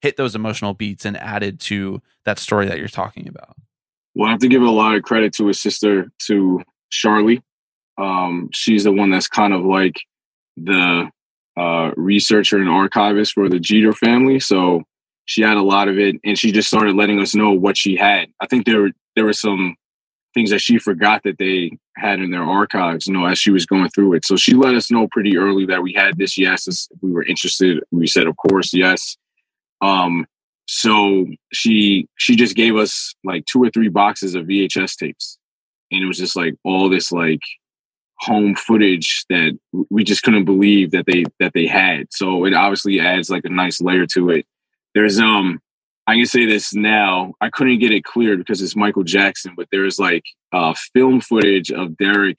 hit 0.00 0.16
those 0.16 0.34
emotional 0.34 0.74
beats 0.74 1.04
and 1.04 1.16
added 1.16 1.60
to 1.60 2.00
that 2.24 2.38
story 2.38 2.66
that 2.66 2.78
you're 2.78 2.88
talking 2.88 3.28
about? 3.28 3.56
Well, 4.14 4.28
I 4.28 4.32
have 4.32 4.40
to 4.40 4.48
give 4.48 4.62
a 4.62 4.70
lot 4.70 4.94
of 4.94 5.02
credit 5.02 5.34
to 5.34 5.46
his 5.46 5.60
sister, 5.60 6.10
to 6.26 6.62
Charlie. 6.90 7.42
Um, 7.98 8.48
she's 8.52 8.84
the 8.84 8.92
one 8.92 9.10
that's 9.10 9.28
kind 9.28 9.52
of 9.52 9.64
like 9.64 10.00
the 10.56 11.10
uh, 11.56 11.90
researcher 11.96 12.58
and 12.58 12.68
archivist 12.68 13.32
for 13.32 13.48
the 13.48 13.58
Jeter 13.58 13.92
family. 13.92 14.40
So 14.40 14.82
she 15.24 15.42
had 15.42 15.56
a 15.56 15.62
lot 15.62 15.88
of 15.88 15.98
it, 15.98 16.16
and 16.24 16.38
she 16.38 16.52
just 16.52 16.68
started 16.68 16.96
letting 16.96 17.20
us 17.20 17.34
know 17.34 17.52
what 17.52 17.76
she 17.76 17.96
had. 17.96 18.28
I 18.40 18.46
think 18.46 18.64
there 18.64 18.80
were 18.80 18.90
there 19.14 19.24
were 19.24 19.32
some 19.32 19.76
things 20.34 20.50
that 20.50 20.60
she 20.60 20.78
forgot 20.78 21.22
that 21.24 21.38
they 21.38 21.76
had 21.96 22.20
in 22.20 22.30
their 22.30 22.42
archives, 22.42 23.06
you 23.06 23.12
know, 23.12 23.26
as 23.26 23.38
she 23.38 23.50
was 23.50 23.66
going 23.66 23.88
through 23.90 24.14
it. 24.14 24.24
So 24.24 24.36
she 24.36 24.54
let 24.54 24.74
us 24.74 24.90
know 24.90 25.08
pretty 25.10 25.36
early 25.36 25.66
that 25.66 25.82
we 25.82 25.92
had 25.92 26.16
this. 26.16 26.38
Yes, 26.38 26.88
we 27.02 27.10
were 27.10 27.24
interested. 27.24 27.82
We 27.90 28.06
said, 28.06 28.26
of 28.26 28.36
course, 28.36 28.72
yes. 28.72 29.16
Um, 29.80 30.26
so 30.66 31.26
she 31.52 32.08
she 32.16 32.36
just 32.36 32.54
gave 32.54 32.76
us 32.76 33.14
like 33.24 33.46
two 33.46 33.62
or 33.62 33.70
three 33.70 33.88
boxes 33.88 34.34
of 34.34 34.46
VHS 34.46 34.96
tapes, 34.96 35.38
and 35.90 36.02
it 36.02 36.06
was 36.06 36.18
just 36.18 36.36
like 36.36 36.54
all 36.62 36.88
this 36.88 37.10
like 37.10 37.40
home 38.20 38.54
footage 38.54 39.24
that 39.30 39.58
we 39.90 40.04
just 40.04 40.22
couldn't 40.22 40.44
believe 40.44 40.90
that 40.90 41.06
they 41.06 41.24
that 41.40 41.52
they 41.54 41.66
had. 41.66 42.08
So 42.10 42.44
it 42.44 42.54
obviously 42.54 43.00
adds 43.00 43.30
like 43.30 43.44
a 43.44 43.50
nice 43.50 43.80
layer 43.80 44.06
to 44.14 44.30
it. 44.30 44.46
There's 44.94 45.18
um 45.18 45.60
I 46.06 46.16
can 46.16 46.26
say 46.26 46.46
this 46.46 46.74
now. 46.74 47.34
I 47.40 47.50
couldn't 47.50 47.80
get 47.80 47.92
it 47.92 48.04
cleared 48.04 48.38
because 48.38 48.62
it's 48.62 48.76
Michael 48.76 49.04
Jackson, 49.04 49.54
but 49.56 49.68
there's 49.72 49.98
like 49.98 50.24
uh 50.52 50.74
film 50.92 51.22
footage 51.22 51.70
of 51.72 51.96
Derek 51.96 52.38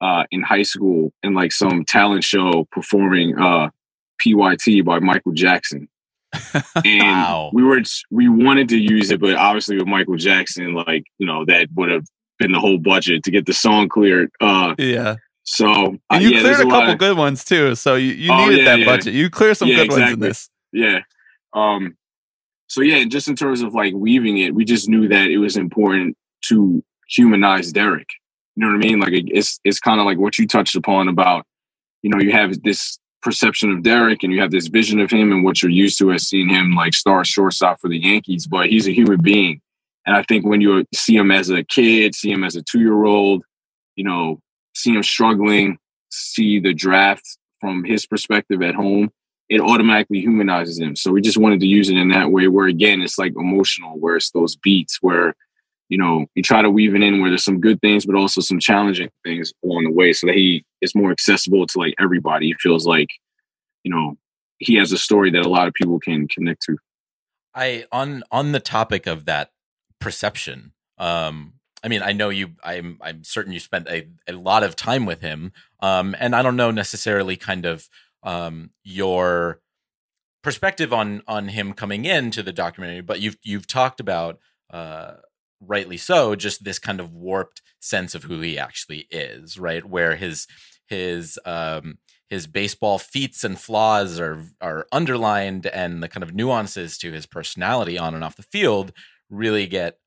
uh 0.00 0.24
in 0.30 0.42
high 0.42 0.62
school 0.62 1.12
and 1.24 1.34
like 1.34 1.50
some 1.50 1.84
talent 1.84 2.22
show 2.22 2.68
performing 2.70 3.36
uh 3.38 3.70
PYT 4.22 4.84
by 4.84 5.00
Michael 5.00 5.32
Jackson 5.32 5.88
and 6.84 7.02
Wow. 7.02 7.50
we 7.52 7.62
were 7.62 7.80
we 8.10 8.28
wanted 8.28 8.68
to 8.70 8.78
use 8.78 9.10
it, 9.10 9.20
but 9.20 9.34
obviously 9.34 9.76
with 9.76 9.86
Michael 9.86 10.16
Jackson, 10.16 10.74
like 10.74 11.04
you 11.18 11.26
know, 11.26 11.44
that 11.46 11.68
would 11.74 11.90
have 11.90 12.04
been 12.38 12.52
the 12.52 12.60
whole 12.60 12.78
budget 12.78 13.22
to 13.24 13.30
get 13.30 13.46
the 13.46 13.52
song 13.52 13.88
cleared. 13.88 14.30
Uh, 14.40 14.74
Yeah. 14.78 15.16
so 15.42 15.70
uh, 15.70 15.90
And 16.10 16.22
you 16.24 16.30
yeah, 16.30 16.40
cleared 16.40 16.60
a 16.60 16.70
couple 16.70 16.92
of- 16.92 16.98
good 16.98 17.16
ones 17.16 17.44
too. 17.44 17.74
So 17.74 17.96
you, 17.96 18.12
you 18.12 18.32
Oh, 18.32 18.44
needed 18.46 18.58
yeah, 18.60 18.64
that 18.64 18.78
yeah. 18.80 18.84
budget. 18.86 19.14
You 19.14 19.28
clear 19.30 19.54
some 19.54 19.68
good 19.68 19.90
ones 19.90 20.12
in 20.12 20.20
this. 20.20 20.48
yeah. 20.72 21.00
Um, 21.52 21.96
so 22.68 22.80
yeah, 22.82 23.02
just 23.04 23.26
in 23.28 23.34
terms 23.34 23.60
of 23.62 23.74
like 23.74 23.92
weaving 23.94 24.38
it, 24.38 24.54
we 24.54 24.64
just 24.64 24.88
knew 24.88 25.08
that 25.08 25.28
it 25.30 25.38
was 25.38 25.56
important 25.56 26.16
to 26.46 26.82
humanize 27.08 27.72
Derek. 27.72 28.06
You 28.54 28.64
know 28.64 28.68
what 28.72 28.84
I 28.84 28.88
mean? 28.88 29.00
Like 29.00 29.12
it's 29.12 29.58
it's 29.64 29.80
kind 29.80 29.98
of 30.00 30.06
like 30.06 30.18
what 30.18 30.38
you 30.38 30.46
touched 30.46 30.76
upon 30.76 31.08
about, 31.08 31.44
you 32.02 32.10
know, 32.10 32.20
you 32.20 32.30
have 32.32 32.62
this 32.62 32.98
perception 33.22 33.70
of 33.70 33.82
Derek 33.82 34.22
and 34.22 34.32
you 34.32 34.40
have 34.40 34.50
this 34.50 34.68
vision 34.68 35.00
of 35.00 35.10
him 35.10 35.32
and 35.32 35.44
what 35.44 35.62
you're 35.62 35.70
used 35.70 35.98
to 35.98 36.12
as 36.12 36.28
seeing 36.28 36.48
him 36.48 36.74
like 36.74 36.94
star 36.94 37.24
shortstop 37.24 37.80
for 37.80 37.88
the 37.88 37.98
Yankees, 37.98 38.46
but 38.46 38.68
he's 38.68 38.88
a 38.88 38.92
human 38.92 39.20
being. 39.20 39.60
And 40.06 40.16
I 40.16 40.22
think 40.22 40.46
when 40.46 40.60
you 40.60 40.84
see 40.94 41.16
him 41.16 41.30
as 41.30 41.50
a 41.50 41.62
kid, 41.62 42.14
see 42.14 42.30
him 42.30 42.44
as 42.44 42.56
a 42.56 42.62
two 42.62 42.80
year 42.80 43.04
old, 43.04 43.44
you 43.96 44.04
know, 44.04 44.40
see 44.74 44.94
him 44.94 45.02
struggling, 45.02 45.78
see 46.10 46.58
the 46.58 46.72
draft 46.72 47.38
from 47.60 47.84
his 47.84 48.06
perspective 48.06 48.62
at 48.62 48.74
home, 48.74 49.10
it 49.48 49.60
automatically 49.60 50.20
humanizes 50.20 50.78
him. 50.78 50.96
So 50.96 51.10
we 51.10 51.20
just 51.20 51.36
wanted 51.36 51.60
to 51.60 51.66
use 51.66 51.90
it 51.90 51.96
in 51.96 52.08
that 52.08 52.30
way 52.30 52.48
where 52.48 52.66
again 52.66 53.02
it's 53.02 53.18
like 53.18 53.34
emotional, 53.36 53.98
where 53.98 54.16
it's 54.16 54.30
those 54.30 54.56
beats 54.56 54.98
where, 55.00 55.34
you 55.90 55.98
know, 55.98 56.24
you 56.36 56.42
try 56.42 56.62
to 56.62 56.70
weave 56.70 56.94
it 56.94 57.02
in 57.02 57.20
where 57.20 57.30
there's 57.30 57.44
some 57.44 57.60
good 57.60 57.80
things, 57.80 58.06
but 58.06 58.14
also 58.14 58.40
some 58.40 58.60
challenging 58.60 59.10
things 59.24 59.52
along 59.64 59.84
the 59.84 59.92
way 59.92 60.12
so 60.12 60.28
that 60.28 60.36
he 60.36 60.64
is 60.80 60.94
more 60.94 61.10
accessible 61.10 61.66
to 61.66 61.78
like 61.78 61.94
everybody. 61.98 62.46
He 62.46 62.54
feels 62.54 62.86
like, 62.86 63.08
you 63.82 63.92
know, 63.92 64.16
he 64.58 64.76
has 64.76 64.92
a 64.92 64.98
story 64.98 65.32
that 65.32 65.44
a 65.44 65.48
lot 65.48 65.66
of 65.66 65.74
people 65.74 65.98
can 65.98 66.28
connect 66.28 66.62
to. 66.62 66.76
I 67.54 67.86
on 67.90 68.22
on 68.30 68.52
the 68.52 68.60
topic 68.60 69.08
of 69.08 69.24
that 69.24 69.50
perception. 69.98 70.72
Um, 70.96 71.54
I 71.82 71.88
mean, 71.88 72.02
I 72.02 72.12
know 72.12 72.28
you. 72.28 72.52
I'm 72.62 72.98
I'm 73.02 73.24
certain 73.24 73.52
you 73.52 73.58
spent 73.58 73.88
a, 73.88 74.06
a 74.28 74.32
lot 74.32 74.62
of 74.62 74.76
time 74.76 75.06
with 75.06 75.22
him. 75.22 75.52
Um, 75.80 76.14
and 76.20 76.36
I 76.36 76.42
don't 76.42 76.56
know 76.56 76.70
necessarily 76.70 77.36
kind 77.36 77.66
of 77.66 77.88
um 78.22 78.70
your 78.84 79.60
perspective 80.44 80.92
on 80.92 81.22
on 81.26 81.48
him 81.48 81.72
coming 81.72 82.04
into 82.04 82.44
the 82.44 82.52
documentary, 82.52 83.00
but 83.00 83.18
you've 83.18 83.38
you've 83.42 83.66
talked 83.66 83.98
about 83.98 84.38
uh 84.72 85.14
rightly 85.60 85.96
so 85.96 86.34
just 86.34 86.64
this 86.64 86.78
kind 86.78 87.00
of 87.00 87.12
warped 87.12 87.62
sense 87.80 88.14
of 88.14 88.24
who 88.24 88.40
he 88.40 88.58
actually 88.58 89.06
is, 89.10 89.58
right? 89.58 89.84
Where 89.84 90.16
his 90.16 90.46
his 90.86 91.38
um 91.44 91.98
his 92.28 92.46
baseball 92.46 92.98
feats 92.98 93.44
and 93.44 93.58
flaws 93.58 94.20
are 94.20 94.44
are 94.60 94.86
underlined 94.92 95.66
and 95.66 96.02
the 96.02 96.08
kind 96.08 96.22
of 96.22 96.34
nuances 96.34 96.96
to 96.98 97.12
his 97.12 97.26
personality 97.26 97.98
on 97.98 98.14
and 98.14 98.24
off 98.24 98.36
the 98.36 98.42
field 98.42 98.92
really 99.28 99.66
get 99.66 99.98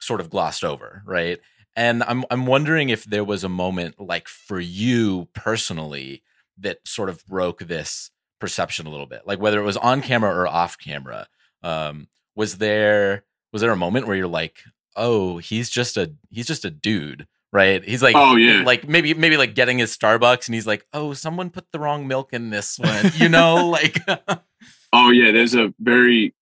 sort 0.00 0.20
of 0.20 0.30
glossed 0.30 0.64
over, 0.64 1.02
right? 1.06 1.38
And 1.76 2.02
I'm 2.02 2.24
I'm 2.30 2.46
wondering 2.46 2.88
if 2.90 3.04
there 3.04 3.24
was 3.24 3.44
a 3.44 3.48
moment 3.48 4.00
like 4.00 4.28
for 4.28 4.60
you 4.60 5.28
personally 5.34 6.22
that 6.58 6.78
sort 6.86 7.08
of 7.08 7.24
broke 7.26 7.60
this 7.60 8.10
perception 8.40 8.86
a 8.86 8.90
little 8.90 9.06
bit. 9.06 9.22
Like 9.26 9.40
whether 9.40 9.60
it 9.60 9.64
was 9.64 9.76
on 9.76 10.02
camera 10.02 10.34
or 10.34 10.46
off 10.46 10.78
camera. 10.78 11.28
Um 11.62 12.08
was 12.34 12.58
there 12.58 13.24
was 13.52 13.62
there 13.62 13.70
a 13.70 13.76
moment 13.76 14.06
where 14.06 14.16
you're 14.16 14.26
like, 14.26 14.62
"Oh, 14.96 15.38
he's 15.38 15.70
just 15.70 15.96
a 15.96 16.12
he's 16.30 16.46
just 16.46 16.64
a 16.64 16.70
dude." 16.70 17.26
Right? 17.52 17.84
He's 17.84 18.02
like 18.02 18.16
Oh, 18.16 18.36
yeah. 18.36 18.62
like 18.64 18.88
maybe 18.88 19.12
maybe 19.12 19.36
like 19.36 19.54
getting 19.54 19.76
his 19.78 19.94
Starbucks 19.96 20.48
and 20.48 20.54
he's 20.54 20.66
like, 20.66 20.86
"Oh, 20.94 21.12
someone 21.12 21.50
put 21.50 21.70
the 21.70 21.78
wrong 21.78 22.06
milk 22.08 22.32
in 22.32 22.48
this 22.50 22.78
one." 22.78 23.10
You 23.16 23.28
know, 23.28 23.68
like 23.68 23.98
Oh 24.94 25.10
yeah, 25.10 25.32
there's 25.32 25.54
a 25.54 25.72
very, 25.78 26.34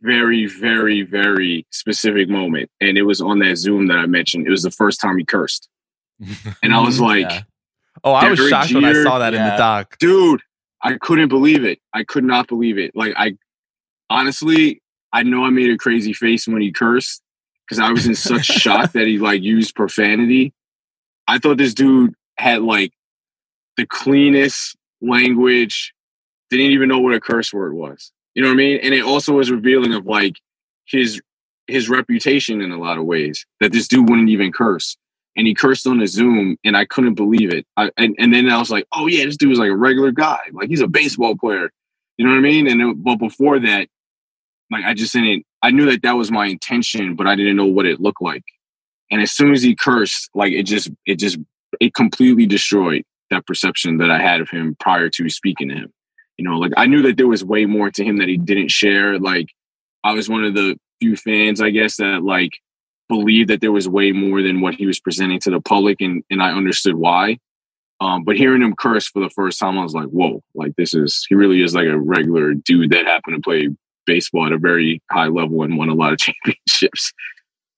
very, 0.00 0.46
very, 0.46 1.02
very 1.02 1.66
specific 1.70 2.28
moment, 2.30 2.70
and 2.80 2.96
it 2.96 3.02
was 3.02 3.20
on 3.20 3.40
that 3.40 3.56
Zoom 3.56 3.88
that 3.88 3.98
I 3.98 4.06
mentioned. 4.06 4.46
It 4.46 4.50
was 4.50 4.62
the 4.62 4.70
first 4.70 5.00
time 5.02 5.18
he 5.18 5.24
cursed, 5.24 5.68
and 6.62 6.74
I 6.74 6.80
was 6.80 6.98
like, 7.10 7.30
Yeah. 7.30 7.42
Oh, 8.02 8.12
I 8.12 8.28
was 8.30 8.38
Derek 8.38 8.50
shocked 8.50 8.74
when 8.74 8.84
I 8.86 9.02
saw 9.02 9.18
that 9.18 9.34
in 9.34 9.42
the 9.42 9.56
doc. 9.56 9.96
dude, 9.98 10.40
I 10.82 10.96
couldn't 10.98 11.28
believe 11.28 11.64
it. 11.64 11.78
I 11.94 12.04
could 12.04 12.24
not 12.24 12.48
believe 12.48 12.78
it. 12.78 12.92
Like 12.94 13.14
I, 13.18 13.36
honestly, 14.10 14.80
I 15.12 15.22
know 15.22 15.44
I 15.44 15.50
made 15.50 15.70
a 15.70 15.76
crazy 15.76 16.12
face 16.12 16.46
when 16.48 16.60
he 16.62 16.72
cursed 16.72 17.22
because 17.66 17.78
I 17.78 17.90
was 17.90 18.06
in 18.06 18.14
such 18.14 18.44
shock 18.46 18.92
that 18.92 19.06
he 19.06 19.18
like 19.18 19.42
used 19.42 19.74
profanity. 19.74 20.52
I 21.26 21.38
thought 21.38 21.58
this 21.58 21.74
dude 21.74 22.14
had 22.36 22.62
like 22.62 22.92
the 23.76 23.86
cleanest 23.86 24.76
language, 25.00 25.94
didn't 26.50 26.72
even 26.72 26.88
know 26.88 26.98
what 26.98 27.14
a 27.14 27.20
curse 27.20 27.52
word 27.52 27.74
was. 27.74 28.12
You 28.34 28.42
know 28.42 28.48
what 28.48 28.54
I 28.54 28.56
mean? 28.56 28.80
And 28.82 28.94
it 28.94 29.04
also 29.04 29.32
was 29.34 29.50
revealing 29.50 29.94
of 29.94 30.06
like 30.06 30.36
his 30.86 31.20
his 31.66 31.88
reputation 31.88 32.60
in 32.60 32.72
a 32.72 32.78
lot 32.78 32.98
of 32.98 33.04
ways 33.04 33.46
that 33.60 33.72
this 33.72 33.88
dude 33.88 34.08
wouldn't 34.08 34.28
even 34.28 34.52
curse. 34.52 34.96
and 35.36 35.46
he 35.46 35.54
cursed 35.54 35.86
on 35.86 36.00
a 36.00 36.06
Zoom, 36.06 36.56
and 36.64 36.76
I 36.76 36.84
couldn't 36.84 37.14
believe 37.14 37.52
it. 37.52 37.66
I, 37.76 37.90
and 37.96 38.14
and 38.18 38.32
then 38.32 38.48
I 38.48 38.58
was 38.58 38.70
like, 38.70 38.86
oh 38.92 39.06
yeah, 39.06 39.24
this 39.24 39.36
dude 39.36 39.50
was 39.50 39.58
like 39.58 39.70
a 39.70 39.76
regular 39.76 40.10
guy, 40.12 40.38
like 40.52 40.68
he's 40.68 40.80
a 40.80 40.88
baseball 40.88 41.36
player. 41.36 41.70
You 42.16 42.24
know 42.24 42.32
what 42.32 42.38
I 42.38 42.42
mean? 42.42 42.68
And 42.68 42.80
it, 42.80 43.02
but 43.02 43.16
before 43.16 43.58
that, 43.60 43.88
like 44.74 44.84
I 44.84 44.92
just 44.92 45.12
didn't. 45.12 45.44
I 45.62 45.70
knew 45.70 45.88
that 45.90 46.02
that 46.02 46.16
was 46.16 46.30
my 46.30 46.46
intention, 46.46 47.14
but 47.14 47.26
I 47.26 47.36
didn't 47.36 47.56
know 47.56 47.64
what 47.64 47.86
it 47.86 48.00
looked 48.00 48.20
like. 48.20 48.42
And 49.10 49.22
as 49.22 49.32
soon 49.32 49.52
as 49.52 49.62
he 49.62 49.76
cursed, 49.76 50.28
like 50.34 50.52
it 50.52 50.64
just, 50.64 50.90
it 51.06 51.18
just, 51.18 51.38
it 51.80 51.94
completely 51.94 52.44
destroyed 52.44 53.04
that 53.30 53.46
perception 53.46 53.98
that 53.98 54.10
I 54.10 54.20
had 54.20 54.40
of 54.40 54.50
him 54.50 54.76
prior 54.80 55.08
to 55.10 55.28
speaking 55.28 55.68
to 55.68 55.74
him. 55.74 55.92
You 56.36 56.44
know, 56.44 56.58
like 56.58 56.72
I 56.76 56.86
knew 56.86 57.02
that 57.02 57.16
there 57.16 57.28
was 57.28 57.44
way 57.44 57.66
more 57.66 57.90
to 57.90 58.04
him 58.04 58.16
that 58.16 58.28
he 58.28 58.36
didn't 58.36 58.72
share. 58.72 59.18
Like 59.18 59.46
I 60.02 60.12
was 60.12 60.28
one 60.28 60.44
of 60.44 60.54
the 60.54 60.76
few 61.00 61.16
fans, 61.16 61.60
I 61.60 61.70
guess, 61.70 61.96
that 61.98 62.24
like 62.24 62.52
believed 63.08 63.50
that 63.50 63.60
there 63.60 63.72
was 63.72 63.88
way 63.88 64.10
more 64.10 64.42
than 64.42 64.60
what 64.60 64.74
he 64.74 64.86
was 64.86 64.98
presenting 64.98 65.38
to 65.40 65.50
the 65.50 65.60
public, 65.60 66.00
and 66.00 66.24
and 66.30 66.42
I 66.42 66.50
understood 66.50 66.96
why. 66.96 67.38
Um, 68.00 68.24
but 68.24 68.36
hearing 68.36 68.62
him 68.62 68.74
curse 68.74 69.06
for 69.06 69.22
the 69.22 69.30
first 69.30 69.60
time, 69.60 69.78
I 69.78 69.84
was 69.84 69.94
like, 69.94 70.08
whoa, 70.08 70.42
like 70.56 70.74
this 70.76 70.94
is 70.94 71.24
he 71.28 71.36
really 71.36 71.62
is 71.62 71.76
like 71.76 71.86
a 71.86 71.98
regular 71.98 72.54
dude 72.54 72.90
that 72.90 73.06
happened 73.06 73.36
to 73.36 73.40
play 73.40 73.68
baseball 74.06 74.46
at 74.46 74.52
a 74.52 74.58
very 74.58 75.02
high 75.10 75.26
level 75.26 75.62
and 75.62 75.76
won 75.76 75.88
a 75.88 75.94
lot 75.94 76.12
of 76.12 76.18
championships. 76.44 77.12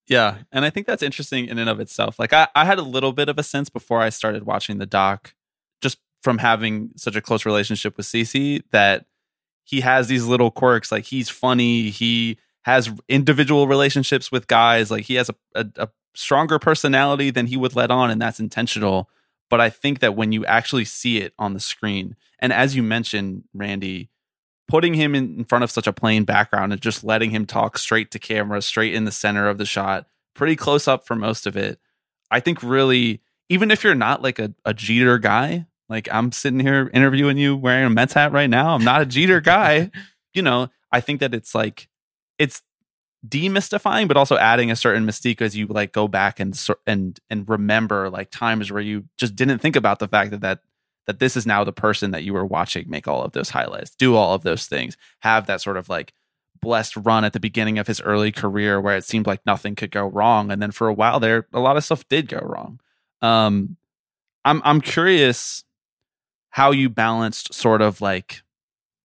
Yeah. 0.09 0.39
And 0.53 0.65
I 0.65 0.71
think 0.71 0.87
that's 0.87 1.03
interesting 1.03 1.49
in 1.49 1.59
and 1.59 1.69
of 1.69 1.81
itself. 1.81 2.19
Like 2.19 2.33
I, 2.33 2.49
I 2.55 2.65
had 2.65 2.79
a 2.79 2.83
little 2.83 3.13
bit 3.13 3.29
of 3.29 3.39
a 3.39 3.43
sense 3.43 3.69
before 3.69 4.01
I 4.01 4.09
started 4.11 4.45
watching 4.45 4.79
the 4.79 4.87
doc, 4.87 5.35
just 5.81 5.99
from 6.23 6.39
having 6.39 6.91
such 6.97 7.17
a 7.17 7.21
close 7.21 7.45
relationship 7.45 7.97
with 7.97 8.07
CC, 8.07 8.63
that 8.71 9.07
he 9.65 9.81
has 9.81 10.07
these 10.07 10.25
little 10.25 10.51
quirks. 10.51 10.93
Like 10.93 11.05
he's 11.05 11.29
funny. 11.29 11.91
He 11.91 12.39
has 12.63 12.91
individual 13.09 13.67
relationships 13.67 14.31
with 14.31 14.47
guys. 14.47 14.91
Like 14.91 15.05
he 15.05 15.15
has 15.15 15.29
a, 15.29 15.35
a, 15.55 15.67
a 15.77 15.89
stronger 16.15 16.59
personality 16.59 17.31
than 17.31 17.47
he 17.47 17.57
would 17.57 17.77
let 17.77 17.91
on, 17.91 18.11
and 18.11 18.23
that's 18.23 18.41
intentional. 18.41 19.11
But 19.51 19.61
I 19.61 19.71
think 19.71 20.01
that 20.01 20.17
when 20.17 20.33
you 20.33 20.45
actually 20.47 20.85
see 20.85 21.19
it 21.19 21.33
on 21.39 21.53
the 21.53 21.61
screen, 21.61 22.17
and 22.39 22.53
as 22.53 22.75
you 22.75 22.83
mentioned, 22.83 23.45
Randy, 23.55 24.11
putting 24.69 24.95
him 24.95 25.15
in 25.15 25.45
front 25.45 25.65
of 25.65 25.71
such 25.71 25.87
a 25.87 25.93
plain 25.93 26.25
background 26.25 26.73
and 26.73 26.83
just 26.83 27.05
letting 27.05 27.31
him 27.31 27.47
talk 27.47 27.79
straight 27.79 28.11
to 28.11 28.19
camera, 28.19 28.61
straight 28.61 28.95
in 28.95 29.05
the 29.05 29.13
center 29.13 29.49
of 29.49 29.59
the 29.59 29.67
shot, 29.67 30.07
pretty 30.35 30.57
close 30.57 30.89
up 30.89 31.07
for 31.07 31.15
most 31.15 31.47
of 31.47 31.57
it. 31.57 31.79
I 32.31 32.41
think 32.41 32.63
really, 32.63 33.21
even 33.49 33.71
if 33.71 33.85
you're 33.85 33.95
not 33.95 34.23
like 34.23 34.39
a, 34.39 34.53
a 34.65 34.75
Jeter 34.75 35.19
guy, 35.19 35.67
like 35.89 36.09
I'm 36.11 36.33
sitting 36.33 36.61
here 36.61 36.91
interviewing 36.93 37.39
you 37.39 37.57
wearing 37.57 37.85
a 37.85 37.91
Mets 37.91 38.15
hat 38.15 38.33
right 38.33 38.51
now, 38.51 38.75
I'm 38.75 38.85
not 38.85 39.03
a 39.03 39.07
Jeter 39.07 39.41
guy. 39.41 39.91
you 40.35 40.43
know, 40.43 40.69
I 40.91 41.01
think 41.01 41.21
that 41.21 41.35
it's 41.35 41.55
like 41.55 41.89
it's 42.39 42.63
demystifying, 43.27 44.09
but 44.09 44.17
also 44.17 44.37
adding 44.37 44.71
a 44.71 44.77
certain 44.77 45.07
mystique 45.07 45.41
as 45.41 45.57
you 45.57 45.67
like 45.67 45.93
go 45.93 46.09
back 46.09 46.41
and 46.41 46.59
and 46.87 47.19
and 47.31 47.49
remember 47.49 48.11
like 48.11 48.31
times 48.31 48.71
where 48.71 48.83
you 48.83 49.05
just 49.17 49.37
didn't 49.37 49.61
think 49.61 49.77
about 49.77 49.99
the 49.99 50.09
fact 50.09 50.33
that 50.33 50.41
that 50.41 50.61
that 51.07 51.19
this 51.19 51.37
is 51.37 51.47
now 51.47 51.65
the 51.65 51.73
person 51.73 52.11
that 52.11 52.25
you 52.25 52.33
were 52.33 52.45
watching 52.45 52.89
make 52.89 53.09
all 53.09 53.23
of 53.23 53.33
those 53.33 53.51
highlights, 53.51 53.91
do 53.91 54.17
all 54.17 54.35
of 54.35 54.43
those 54.43 54.67
things, 54.67 54.97
have 55.21 55.47
that 55.47 55.61
sort 55.61 55.77
of 55.77 55.89
like 55.89 56.13
blessed 56.61 56.97
run 56.97 57.25
at 57.25 57.33
the 57.33 57.41
beginning 57.41 57.79
of 57.79 57.87
his 57.87 58.01
early 58.01 58.33
career 58.33 58.81
where 58.81 58.97
it 58.97 59.05
seemed 59.05 59.27
like 59.27 59.45
nothing 59.47 59.75
could 59.75 59.91
go 59.91 60.07
wrong. 60.07 60.51
And 60.51 60.61
then 60.61 60.73
for 60.73 60.89
a 60.89 60.95
while 60.95 61.21
there, 61.21 61.47
a 61.53 61.61
lot 61.61 61.77
of 61.77 61.85
stuff 61.85 62.07
did 62.09 62.29
go 62.29 62.39
wrong. 62.39 62.81
Um, 63.23 63.77
I'm 64.45 64.61
I'm 64.65 64.81
curious 64.81 65.65
how 66.51 66.71
you 66.71 66.89
balanced 66.89 67.55
sort 67.55 67.83
of 67.83 68.01
like 68.01 68.43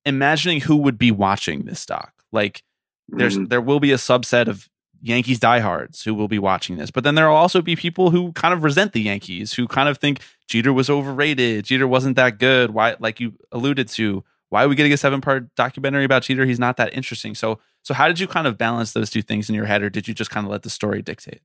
imagining 0.06 0.62
who 0.62 0.78
would 0.78 0.97
be 0.97 1.12
watching 1.12 1.66
this 1.66 1.86
doc. 1.86 2.14
Like 2.32 2.64
there's 3.10 3.36
mm-hmm. 3.36 3.45
there 3.45 3.62
will 3.62 3.80
be 3.80 3.91
a 3.91 3.97
subset 3.97 4.47
of 4.47 4.70
Yankees 5.02 5.39
diehards 5.39 6.04
who 6.04 6.14
will 6.14 6.28
be 6.28 6.39
watching 6.39 6.78
this. 6.78 6.91
But 6.91 7.04
then 7.04 7.16
there 7.16 7.28
will 7.28 7.36
also 7.36 7.62
be 7.62 7.76
people 7.76 8.12
who 8.12 8.32
kind 8.34 8.54
of 8.54 8.64
resent 8.64 8.93
the 8.93 9.02
Yankees, 9.02 9.54
who 9.54 9.68
kind 9.68 9.89
of 9.89 9.97
think 9.97 10.22
Jeter 10.47 10.72
was 10.72 10.89
overrated. 10.89 11.66
Jeter 11.66 11.88
wasn't 11.88 12.16
that 12.18 12.38
good. 12.38 12.72
Why, 12.72 12.95
like 12.99 13.20
you 13.20 13.34
alluded 13.52 13.88
to, 13.89 14.24
why 14.49 14.64
are 14.64 14.68
we 14.68 14.76
getting 14.76 14.93
a 14.93 14.97
seven 14.97 15.22
part 15.22 15.54
documentary 15.56 16.04
about 16.04 16.24
Jeter? 16.24 16.45
He's 16.45 16.60
not 16.60 16.78
that 16.78 16.93
interesting. 16.93 17.36
So, 17.36 17.60
so 17.84 17.93
how 17.93 18.08
did 18.08 18.20
you 18.20 18.28
kind 18.28 18.45
of 18.45 18.58
balance 18.58 18.93
those 18.93 19.10
two 19.10 19.22
things 19.22 19.49
in 19.49 19.56
your 19.56 19.66
head, 19.66 19.82
or 19.82 19.89
did 19.89 20.08
you 20.08 20.14
just 20.14 20.30
kind 20.30 20.45
of 20.45 20.52
let 20.52 20.62
the 20.62 20.70
story 20.70 21.02
dictate? 21.02 21.41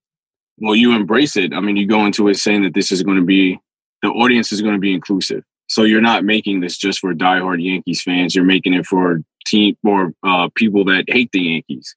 Well, 0.59 0.76
you 0.76 0.94
embrace 0.94 1.36
it. 1.36 1.52
I 1.52 1.61
mean, 1.61 1.76
you 1.76 1.86
go 1.86 2.04
into 2.04 2.28
it 2.28 2.36
saying 2.36 2.62
that 2.62 2.74
this 2.74 2.92
is 2.92 3.02
going 3.02 3.18
to 3.18 3.24
be 3.24 3.59
the 4.02 4.09
audience 4.09 4.52
is 4.52 4.61
going 4.61 4.74
to 4.74 4.80
be 4.80 4.92
inclusive. 4.92 5.44
So 5.68 5.82
you're 5.82 6.00
not 6.00 6.24
making 6.24 6.61
this 6.61 6.76
just 6.76 6.98
for 7.00 7.14
diehard 7.14 7.62
Yankees 7.64 8.02
fans. 8.02 8.34
You're 8.34 8.44
making 8.44 8.74
it 8.74 8.86
for 8.86 9.22
team 9.46 9.76
or 9.84 10.12
uh, 10.22 10.48
people 10.54 10.84
that 10.84 11.04
hate 11.09 11.30
the 11.32 11.40
Yankees 11.40 11.96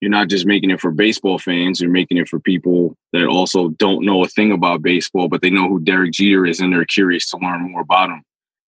you're 0.00 0.10
not 0.10 0.28
just 0.28 0.46
making 0.46 0.70
it 0.70 0.80
for 0.80 0.90
baseball 0.90 1.38
fans, 1.38 1.80
you're 1.80 1.90
making 1.90 2.18
it 2.18 2.28
for 2.28 2.38
people 2.38 2.96
that 3.12 3.26
also 3.26 3.70
don't 3.70 4.04
know 4.04 4.24
a 4.24 4.28
thing 4.28 4.52
about 4.52 4.82
baseball, 4.82 5.28
but 5.28 5.42
they 5.42 5.50
know 5.50 5.68
who 5.68 5.80
Derek 5.80 6.12
Jeter 6.12 6.46
is 6.46 6.60
and 6.60 6.72
they're 6.72 6.84
curious 6.84 7.28
to 7.30 7.38
learn 7.38 7.72
more 7.72 7.80
about 7.80 8.10
him. 8.10 8.22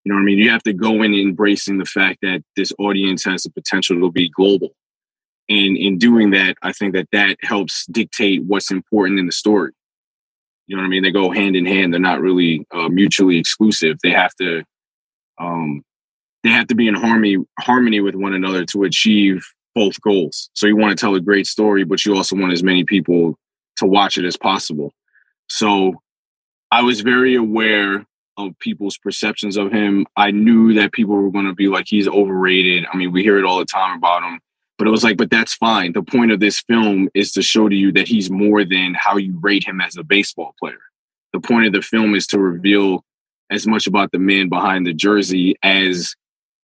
You 0.04 0.10
know 0.12 0.16
what 0.16 0.22
I 0.22 0.24
mean? 0.24 0.38
You 0.38 0.50
have 0.50 0.62
to 0.64 0.72
go 0.72 1.02
in 1.02 1.14
embracing 1.14 1.78
the 1.78 1.84
fact 1.84 2.18
that 2.22 2.42
this 2.56 2.72
audience 2.78 3.24
has 3.24 3.42
the 3.42 3.50
potential 3.50 4.00
to 4.00 4.10
be 4.10 4.28
global. 4.30 4.70
And 5.48 5.76
in 5.76 5.98
doing 5.98 6.30
that, 6.30 6.56
I 6.62 6.72
think 6.72 6.94
that 6.94 7.08
that 7.12 7.36
helps 7.42 7.86
dictate 7.86 8.44
what's 8.44 8.70
important 8.70 9.18
in 9.18 9.26
the 9.26 9.32
story. 9.32 9.72
You 10.66 10.76
know 10.76 10.82
what 10.82 10.86
I 10.86 10.90
mean? 10.90 11.02
They 11.02 11.10
go 11.10 11.30
hand 11.30 11.54
in 11.54 11.66
hand. 11.66 11.92
They're 11.92 12.00
not 12.00 12.20
really 12.20 12.66
uh, 12.72 12.88
mutually 12.88 13.36
exclusive. 13.38 13.98
They 14.02 14.12
have 14.12 14.34
to, 14.36 14.62
um, 15.38 15.82
they 16.44 16.50
have 16.50 16.68
to 16.68 16.74
be 16.74 16.88
in 16.88 16.94
harmony, 16.94 17.38
harmony 17.58 18.00
with 18.00 18.14
one 18.14 18.32
another 18.32 18.64
to 18.66 18.84
achieve 18.84 19.44
both 19.74 20.00
goals. 20.00 20.50
So 20.54 20.66
you 20.66 20.76
want 20.76 20.96
to 20.96 21.00
tell 21.00 21.14
a 21.14 21.20
great 21.20 21.46
story, 21.46 21.84
but 21.84 22.04
you 22.04 22.14
also 22.16 22.36
want 22.36 22.52
as 22.52 22.62
many 22.62 22.84
people 22.84 23.38
to 23.76 23.86
watch 23.86 24.18
it 24.18 24.24
as 24.24 24.36
possible. 24.36 24.92
So 25.48 26.00
I 26.70 26.82
was 26.82 27.00
very 27.00 27.34
aware 27.34 28.06
of 28.36 28.58
people's 28.58 28.96
perceptions 28.98 29.56
of 29.56 29.72
him. 29.72 30.06
I 30.16 30.30
knew 30.30 30.74
that 30.74 30.92
people 30.92 31.16
were 31.16 31.30
going 31.30 31.46
to 31.46 31.54
be 31.54 31.68
like, 31.68 31.86
he's 31.88 32.08
overrated. 32.08 32.86
I 32.92 32.96
mean, 32.96 33.12
we 33.12 33.22
hear 33.22 33.38
it 33.38 33.44
all 33.44 33.58
the 33.58 33.64
time 33.64 33.98
about 33.98 34.22
him, 34.22 34.40
but 34.78 34.86
it 34.86 34.90
was 34.90 35.04
like, 35.04 35.16
but 35.16 35.30
that's 35.30 35.54
fine. 35.54 35.92
The 35.92 36.02
point 36.02 36.32
of 36.32 36.40
this 36.40 36.60
film 36.60 37.08
is 37.14 37.32
to 37.32 37.42
show 37.42 37.68
to 37.68 37.74
you 37.74 37.92
that 37.92 38.08
he's 38.08 38.30
more 38.30 38.64
than 38.64 38.94
how 38.94 39.16
you 39.16 39.38
rate 39.40 39.64
him 39.64 39.80
as 39.80 39.96
a 39.96 40.04
baseball 40.04 40.54
player. 40.58 40.78
The 41.32 41.40
point 41.40 41.66
of 41.66 41.72
the 41.72 41.82
film 41.82 42.14
is 42.14 42.26
to 42.28 42.38
reveal 42.38 43.04
as 43.50 43.66
much 43.66 43.86
about 43.86 44.12
the 44.12 44.18
man 44.18 44.48
behind 44.48 44.86
the 44.86 44.94
jersey 44.94 45.56
as, 45.62 46.14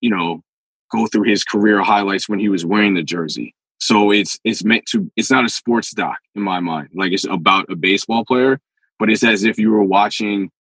you 0.01 0.11
know, 0.11 0.43
go 0.91 1.07
through 1.07 1.25
his 1.25 1.45
career 1.45 1.83
highlights 1.83 2.29
when 2.29 2.39
he 2.39 2.49
was 2.49 2.65
wearing 2.65 2.95
the 2.95 3.03
jersey. 3.03 3.55
So 3.79 4.11
it's 4.11 4.39
it's 4.45 4.65
meant 4.65 4.87
to 4.87 5.11
it's 5.17 5.31
not 5.31 5.45
a 5.45 5.49
sports 5.49 5.93
doc 5.93 6.19
in 6.35 6.43
my 6.43 6.61
mind. 6.61 6.89
Like 6.95 7.13
it's 7.13 7.27
about 7.27 7.71
a 7.71 7.77
baseball 7.77 8.25
player, 8.25 8.61
but 8.99 9.11
it's 9.11 9.25
as 9.25 9.45
if 9.45 9.59
you 9.59 9.71
were 9.71 9.83
watching 9.83 10.51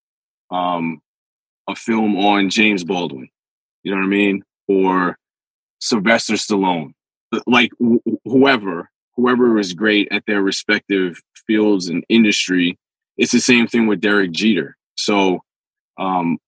um 0.50 1.00
a 1.68 1.74
film 1.74 2.16
on 2.16 2.50
James 2.50 2.84
Baldwin. 2.84 3.28
You 3.82 3.92
know 3.92 3.98
what 3.98 4.04
I 4.04 4.08
mean? 4.08 4.44
Or 4.68 5.18
Sylvester 5.80 6.34
Stallone. 6.34 6.92
Like 7.46 7.70
wh- 7.82 8.08
whoever, 8.24 8.88
whoever 9.16 9.58
is 9.58 9.72
great 9.72 10.08
at 10.10 10.24
their 10.26 10.42
respective 10.42 11.20
fields 11.46 11.88
and 11.88 12.04
industry. 12.08 12.78
It's 13.16 13.32
the 13.32 13.40
same 13.40 13.66
thing 13.66 13.86
with 13.86 14.00
Derek 14.00 14.32
Jeter. 14.32 14.76
So 14.96 15.40
um 15.98 16.38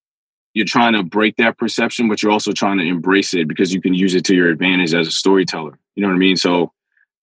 you're 0.59 0.67
trying 0.67 0.93
to 0.95 1.05
break 1.05 1.37
that 1.37 1.57
perception, 1.57 2.09
but 2.09 2.21
you're 2.21 2.33
also 2.33 2.51
trying 2.51 2.79
to 2.79 2.85
embrace 2.85 3.33
it 3.33 3.47
because 3.47 3.73
you 3.73 3.81
can 3.81 3.95
use 3.95 4.17
it 4.17 4.25
to 4.25 4.35
your 4.35 4.49
advantage 4.49 4.93
as 4.93 5.07
a 5.07 5.13
storyteller. 5.13 5.79
You 5.95 6.03
know 6.03 6.09
what 6.09 6.17
I 6.17 6.19
mean? 6.19 6.37
So 6.37 6.73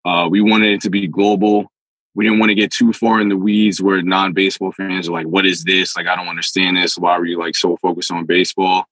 uh, 0.05 0.29
we 0.31 0.39
wanted 0.39 0.71
it 0.71 0.81
to 0.83 0.89
be 0.89 1.05
global. 1.05 1.69
We 2.13 2.23
didn't 2.23 2.39
want 2.39 2.51
to 2.51 2.55
get 2.55 2.71
too 2.71 2.93
far 2.93 3.19
in 3.19 3.27
the 3.27 3.35
weeds 3.35 3.81
where 3.81 4.01
non-baseball 4.01 4.71
fans 4.71 5.09
are 5.09 5.11
like, 5.11 5.27
"What 5.27 5.45
is 5.45 5.65
this? 5.65 5.97
Like, 5.97 6.07
I 6.07 6.15
don't 6.15 6.29
understand 6.29 6.77
this. 6.77 6.97
Why 6.97 7.11
are 7.11 7.25
you 7.25 7.37
like 7.37 7.57
so 7.57 7.75
focused 7.75 8.09
on 8.09 8.25
baseball?" 8.25 8.85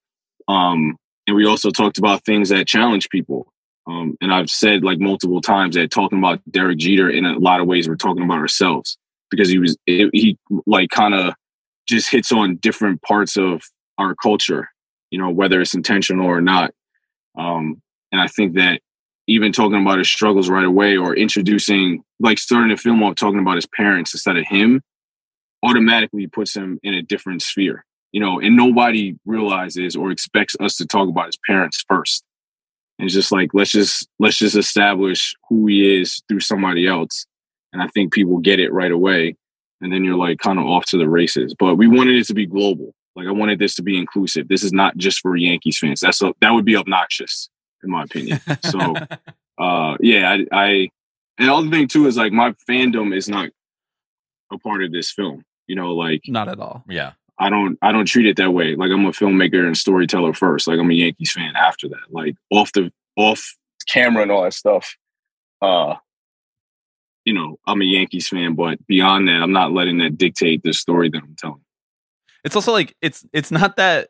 Um, 0.49 0.97
and 1.25 1.37
we 1.37 1.45
also 1.45 1.71
talked 1.71 1.97
about 1.97 2.25
things 2.25 2.49
that 2.49 2.67
challenge 2.67 3.07
people. 3.09 3.47
Um, 3.87 4.17
and 4.19 4.33
I've 4.33 4.49
said 4.49 4.83
like 4.83 4.99
multiple 4.99 5.39
times 5.39 5.75
that 5.75 5.89
talking 5.89 6.19
about 6.19 6.41
Derek 6.51 6.79
Jeter 6.79 7.09
in 7.09 7.25
a 7.25 7.39
lot 7.39 7.61
of 7.61 7.67
ways, 7.67 7.87
we're 7.87 7.95
talking 7.95 8.23
about 8.23 8.39
ourselves 8.39 8.97
because 9.31 9.47
he 9.47 9.57
was 9.57 9.77
it, 9.87 10.09
he 10.11 10.37
like 10.65 10.89
kind 10.89 11.13
of 11.13 11.33
just 11.87 12.11
hits 12.11 12.33
on 12.33 12.57
different 12.57 13.01
parts 13.03 13.37
of 13.37 13.61
our 13.97 14.15
culture, 14.15 14.69
you 15.11 15.19
know, 15.19 15.29
whether 15.29 15.61
it's 15.61 15.73
intentional 15.73 16.25
or 16.25 16.41
not. 16.41 16.71
Um, 17.37 17.81
and 18.11 18.21
I 18.21 18.27
think 18.27 18.55
that 18.55 18.81
even 19.27 19.51
talking 19.51 19.81
about 19.81 19.99
his 19.99 20.09
struggles 20.09 20.49
right 20.49 20.65
away 20.65 20.97
or 20.97 21.15
introducing, 21.15 22.03
like 22.19 22.37
starting 22.37 22.71
a 22.71 22.77
film 22.77 23.01
off 23.03 23.15
talking 23.15 23.39
about 23.39 23.55
his 23.55 23.67
parents 23.67 24.13
instead 24.13 24.37
of 24.37 24.45
him, 24.45 24.81
automatically 25.63 26.27
puts 26.27 26.55
him 26.55 26.79
in 26.83 26.93
a 26.93 27.01
different 27.01 27.41
sphere, 27.41 27.85
you 28.11 28.19
know, 28.19 28.39
and 28.39 28.55
nobody 28.55 29.15
realizes 29.25 29.95
or 29.95 30.11
expects 30.11 30.55
us 30.59 30.75
to 30.75 30.85
talk 30.85 31.07
about 31.07 31.27
his 31.27 31.39
parents 31.47 31.83
first. 31.87 32.23
And 32.99 33.05
it's 33.05 33.15
just 33.15 33.31
like, 33.31 33.51
let's 33.53 33.71
just, 33.71 34.07
let's 34.19 34.37
just 34.37 34.55
establish 34.55 35.33
who 35.49 35.67
he 35.67 36.01
is 36.01 36.21
through 36.27 36.41
somebody 36.41 36.85
else. 36.85 37.25
And 37.71 37.81
I 37.81 37.87
think 37.87 38.13
people 38.13 38.37
get 38.37 38.59
it 38.59 38.71
right 38.71 38.91
away. 38.91 39.35
And 39.81 39.91
then 39.91 40.03
you're 40.03 40.17
like 40.17 40.37
kind 40.39 40.59
of 40.59 40.65
off 40.65 40.85
to 40.87 40.97
the 40.97 41.09
races. 41.09 41.55
But 41.57 41.75
we 41.75 41.87
wanted 41.87 42.17
it 42.17 42.27
to 42.27 42.33
be 42.33 42.45
global. 42.45 42.93
Like 43.15 43.27
I 43.27 43.31
wanted 43.31 43.59
this 43.59 43.75
to 43.75 43.83
be 43.83 43.97
inclusive. 43.97 44.47
This 44.47 44.63
is 44.63 44.73
not 44.73 44.97
just 44.97 45.19
for 45.19 45.35
Yankees 45.35 45.77
fans. 45.77 45.99
That's 46.01 46.21
a, 46.21 46.33
that 46.41 46.51
would 46.51 46.65
be 46.65 46.75
obnoxious 46.75 47.49
in 47.83 47.91
my 47.91 48.03
opinion. 48.03 48.39
So, 48.61 48.95
uh, 49.57 49.97
yeah, 49.99 50.31
I, 50.31 50.45
I, 50.51 50.67
and 51.37 51.49
the 51.49 51.53
other 51.53 51.69
thing 51.69 51.87
too 51.87 52.07
is 52.07 52.17
like 52.17 52.31
my 52.31 52.53
fandom 52.69 53.15
is 53.15 53.27
not 53.27 53.49
a 54.51 54.57
part 54.57 54.83
of 54.83 54.91
this 54.91 55.11
film. 55.11 55.43
You 55.67 55.75
know, 55.75 55.93
like 55.93 56.21
Not 56.27 56.49
at 56.49 56.59
all. 56.59 56.83
Yeah. 56.89 57.13
I 57.39 57.49
don't 57.49 57.77
I 57.81 57.91
don't 57.91 58.05
treat 58.05 58.27
it 58.27 58.37
that 58.37 58.51
way. 58.51 58.75
Like 58.75 58.91
I'm 58.91 59.05
a 59.05 59.11
filmmaker 59.11 59.65
and 59.65 59.77
storyteller 59.77 60.33
first. 60.33 60.67
Like 60.67 60.79
I'm 60.79 60.91
a 60.91 60.93
Yankees 60.93 61.31
fan 61.31 61.53
after 61.55 61.89
that. 61.89 62.11
Like 62.11 62.35
off 62.51 62.71
the 62.73 62.91
off 63.15 63.55
camera 63.87 64.21
and 64.23 64.31
all 64.31 64.43
that 64.43 64.53
stuff. 64.53 64.95
Uh 65.61 65.95
you 67.25 67.33
know, 67.33 67.57
I'm 67.65 67.81
a 67.81 67.85
Yankees 67.85 68.27
fan, 68.27 68.53
but 68.53 68.85
beyond 68.85 69.29
that, 69.29 69.41
I'm 69.41 69.53
not 69.53 69.71
letting 69.71 69.97
that 69.99 70.17
dictate 70.17 70.61
the 70.61 70.73
story 70.73 71.09
that 71.09 71.23
I'm 71.23 71.35
telling. 71.37 71.61
It's 72.43 72.55
also 72.55 72.71
like 72.71 72.95
it's 73.01 73.25
it's 73.33 73.51
not 73.51 73.77
that 73.77 74.09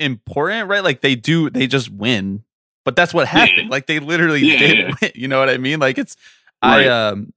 important, 0.00 0.68
right? 0.68 0.82
Like 0.84 1.00
they 1.00 1.14
do 1.14 1.50
they 1.50 1.66
just 1.66 1.90
win. 1.90 2.44
But 2.84 2.96
that's 2.96 3.12
what 3.12 3.28
happened. 3.28 3.64
Yeah. 3.64 3.70
Like 3.70 3.86
they 3.86 3.98
literally 4.00 4.40
Yeah, 4.40 4.58
did 4.58 4.78
yeah. 4.78 4.94
win. 5.02 5.10
You 5.14 5.28
know 5.28 5.38
what 5.38 5.50
I 5.50 5.58
mean? 5.58 5.78
Like 5.80 5.98
it's 5.98 6.16
Right. 6.62 6.86
I 6.86 7.08
um 7.10 7.32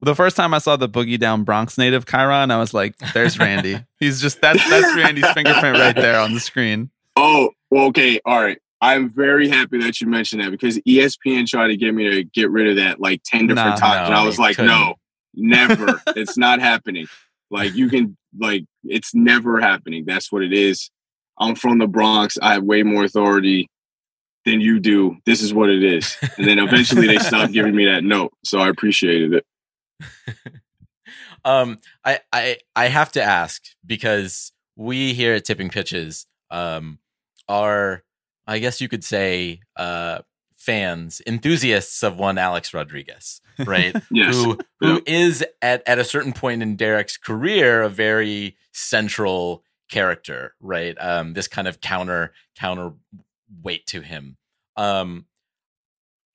the 0.00 0.14
first 0.14 0.36
time 0.36 0.52
I 0.54 0.58
saw 0.58 0.76
the 0.76 0.88
Boogie 0.88 1.18
Down 1.18 1.44
Bronx 1.44 1.76
native 1.78 2.06
Chiron, 2.06 2.50
I 2.50 2.58
was 2.58 2.72
like, 2.74 2.96
"There's 3.12 3.38
Randy. 3.38 3.84
He's 4.00 4.20
just 4.20 4.40
that's 4.40 4.68
that's 4.68 4.96
Randy's 4.96 5.30
fingerprint 5.32 5.78
right 5.78 5.94
there 5.94 6.18
on 6.20 6.34
the 6.34 6.40
screen." 6.40 6.90
Oh, 7.16 7.50
well, 7.70 7.84
okay, 7.88 8.18
all 8.24 8.40
right. 8.42 8.58
I'm 8.80 9.10
very 9.10 9.48
happy 9.48 9.78
that 9.80 10.00
you 10.00 10.08
mentioned 10.08 10.42
that 10.42 10.50
because 10.50 10.76
ESPN 10.78 11.46
tried 11.46 11.68
to 11.68 11.76
get 11.76 11.94
me 11.94 12.10
to 12.10 12.24
get 12.24 12.50
rid 12.50 12.66
of 12.66 12.76
that 12.76 12.98
like 12.98 13.22
10 13.24 13.46
different 13.46 13.56
Nah, 13.68 13.76
times. 13.76 14.06
and 14.08 14.14
I 14.16 14.24
was 14.26 14.40
like, 14.40 14.56
couldn't. 14.56 14.72
no, 14.72 14.94
never. 15.34 16.02
it's 16.16 16.36
not 16.36 16.58
happening. 16.58 17.06
Like 17.50 17.74
you 17.76 17.88
can 17.88 18.16
like 18.36 18.64
it's 18.84 19.14
never 19.14 19.60
happening. 19.60 20.04
That's 20.06 20.30
what 20.30 20.42
it 20.42 20.52
is. 20.52 20.90
I'm 21.38 21.54
from 21.54 21.78
the 21.78 21.86
Bronx. 21.86 22.38
I 22.40 22.54
have 22.54 22.62
way 22.62 22.82
more 22.82 23.04
authority 23.04 23.68
than 24.44 24.60
you 24.60 24.80
do. 24.80 25.16
This 25.24 25.42
is 25.42 25.54
what 25.54 25.70
it 25.70 25.82
is. 25.82 26.16
And 26.36 26.46
then 26.46 26.58
eventually 26.58 27.06
they 27.06 27.18
stopped 27.18 27.52
giving 27.52 27.74
me 27.74 27.86
that 27.86 28.04
note. 28.04 28.32
So 28.44 28.58
I 28.58 28.68
appreciated 28.68 29.34
it. 29.34 29.46
um, 31.44 31.78
I, 32.04 32.20
I 32.32 32.58
I 32.74 32.86
have 32.86 33.12
to 33.12 33.22
ask 33.22 33.62
because 33.86 34.52
we 34.76 35.14
here 35.14 35.34
at 35.34 35.44
Tipping 35.44 35.70
Pitches 35.70 36.26
um, 36.50 36.98
are, 37.48 38.02
I 38.46 38.58
guess 38.58 38.80
you 38.80 38.88
could 38.88 39.04
say, 39.04 39.60
uh, 39.76 40.20
fans, 40.62 41.20
enthusiasts 41.26 42.02
of 42.04 42.16
one 42.16 42.38
Alex 42.38 42.72
Rodriguez, 42.72 43.40
right? 43.58 43.96
Yes. 44.10 44.34
Who 44.34 44.58
who 44.80 45.02
is 45.06 45.44
at 45.60 45.82
at 45.86 45.98
a 45.98 46.04
certain 46.04 46.32
point 46.32 46.62
in 46.62 46.76
Derek's 46.76 47.16
career 47.16 47.82
a 47.82 47.88
very 47.88 48.56
central 48.72 49.64
character, 49.90 50.54
right? 50.60 50.96
Um, 51.00 51.32
this 51.32 51.48
kind 51.48 51.66
of 51.66 51.80
counter 51.80 52.32
counter 52.56 52.92
weight 53.62 53.86
to 53.86 54.00
him. 54.00 54.36
Um, 54.76 55.26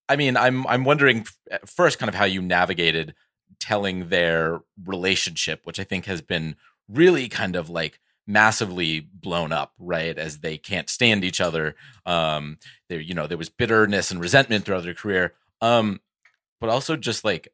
I 0.09 0.15
mean, 0.15 0.35
I'm 0.37 0.67
I'm 0.67 0.83
wondering 0.83 1.25
first, 1.65 1.99
kind 1.99 2.09
of 2.09 2.15
how 2.15 2.25
you 2.25 2.41
navigated 2.41 3.15
telling 3.59 4.09
their 4.09 4.61
relationship, 4.85 5.61
which 5.65 5.79
I 5.79 5.83
think 5.83 6.05
has 6.05 6.21
been 6.21 6.55
really 6.89 7.29
kind 7.29 7.55
of 7.55 7.69
like 7.69 7.99
massively 8.27 8.99
blown 8.99 9.51
up, 9.51 9.73
right? 9.79 10.17
As 10.17 10.39
they 10.39 10.57
can't 10.57 10.89
stand 10.89 11.23
each 11.23 11.41
other. 11.41 11.75
Um, 12.05 12.57
there, 12.89 12.99
you 12.99 13.13
know, 13.13 13.25
there 13.25 13.37
was 13.37 13.49
bitterness 13.49 14.11
and 14.11 14.19
resentment 14.19 14.65
throughout 14.65 14.83
their 14.83 14.93
career. 14.93 15.33
Um, 15.61 16.01
but 16.59 16.69
also 16.69 16.97
just 16.97 17.23
like, 17.23 17.47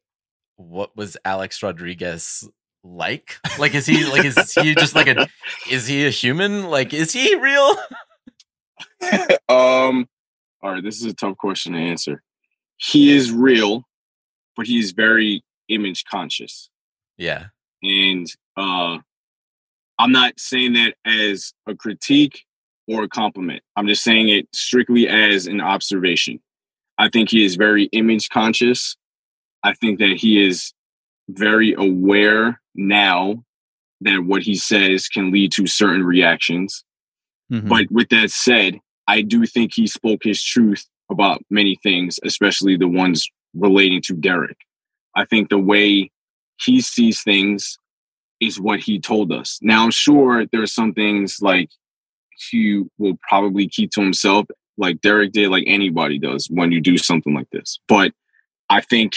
what 0.55 0.95
was 0.97 1.15
Alex 1.23 1.61
Rodriguez 1.61 2.47
like? 2.83 3.37
Like, 3.59 3.75
is 3.75 3.85
he 3.85 4.05
like, 4.05 4.25
is 4.25 4.53
he 4.53 4.75
just 4.77 4.95
like 4.95 5.07
a, 5.07 5.27
is 5.69 5.87
he 5.87 6.05
a 6.05 6.09
human? 6.09 6.69
Like, 6.69 6.93
is 6.93 7.13
he 7.13 7.35
real? 7.35 7.75
um 9.49 10.07
all 10.61 10.71
right, 10.71 10.83
this 10.83 10.97
is 10.97 11.05
a 11.05 11.13
tough 11.13 11.37
question 11.37 11.73
to 11.73 11.79
answer. 11.79 12.23
He 12.77 13.15
is 13.15 13.31
real, 13.31 13.83
but 14.55 14.65
he's 14.65 14.91
very 14.91 15.43
image 15.69 16.05
conscious. 16.05 16.69
Yeah. 17.17 17.47
and 17.81 18.27
uh 18.57 18.99
i'm 20.03 20.11
not 20.11 20.33
saying 20.39 20.73
that 20.73 20.95
as 21.05 21.53
a 21.67 21.75
critique 21.75 22.43
or 22.87 23.03
a 23.03 23.07
compliment 23.09 23.61
i'm 23.75 23.87
just 23.87 24.03
saying 24.03 24.29
it 24.29 24.47
strictly 24.53 25.07
as 25.07 25.47
an 25.47 25.61
observation 25.61 26.39
i 26.97 27.09
think 27.09 27.29
he 27.29 27.43
is 27.45 27.55
very 27.55 27.85
image 27.93 28.29
conscious 28.29 28.95
i 29.63 29.73
think 29.73 29.99
that 29.99 30.15
he 30.17 30.45
is 30.45 30.73
very 31.29 31.73
aware 31.73 32.59
now 32.75 33.43
that 34.01 34.25
what 34.25 34.41
he 34.43 34.55
says 34.55 35.07
can 35.07 35.31
lead 35.31 35.51
to 35.51 35.65
certain 35.65 36.03
reactions 36.03 36.83
Mhm. 37.51 37.67
but 37.69 37.91
with 37.91 38.09
that 38.09 38.31
said, 38.31 38.79
I 39.07 39.21
do 39.21 39.45
think 39.45 39.73
he 39.73 39.85
spoke 39.85 40.23
his 40.23 40.41
truth 40.41 40.85
about 41.11 41.41
many 41.49 41.77
things, 41.83 42.19
especially 42.23 42.77
the 42.77 42.87
ones 42.87 43.27
relating 43.53 44.01
to 44.03 44.13
Derek. 44.13 44.57
I 45.15 45.25
think 45.25 45.49
the 45.49 45.59
way 45.59 46.09
he 46.61 46.79
sees 46.81 47.21
things 47.21 47.77
is 48.45 48.59
what 48.59 48.79
he 48.79 48.99
told 48.99 49.31
us. 49.31 49.59
Now, 49.61 49.83
I'm 49.83 49.91
sure 49.91 50.45
there 50.51 50.61
are 50.61 50.67
some 50.67 50.93
things 50.93 51.39
like 51.41 51.69
he 52.49 52.83
will 52.97 53.17
probably 53.27 53.67
keep 53.67 53.91
to 53.91 54.01
himself, 54.01 54.45
like 54.77 55.01
Derek 55.01 55.31
did, 55.31 55.49
like 55.49 55.65
anybody 55.67 56.19
does 56.19 56.47
when 56.49 56.71
you 56.71 56.81
do 56.81 56.97
something 56.97 57.33
like 57.33 57.49
this. 57.51 57.79
But 57.87 58.13
I 58.69 58.81
think 58.81 59.13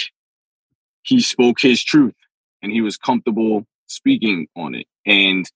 he 1.02 1.20
spoke 1.20 1.60
his 1.60 1.82
truth 1.82 2.14
and 2.62 2.72
he 2.72 2.80
was 2.80 2.96
comfortable 2.96 3.66
speaking 3.86 4.48
on 4.56 4.74
it. 4.74 4.86
And 5.06 5.48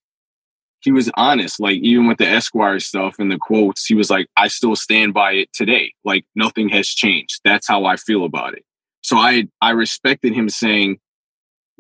he 0.81 0.93
was 0.93 1.11
honest. 1.14 1.61
Like 1.61 1.79
even 1.81 2.09
with 2.09 2.18
the 2.18 2.27
Esquire 2.27 2.81
stuff 2.81 3.16
and 3.18 3.31
the 3.31 3.39
quotes, 3.39 3.85
he 3.85 3.95
was 3.95 4.11
like, 4.11 4.29
I 4.37 4.49
still 4.49 4.77
stand 4.77 5.12
by 5.12 5.33
it 5.33 5.53
today. 5.53 5.93
Like 6.05 6.25
nothing 6.35 6.68
has 6.71 6.89
changed. 6.89 7.41
That's 7.45 7.68
how 7.68 7.85
I 7.85 7.97
feel 7.97 8.25
about 8.25 8.55
it. 8.55 8.64
So 9.03 9.16
I 9.16 9.49
I 9.61 9.71
respected 9.71 10.33
him 10.33 10.49
saying, 10.49 10.99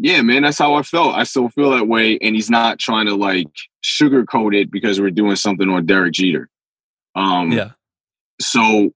Yeah, 0.02 0.22
man, 0.22 0.42
that's 0.42 0.58
how 0.58 0.74
I 0.74 0.82
felt. 0.82 1.14
I 1.14 1.24
still 1.24 1.50
feel 1.50 1.70
that 1.72 1.86
way. 1.86 2.18
And 2.22 2.34
he's 2.34 2.48
not 2.48 2.78
trying 2.78 3.06
to 3.06 3.14
like 3.14 3.48
sugarcoat 3.84 4.54
it 4.54 4.70
because 4.70 4.98
we're 4.98 5.10
doing 5.10 5.36
something 5.36 5.68
on 5.68 5.86
Derek 5.86 6.14
Jeter. 6.14 6.48
Um 7.14 7.52
yeah. 7.52 7.70
so 8.40 8.92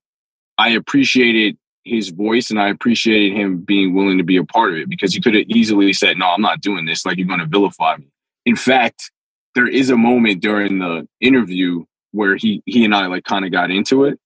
I 0.56 0.70
appreciated 0.70 1.58
his 1.84 2.08
voice 2.08 2.50
and 2.50 2.58
I 2.58 2.68
appreciated 2.68 3.36
him 3.36 3.58
being 3.58 3.94
willing 3.94 4.18
to 4.18 4.24
be 4.24 4.36
a 4.36 4.44
part 4.44 4.72
of 4.72 4.78
it 4.78 4.88
because 4.88 5.14
he 5.14 5.20
could 5.20 5.34
have 5.34 5.44
easily 5.48 5.92
said, 5.92 6.16
No, 6.16 6.26
I'm 6.26 6.40
not 6.40 6.60
doing 6.60 6.86
this. 6.86 7.04
Like, 7.04 7.18
you're 7.18 7.26
going 7.26 7.40
to 7.40 7.46
vilify 7.46 7.96
me. 7.96 8.08
In 8.46 8.56
fact, 8.56 9.10
there 9.54 9.68
is 9.68 9.90
a 9.90 9.96
moment 9.96 10.40
during 10.40 10.78
the 10.78 11.06
interview 11.20 11.84
where 12.12 12.36
he, 12.36 12.62
he 12.66 12.84
and 12.84 12.94
I 12.94 13.06
like 13.06 13.24
kind 13.24 13.44
of 13.44 13.52
got 13.52 13.70
into 13.70 14.04
it. 14.04 14.18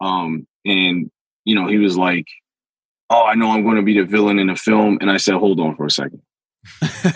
Um, 0.00 0.46
and, 0.64 1.10
you 1.44 1.54
know, 1.54 1.66
he 1.66 1.78
was 1.78 1.96
like, 1.96 2.26
Oh, 3.10 3.24
I 3.24 3.34
know 3.34 3.50
I'm 3.50 3.64
going 3.64 3.76
to 3.76 3.82
be 3.82 3.98
the 3.98 4.04
villain 4.06 4.38
in 4.38 4.46
the 4.46 4.54
film. 4.54 4.98
And 5.00 5.10
I 5.10 5.16
said, 5.16 5.34
Hold 5.34 5.60
on 5.60 5.76
for 5.76 5.86
a 5.86 5.90
second. 5.90 6.22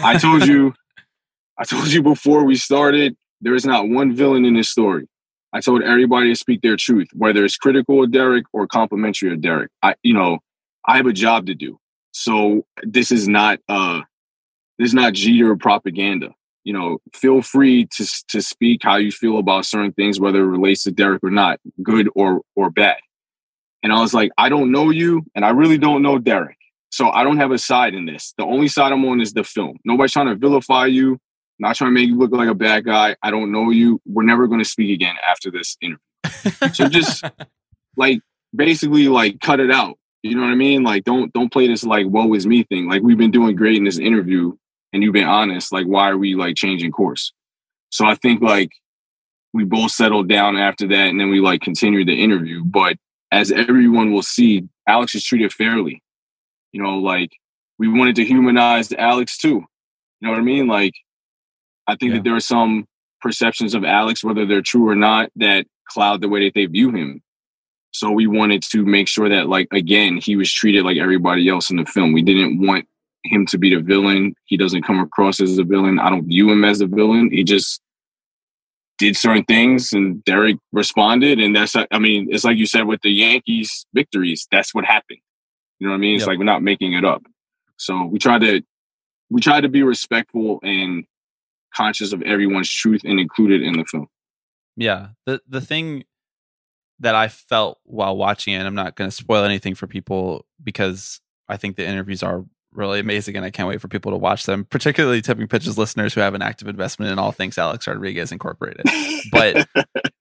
I 0.02 0.18
told 0.18 0.46
you, 0.46 0.74
I 1.58 1.64
told 1.64 1.86
you 1.92 2.02
before 2.02 2.44
we 2.44 2.56
started, 2.56 3.16
there 3.40 3.54
is 3.54 3.64
not 3.64 3.88
one 3.88 4.14
villain 4.14 4.44
in 4.44 4.54
this 4.54 4.68
story. 4.68 5.06
I 5.52 5.60
told 5.60 5.82
everybody 5.82 6.30
to 6.30 6.34
speak 6.34 6.62
their 6.62 6.76
truth, 6.76 7.08
whether 7.12 7.44
it's 7.44 7.56
critical 7.56 8.02
of 8.02 8.10
Derek 8.10 8.44
or 8.52 8.66
complimentary 8.66 9.32
of 9.32 9.40
Derek. 9.40 9.70
I, 9.82 9.94
you 10.02 10.12
know, 10.12 10.40
I 10.84 10.96
have 10.96 11.06
a 11.06 11.12
job 11.12 11.46
to 11.46 11.54
do. 11.54 11.78
So 12.10 12.66
this 12.82 13.12
is 13.12 13.28
not, 13.28 13.60
uh, 13.68 14.00
this 14.78 14.88
is 14.88 14.94
not 14.94 15.12
Jeter 15.12 15.54
propaganda. 15.56 16.30
You 16.64 16.72
know, 16.72 16.98
feel 17.12 17.42
free 17.42 17.86
to 17.92 18.24
to 18.28 18.40
speak 18.40 18.80
how 18.82 18.96
you 18.96 19.12
feel 19.12 19.38
about 19.38 19.66
certain 19.66 19.92
things, 19.92 20.18
whether 20.18 20.40
it 20.40 20.46
relates 20.46 20.84
to 20.84 20.92
Derek 20.92 21.22
or 21.22 21.30
not, 21.30 21.60
good 21.82 22.08
or 22.14 22.40
or 22.56 22.70
bad. 22.70 22.96
And 23.84 23.92
I 23.92 24.00
was 24.00 24.12
like, 24.12 24.32
I 24.36 24.48
don't 24.48 24.72
know 24.72 24.90
you, 24.90 25.24
and 25.36 25.44
I 25.44 25.50
really 25.50 25.78
don't 25.78 26.02
know 26.02 26.18
Derek, 26.18 26.58
so 26.90 27.10
I 27.10 27.22
don't 27.22 27.36
have 27.36 27.52
a 27.52 27.58
side 27.58 27.94
in 27.94 28.06
this. 28.06 28.34
The 28.36 28.44
only 28.44 28.66
side 28.66 28.90
I'm 28.90 29.04
on 29.04 29.20
is 29.20 29.32
the 29.32 29.44
film. 29.44 29.78
Nobody's 29.84 30.12
trying 30.12 30.26
to 30.26 30.34
vilify 30.34 30.86
you 30.86 31.20
not 31.58 31.76
trying 31.76 31.90
to 31.90 31.94
make 31.94 32.08
you 32.08 32.18
look 32.18 32.32
like 32.32 32.48
a 32.48 32.54
bad 32.54 32.84
guy. 32.84 33.16
I 33.22 33.30
don't 33.30 33.52
know 33.52 33.70
you. 33.70 34.00
We're 34.06 34.24
never 34.24 34.46
going 34.46 34.60
to 34.60 34.68
speak 34.68 34.92
again 34.92 35.16
after 35.26 35.50
this 35.50 35.76
interview. 35.80 36.72
so 36.72 36.88
just 36.88 37.24
like 37.96 38.20
basically 38.54 39.08
like 39.08 39.40
cut 39.40 39.60
it 39.60 39.70
out. 39.70 39.98
You 40.22 40.34
know 40.34 40.42
what 40.42 40.50
I 40.50 40.56
mean? 40.56 40.82
Like 40.82 41.04
don't 41.04 41.32
don't 41.32 41.52
play 41.52 41.68
this 41.68 41.84
like 41.84 42.06
woe 42.08 42.32
is 42.34 42.46
me 42.46 42.64
thing. 42.64 42.88
Like 42.88 43.02
we've 43.02 43.18
been 43.18 43.30
doing 43.30 43.56
great 43.56 43.76
in 43.76 43.84
this 43.84 43.98
interview 43.98 44.56
and 44.92 45.02
you've 45.02 45.12
been 45.12 45.28
honest. 45.28 45.72
Like 45.72 45.86
why 45.86 46.10
are 46.10 46.18
we 46.18 46.34
like 46.34 46.56
changing 46.56 46.92
course? 46.92 47.32
So 47.90 48.04
I 48.04 48.14
think 48.14 48.40
like 48.42 48.70
we 49.52 49.64
both 49.64 49.92
settled 49.92 50.28
down 50.28 50.56
after 50.56 50.88
that 50.88 51.08
and 51.08 51.20
then 51.20 51.30
we 51.30 51.40
like 51.40 51.60
continued 51.60 52.08
the 52.08 52.20
interview. 52.20 52.64
But 52.64 52.96
as 53.34 53.50
everyone 53.50 54.12
will 54.12 54.22
see, 54.22 54.68
Alex 54.86 55.14
is 55.14 55.24
treated 55.24 55.52
fairly. 55.52 56.02
You 56.72 56.82
know, 56.82 56.98
like 56.98 57.32
we 57.78 57.88
wanted 57.88 58.16
to 58.16 58.24
humanize 58.24 58.92
Alex 58.92 59.38
too. 59.38 59.64
You 60.20 60.22
know 60.22 60.30
what 60.30 60.38
I 60.38 60.42
mean? 60.42 60.66
Like 60.66 60.94
I 61.86 61.96
think 61.96 62.10
Yeah. 62.10 62.16
that 62.18 62.24
there 62.24 62.36
are 62.36 62.40
some 62.40 62.86
perceptions 63.20 63.74
of 63.74 63.84
Alex, 63.84 64.22
whether 64.24 64.46
they're 64.46 64.62
true 64.62 64.88
or 64.88 64.94
not, 64.94 65.30
that 65.36 65.66
cloud 65.88 66.20
the 66.20 66.28
way 66.28 66.44
that 66.44 66.54
they 66.54 66.66
view 66.66 66.90
him. 66.90 67.20
So 67.90 68.10
we 68.10 68.26
wanted 68.26 68.62
to 68.72 68.84
make 68.84 69.06
sure 69.06 69.28
that, 69.28 69.48
like, 69.48 69.68
again, 69.72 70.16
he 70.18 70.34
was 70.36 70.52
treated 70.52 70.84
like 70.84 70.96
everybody 70.98 71.48
else 71.48 71.70
in 71.70 71.76
the 71.76 71.84
film. 71.84 72.12
We 72.12 72.22
didn't 72.22 72.58
want 72.66 72.88
him 73.24 73.46
to 73.46 73.58
be 73.58 73.74
the 73.74 73.80
villain. 73.80 74.34
He 74.46 74.56
doesn't 74.56 74.82
come 74.82 74.98
across 74.98 75.40
as 75.40 75.58
a 75.58 75.64
villain. 75.64 75.98
I 75.98 76.10
don't 76.10 76.26
view 76.26 76.50
him 76.50 76.64
as 76.64 76.80
a 76.80 76.86
villain. 76.86 77.30
He 77.30 77.44
just 77.44 77.80
did 79.04 79.16
certain 79.16 79.44
things 79.44 79.92
and 79.92 80.24
Derek 80.24 80.56
responded. 80.72 81.38
And 81.38 81.54
that's, 81.54 81.76
I 81.76 81.98
mean, 81.98 82.28
it's 82.30 82.44
like 82.44 82.56
you 82.56 82.66
said 82.66 82.86
with 82.86 83.00
the 83.02 83.10
Yankees 83.10 83.84
victories, 83.92 84.46
that's 84.50 84.74
what 84.74 84.84
happened. 84.84 85.18
You 85.78 85.86
know 85.86 85.92
what 85.92 85.98
I 85.98 86.00
mean? 86.00 86.14
It's 86.14 86.22
Yep. 86.22 86.28
like 86.28 86.38
we're 86.38 86.44
not 86.44 86.62
making 86.62 86.94
it 86.94 87.04
up. 87.04 87.22
So 87.76 88.04
we 88.06 88.18
try 88.18 88.38
to, 88.38 88.62
we 89.30 89.40
try 89.40 89.60
to 89.60 89.68
be 89.68 89.82
respectful 89.82 90.58
and 90.62 91.04
conscious 91.74 92.12
of 92.12 92.22
everyone's 92.22 92.70
truth 92.70 93.02
and 93.04 93.20
included 93.20 93.60
in 93.62 93.74
the 93.76 93.84
film. 93.84 94.06
Yeah. 94.76 95.08
The 95.26 95.40
the 95.48 95.60
thing 95.60 96.04
that 97.00 97.14
I 97.14 97.28
felt 97.28 97.78
while 97.84 98.16
watching 98.16 98.54
it, 98.54 98.64
I'm 98.64 98.74
not 98.74 98.94
going 98.96 99.10
to 99.10 99.14
spoil 99.14 99.44
anything 99.44 99.74
for 99.74 99.86
people 99.86 100.46
because 100.62 101.20
I 101.48 101.56
think 101.56 101.76
the 101.76 101.86
interviews 101.86 102.22
are 102.22 102.44
really 102.74 103.00
amazing 103.00 103.36
and 103.36 103.44
I 103.44 103.50
can't 103.50 103.68
wait 103.68 103.80
for 103.80 103.88
people 103.88 104.12
to 104.12 104.18
watch 104.18 104.44
them, 104.44 104.64
particularly 104.64 105.22
tipping 105.22 105.48
pitches 105.48 105.78
listeners 105.78 106.14
who 106.14 106.20
have 106.20 106.34
an 106.34 106.42
active 106.42 106.68
investment 106.68 107.12
in 107.12 107.18
all 107.18 107.32
things 107.32 107.58
Alex 107.58 107.86
Rodriguez 107.86 108.32
Incorporated. 108.32 108.84
But 109.30 109.68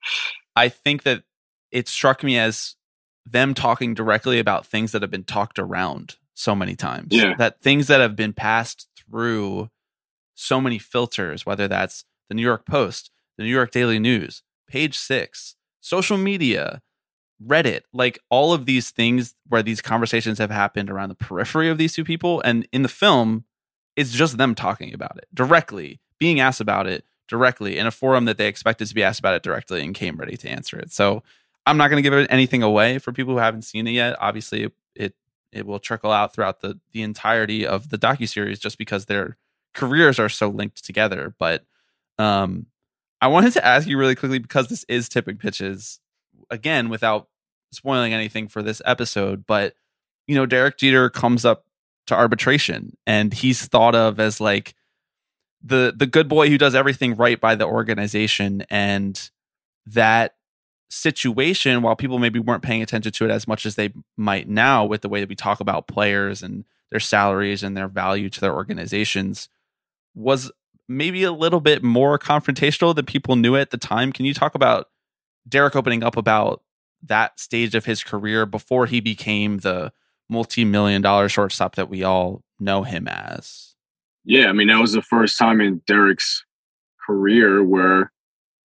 I 0.56 0.70
think 0.70 1.04
that 1.04 1.24
it 1.72 1.88
struck 1.88 2.24
me 2.24 2.38
as 2.38 2.76
them 3.26 3.54
talking 3.54 3.93
directly 3.93 4.39
about 4.39 4.66
things 4.66 4.91
that 4.91 5.01
have 5.01 5.12
been 5.12 5.24
talked 5.24 5.58
around 5.60 6.18
so 6.34 6.56
many 6.56 6.76
times. 6.76 7.08
Yeah. 7.12 7.36
That 7.38 7.62
things 7.62 7.88
that 7.88 7.99
have 7.99 8.16
been 8.16 8.34
passed 8.34 8.88
through 8.97 9.70
so 10.36 10.60
many 10.60 10.80
filters, 10.80 11.45
whether 11.45 11.68
that's 11.68 12.06
the 12.30 12.36
New 12.36 12.41
York 12.41 12.66
Post, 12.66 13.12
the 13.38 13.43
New 13.43 13.49
York 13.49 13.72
Daily 13.72 13.99
News, 13.99 14.43
page 14.68 14.97
six, 14.97 15.56
social 15.80 16.18
media, 16.18 16.82
Reddit, 17.46 17.82
like 17.94 18.20
all 18.30 18.54
of 18.54 18.66
these 18.66 18.91
things 18.91 19.36
where 19.48 19.64
these 19.64 19.82
conversations 19.82 20.38
have 20.38 20.52
happened 20.52 20.89
around 20.89 21.10
the 21.10 21.16
periphery 21.16 21.70
of 21.70 21.78
these 21.78 21.94
two 21.94 22.04
people. 22.04 22.41
And 22.41 22.68
in 22.72 22.84
the 22.84 22.89
film, 22.89 23.46
it's 23.96 24.12
just 24.12 24.38
them 24.38 24.56
talking 24.56 24.94
about 24.94 25.18
it 25.18 25.28
directly, 25.34 26.00
being 26.20 26.39
asked 26.39 26.62
about 26.62 26.88
it 26.88 27.06
directly 27.28 27.78
in 27.78 27.88
a 27.88 27.91
forum 27.91 28.26
that 28.26 28.38
they 28.38 28.48
expected 28.48 28.88
to 28.88 28.96
be 28.96 29.04
asked 29.04 29.20
about 29.20 29.36
it 29.36 29.44
directly 29.44 29.84
and 29.84 29.96
came 29.96 30.18
ready 30.18 30.38
to 30.38 30.50
answer 30.50 30.78
it. 30.78 30.91
So 30.91 31.24
I'm 31.66 31.78
not 31.78 31.89
going 31.89 32.04
to 32.04 32.10
give 32.10 32.28
anything 32.30 32.64
away 32.64 33.00
for 33.00 33.12
people 33.12 33.34
who 33.34 33.39
haven't 33.39 33.64
seen 33.64 33.88
it 33.88 33.91
yet. 33.91 34.16
Obviously, 34.20 34.64
it 34.64 34.74
it 35.54 35.66
will 35.66 35.80
trickle 35.80 36.12
out 36.12 36.34
throughout 36.34 36.62
the 36.62 36.80
the 36.91 37.02
entirety 37.02 37.66
of 37.66 37.89
the 37.89 37.98
docu 37.98 38.28
series 38.28 38.60
just 38.60 38.78
because 38.78 39.06
their 39.06 39.38
careers 39.74 40.20
are 40.20 40.30
so 40.30 40.50
linked 40.50 40.84
together. 40.84 41.34
But 41.38 41.66
um, 42.18 42.68
I 43.22 43.28
wanted 43.28 43.54
to 43.54 43.66
ask 43.66 43.88
you 43.88 43.98
really 43.98 44.16
quickly 44.16 44.39
because 44.39 44.68
this 44.68 44.84
is 44.89 45.08
tipping 45.08 45.38
pitches 45.38 46.00
again 46.50 46.89
without 46.89 47.30
spoiling 47.74 48.13
anything 48.13 48.47
for 48.47 48.61
this 48.61 48.82
episode. 48.86 49.45
But 49.45 49.76
you 50.28 50.36
know, 50.36 50.45
Derek 50.45 50.78
Jeter 50.78 51.09
comes 51.09 51.45
up 51.45 51.65
to 52.07 52.15
arbitration, 52.15 52.97
and 53.05 53.34
he's 53.34 53.65
thought 53.65 53.95
of 53.95 54.19
as 54.19 54.39
like 54.39 54.76
the 55.61 55.93
the 55.95 56.07
good 56.07 56.28
boy 56.28 56.49
who 56.49 56.57
does 56.57 56.76
everything 56.76 57.15
right 57.15 57.39
by 57.39 57.55
the 57.55 57.65
organization, 57.65 58.65
and 58.69 59.30
that 59.86 60.36
situation 60.93 61.82
while 61.82 61.95
people 61.95 62.19
maybe 62.19 62.39
weren't 62.39 62.61
paying 62.63 62.82
attention 62.82 63.11
to 63.11 63.26
it 63.26 63.32
as 63.32 63.47
much 63.47 63.65
as 63.65 63.76
they 63.76 63.91
might 64.15 64.47
now 64.47 64.86
with 64.86 65.01
the 65.01 65.09
way 65.09 65.19
that 65.19 65.30
we 65.30 65.36
talk 65.36 65.59
about 65.59 65.88
players 65.88 66.43
and 66.43 66.65
their 66.91 66.99
salaries 66.99 67.63
and 67.63 67.76
their 67.76 67.88
value 67.88 68.30
to 68.30 68.39
their 68.39 68.53
organizations 68.53 69.49
was 70.13 70.51
maybe 70.88 71.24
a 71.24 71.32
little 71.32 71.59
bit 71.59 71.82
more 71.82 72.19
confrontational 72.19 72.93
than 72.93 73.05
people 73.05 73.36
knew 73.36 73.55
at 73.55 73.71
the 73.71 73.78
time 73.78 74.11
can 74.11 74.26
you 74.26 74.34
talk 74.34 74.53
about 74.53 74.89
derek 75.49 75.76
opening 75.76 76.03
up 76.03 76.15
about 76.15 76.61
that 77.04 77.39
stage 77.39 77.76
of 77.76 77.86
his 77.86 78.04
career 78.04 78.45
before 78.45 78.86
he 78.86 78.99
became 78.99 79.60
the 79.60 79.91
multi-million 80.30 81.01
dollar 81.01 81.30
shortstop 81.30 81.76
that 81.76 81.89
we 81.89 82.04
all 82.04 82.43
know 82.60 82.84
him 82.84 83.08
as 83.08 83.76
Yeah, 84.24 84.47
I 84.47 84.54
mean 84.54 84.68
that 84.68 84.80
was 84.80 84.93
the 84.93 85.01
first 85.01 85.38
time 85.38 85.62
in 85.62 85.82
Derek's 85.86 86.43
career 87.06 87.64
where 87.64 88.12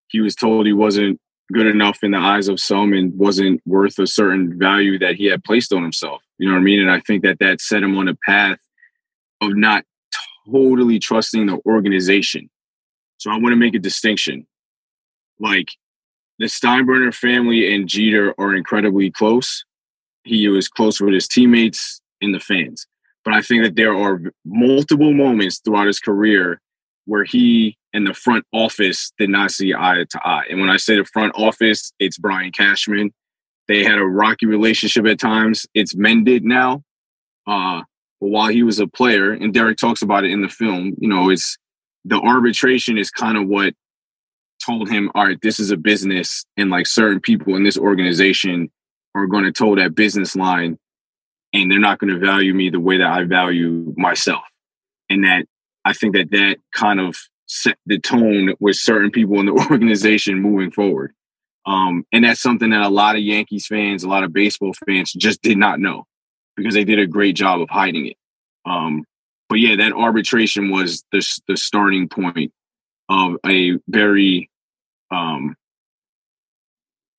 he 0.07 0.21
was 0.21 0.35
told 0.35 0.65
he 0.65 0.73
wasn't 0.73 1.19
good 1.51 1.67
enough 1.67 1.99
in 2.03 2.11
the 2.11 2.17
eyes 2.17 2.47
of 2.47 2.59
some 2.59 2.93
and 2.93 3.17
wasn't 3.17 3.61
worth 3.65 3.97
a 3.99 4.07
certain 4.07 4.57
value 4.57 4.99
that 4.99 5.15
he 5.15 5.25
had 5.25 5.43
placed 5.43 5.73
on 5.73 5.81
himself. 5.81 6.21
You 6.37 6.47
know 6.47 6.53
what 6.53 6.61
I 6.61 6.63
mean? 6.63 6.79
And 6.79 6.91
I 6.91 6.99
think 7.01 7.23
that 7.23 7.39
that 7.39 7.59
set 7.59 7.83
him 7.83 7.97
on 7.97 8.07
a 8.07 8.15
path 8.15 8.59
of 9.41 9.55
not 9.55 9.83
totally 10.51 10.99
trusting 10.99 11.47
the 11.47 11.59
organization. 11.65 12.49
So 13.17 13.31
I 13.31 13.37
want 13.37 13.51
to 13.53 13.57
make 13.57 13.75
a 13.75 13.79
distinction. 13.79 14.45
Like 15.39 15.69
the 16.39 16.45
Steinbrenner 16.45 17.13
family 17.13 17.73
and 17.73 17.87
Jeter 17.87 18.33
are 18.39 18.55
incredibly 18.55 19.11
close. 19.11 19.63
He 20.23 20.47
was 20.47 20.67
close 20.67 20.99
with 20.99 21.13
his 21.13 21.27
teammates 21.27 22.01
and 22.21 22.33
the 22.33 22.39
fans. 22.39 22.87
But 23.25 23.33
I 23.33 23.41
think 23.41 23.63
that 23.63 23.75
there 23.75 23.93
are 23.93 24.21
multiple 24.45 25.13
moments 25.13 25.59
throughout 25.59 25.87
his 25.87 25.99
career 25.99 26.61
where 27.05 27.25
he 27.25 27.77
and 27.93 28.07
the 28.07 28.13
front 28.13 28.45
office 28.53 29.11
did 29.17 29.29
not 29.29 29.51
see 29.51 29.73
eye 29.73 30.05
to 30.09 30.27
eye. 30.27 30.45
And 30.49 30.59
when 30.61 30.69
I 30.69 30.77
say 30.77 30.95
the 30.95 31.05
front 31.05 31.33
office, 31.35 31.91
it's 31.99 32.17
Brian 32.17 32.51
Cashman. 32.51 33.11
They 33.67 33.83
had 33.83 33.97
a 33.97 34.05
rocky 34.05 34.45
relationship 34.45 35.05
at 35.05 35.19
times. 35.19 35.65
It's 35.73 35.95
mended 35.95 36.43
now. 36.43 36.83
Uh, 37.47 37.81
but 38.21 38.29
while 38.29 38.47
he 38.47 38.63
was 38.63 38.79
a 38.79 38.87
player, 38.87 39.31
and 39.31 39.53
Derek 39.53 39.77
talks 39.77 40.01
about 40.01 40.23
it 40.23 40.31
in 40.31 40.41
the 40.41 40.49
film, 40.49 40.93
you 40.99 41.09
know, 41.09 41.29
it's 41.29 41.57
the 42.05 42.19
arbitration 42.19 42.97
is 42.97 43.11
kind 43.11 43.37
of 43.37 43.47
what 43.47 43.73
told 44.69 44.89
him, 44.89 45.11
all 45.15 45.25
right, 45.25 45.41
this 45.41 45.59
is 45.59 45.71
a 45.71 45.77
business, 45.77 46.45
and 46.57 46.69
like 46.69 46.87
certain 46.87 47.19
people 47.19 47.55
in 47.55 47.63
this 47.63 47.77
organization 47.77 48.69
are 49.15 49.25
going 49.25 49.43
to 49.43 49.51
toe 49.51 49.75
that 49.75 49.95
business 49.95 50.35
line, 50.35 50.77
and 51.53 51.71
they're 51.71 51.79
not 51.79 51.99
going 51.99 52.13
to 52.13 52.19
value 52.19 52.53
me 52.53 52.69
the 52.69 52.79
way 52.79 52.97
that 52.97 53.11
I 53.11 53.23
value 53.23 53.93
myself. 53.97 54.43
And 55.09 55.23
that 55.23 55.45
I 55.85 55.93
think 55.93 56.15
that 56.15 56.29
that 56.31 56.57
kind 56.73 56.99
of 56.99 57.15
set 57.47 57.77
the 57.87 57.99
tone 57.99 58.53
with 58.59 58.75
certain 58.75 59.09
people 59.09 59.39
in 59.39 59.47
the 59.47 59.51
organization 59.71 60.39
moving 60.39 60.71
forward. 60.71 61.13
Um, 61.65 62.05
and 62.11 62.23
that's 62.23 62.41
something 62.41 62.69
that 62.69 62.81
a 62.81 62.89
lot 62.89 63.15
of 63.15 63.21
Yankees 63.21 63.67
fans, 63.67 64.03
a 64.03 64.09
lot 64.09 64.23
of 64.23 64.33
baseball 64.33 64.73
fans 64.87 65.11
just 65.13 65.41
did 65.41 65.57
not 65.57 65.79
know 65.79 66.05
because 66.55 66.73
they 66.73 66.83
did 66.83 66.99
a 66.99 67.07
great 67.07 67.35
job 67.35 67.61
of 67.61 67.69
hiding 67.69 68.07
it. 68.07 68.17
Um, 68.65 69.03
but 69.49 69.59
yeah, 69.59 69.75
that 69.77 69.93
arbitration 69.93 70.69
was 70.69 71.03
the 71.11 71.25
the 71.47 71.57
starting 71.57 72.07
point 72.07 72.51
of 73.09 73.37
a 73.45 73.77
very, 73.87 74.49
um, 75.11 75.55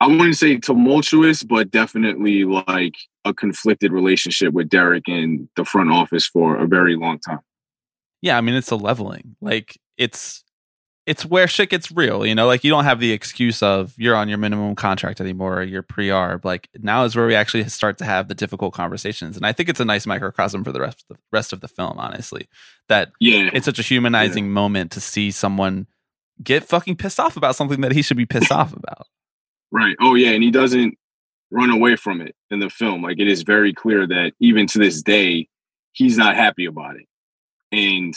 I 0.01 0.07
wouldn't 0.07 0.37
say 0.37 0.57
tumultuous, 0.57 1.43
but 1.43 1.71
definitely 1.71 2.45
like 2.45 2.95
a 3.27 3.35
conflicted 3.35 3.93
relationship 3.93 4.55
with 4.55 4.71
Derek 4.71 5.07
and 5.09 5.49
the 5.57 5.65
front 5.65 5.93
office 5.93 6.27
for 6.27 6.57
a 6.57 6.67
very 6.67 6.97
long 6.97 7.19
time. 7.19 7.41
yeah 8.23 8.39
i 8.39 8.41
mean 8.41 8.55
it's 8.55 8.71
a 8.71 8.77
leveling. 8.77 9.37
Like 9.41 9.79
it's 9.99 10.43
it's 11.07 11.25
where 11.25 11.49
shit 11.49 11.71
gets 11.71 11.91
real 11.91 12.25
you 12.25 12.35
know? 12.35 12.47
Like 12.47 12.65
you 12.65 12.71
don't 12.71 12.85
have 12.85 13.01
the 13.01 13.13
excuse 13.13 13.63
of 13.63 13.95
you're 13.99 14.17
on 14.17 14.29
your 14.29 14.39
minimum 14.39 14.75
contract 14.75 15.21
anymore 15.21 15.59
or 15.59 15.63
you're 15.63 15.83
pre-arb. 15.83 16.45
Like 16.45 16.69
now 16.79 17.05
is 17.05 17.15
where 17.15 17.27
we 17.27 17.35
actually 17.35 17.69
start 17.69 17.99
to 17.99 18.05
have 18.05 18.29
the 18.29 18.35
difficult 18.35 18.73
conversations 18.73 19.37
and 19.37 19.45
i 19.45 19.53
think 19.53 19.69
it's 19.69 19.81
a 19.81 19.85
nice 19.85 20.07
microcosm 20.07 20.65
for 20.65 20.73
the 20.73 20.81
rest 20.81 21.03
of 21.03 21.17
the 21.17 21.23
rest 21.31 21.53
of 21.53 21.61
the 21.61 21.69
film 21.69 21.99
honestly 21.99 22.49
that 22.89 23.11
Yeah, 23.21 23.51
it's 23.53 23.67
such 23.67 23.79
a 23.79 23.83
humanizing 23.83 24.51
moment 24.51 24.93
to 24.93 25.01
see 25.01 25.31
someone 25.31 25.87
get 26.43 26.65
fucking 26.65 26.97
pissed 26.97 27.21
off 27.21 27.37
about 27.37 27.57
something 27.57 27.81
that 27.81 27.93
he 27.93 28.03
should 28.03 28.17
be 28.17 28.27
pissed 28.27 28.53
off 28.53 28.73
about 28.73 29.07
Right. 29.71 29.97
Oh 30.01 30.15
yeah, 30.15 30.31
and 30.31 30.43
he 30.43 30.51
doesn't 30.51 30.99
run 31.51 31.71
away 31.71 31.97
from 31.97 32.21
it 32.21 32.35
in 32.51 32.59
the 32.59 32.71
film. 32.71 33.03
Like 33.03 33.19
it 33.19 33.29
is 33.29 33.43
very 33.43 33.73
clear 33.73 34.07
that 34.07 34.33
even 34.41 34.67
to 34.69 34.79
this 34.79 35.03
day, 35.03 35.49
he's 35.93 36.17
not 36.17 36.37
happy 36.37 36.65
about 36.65 36.97
it. 36.97 37.07
And 37.73 38.15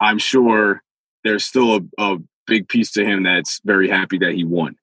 I'm 0.00 0.18
sure 0.18 0.82
there's 1.22 1.44
still 1.44 1.76
a, 1.76 1.80
a 1.98 2.18
big 2.46 2.68
piece 2.68 2.92
to 2.92 3.04
him 3.04 3.22
that's 3.22 3.60
very 3.64 3.88
happy 3.88 4.18
that 4.18 4.34
he 4.34 4.44
won. 4.44 4.76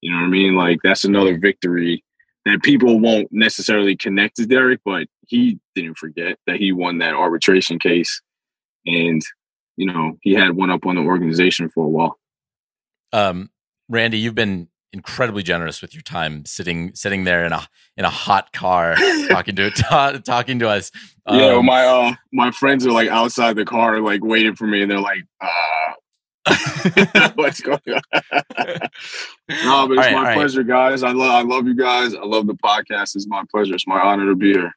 You 0.00 0.10
know 0.10 0.18
what 0.18 0.26
I 0.26 0.28
mean? 0.28 0.56
Like 0.56 0.80
that's 0.82 1.04
another 1.04 1.38
victory 1.38 2.04
that 2.44 2.62
people 2.62 2.98
won't 2.98 3.28
necessarily 3.30 3.96
connect 3.96 4.36
to 4.36 4.46
Derek, 4.46 4.80
but 4.84 5.06
he 5.26 5.60
didn't 5.74 5.98
forget 5.98 6.38
that 6.46 6.56
he 6.56 6.72
won 6.72 6.98
that 6.98 7.14
arbitration 7.14 7.78
case. 7.78 8.20
And, 8.86 9.22
you 9.76 9.86
know, 9.86 10.16
he 10.22 10.34
had 10.34 10.52
one 10.56 10.70
up 10.70 10.86
on 10.86 10.96
the 10.96 11.02
organization 11.02 11.68
for 11.70 11.84
a 11.84 11.88
while. 11.88 12.18
Um, 13.12 13.50
Randy, 13.88 14.18
you've 14.18 14.34
been 14.34 14.68
incredibly 14.92 15.42
generous 15.42 15.80
with 15.82 15.94
your 15.94 16.02
time 16.02 16.44
sitting 16.44 16.92
sitting 16.94 17.22
there 17.24 17.44
in 17.44 17.52
a 17.52 17.66
in 17.96 18.04
a 18.04 18.10
hot 18.10 18.52
car 18.52 18.96
talking 19.28 19.54
to 19.56 19.70
ta- 19.70 20.18
talking 20.24 20.58
to 20.58 20.68
us. 20.68 20.90
yeah, 21.30 21.54
Um, 21.54 21.66
my 21.66 21.84
uh 21.86 22.14
my 22.32 22.50
friends 22.50 22.86
are 22.86 22.92
like 22.92 23.08
outside 23.08 23.56
the 23.56 23.64
car, 23.64 24.00
like 24.00 24.24
waiting 24.24 24.54
for 24.56 24.66
me, 24.66 24.82
and 24.82 24.90
they're 24.90 25.00
like, 25.00 25.24
uh 25.40 25.92
what's 27.34 27.60
going 27.60 27.80
on? 27.86 28.00
no, 29.48 29.88
but 29.88 29.92
it's 29.92 29.96
right, 29.98 30.12
my 30.14 30.22
right. 30.24 30.36
pleasure, 30.36 30.62
guys. 30.62 31.02
I 31.02 31.12
love 31.12 31.30
I 31.30 31.42
love 31.42 31.66
you 31.66 31.76
guys. 31.76 32.14
I 32.14 32.24
love 32.24 32.46
the 32.46 32.54
podcast. 32.54 33.14
It's 33.14 33.26
my 33.28 33.44
pleasure. 33.50 33.74
It's 33.74 33.86
my 33.86 34.00
honor 34.00 34.26
to 34.26 34.34
be 34.36 34.52
here. 34.52 34.72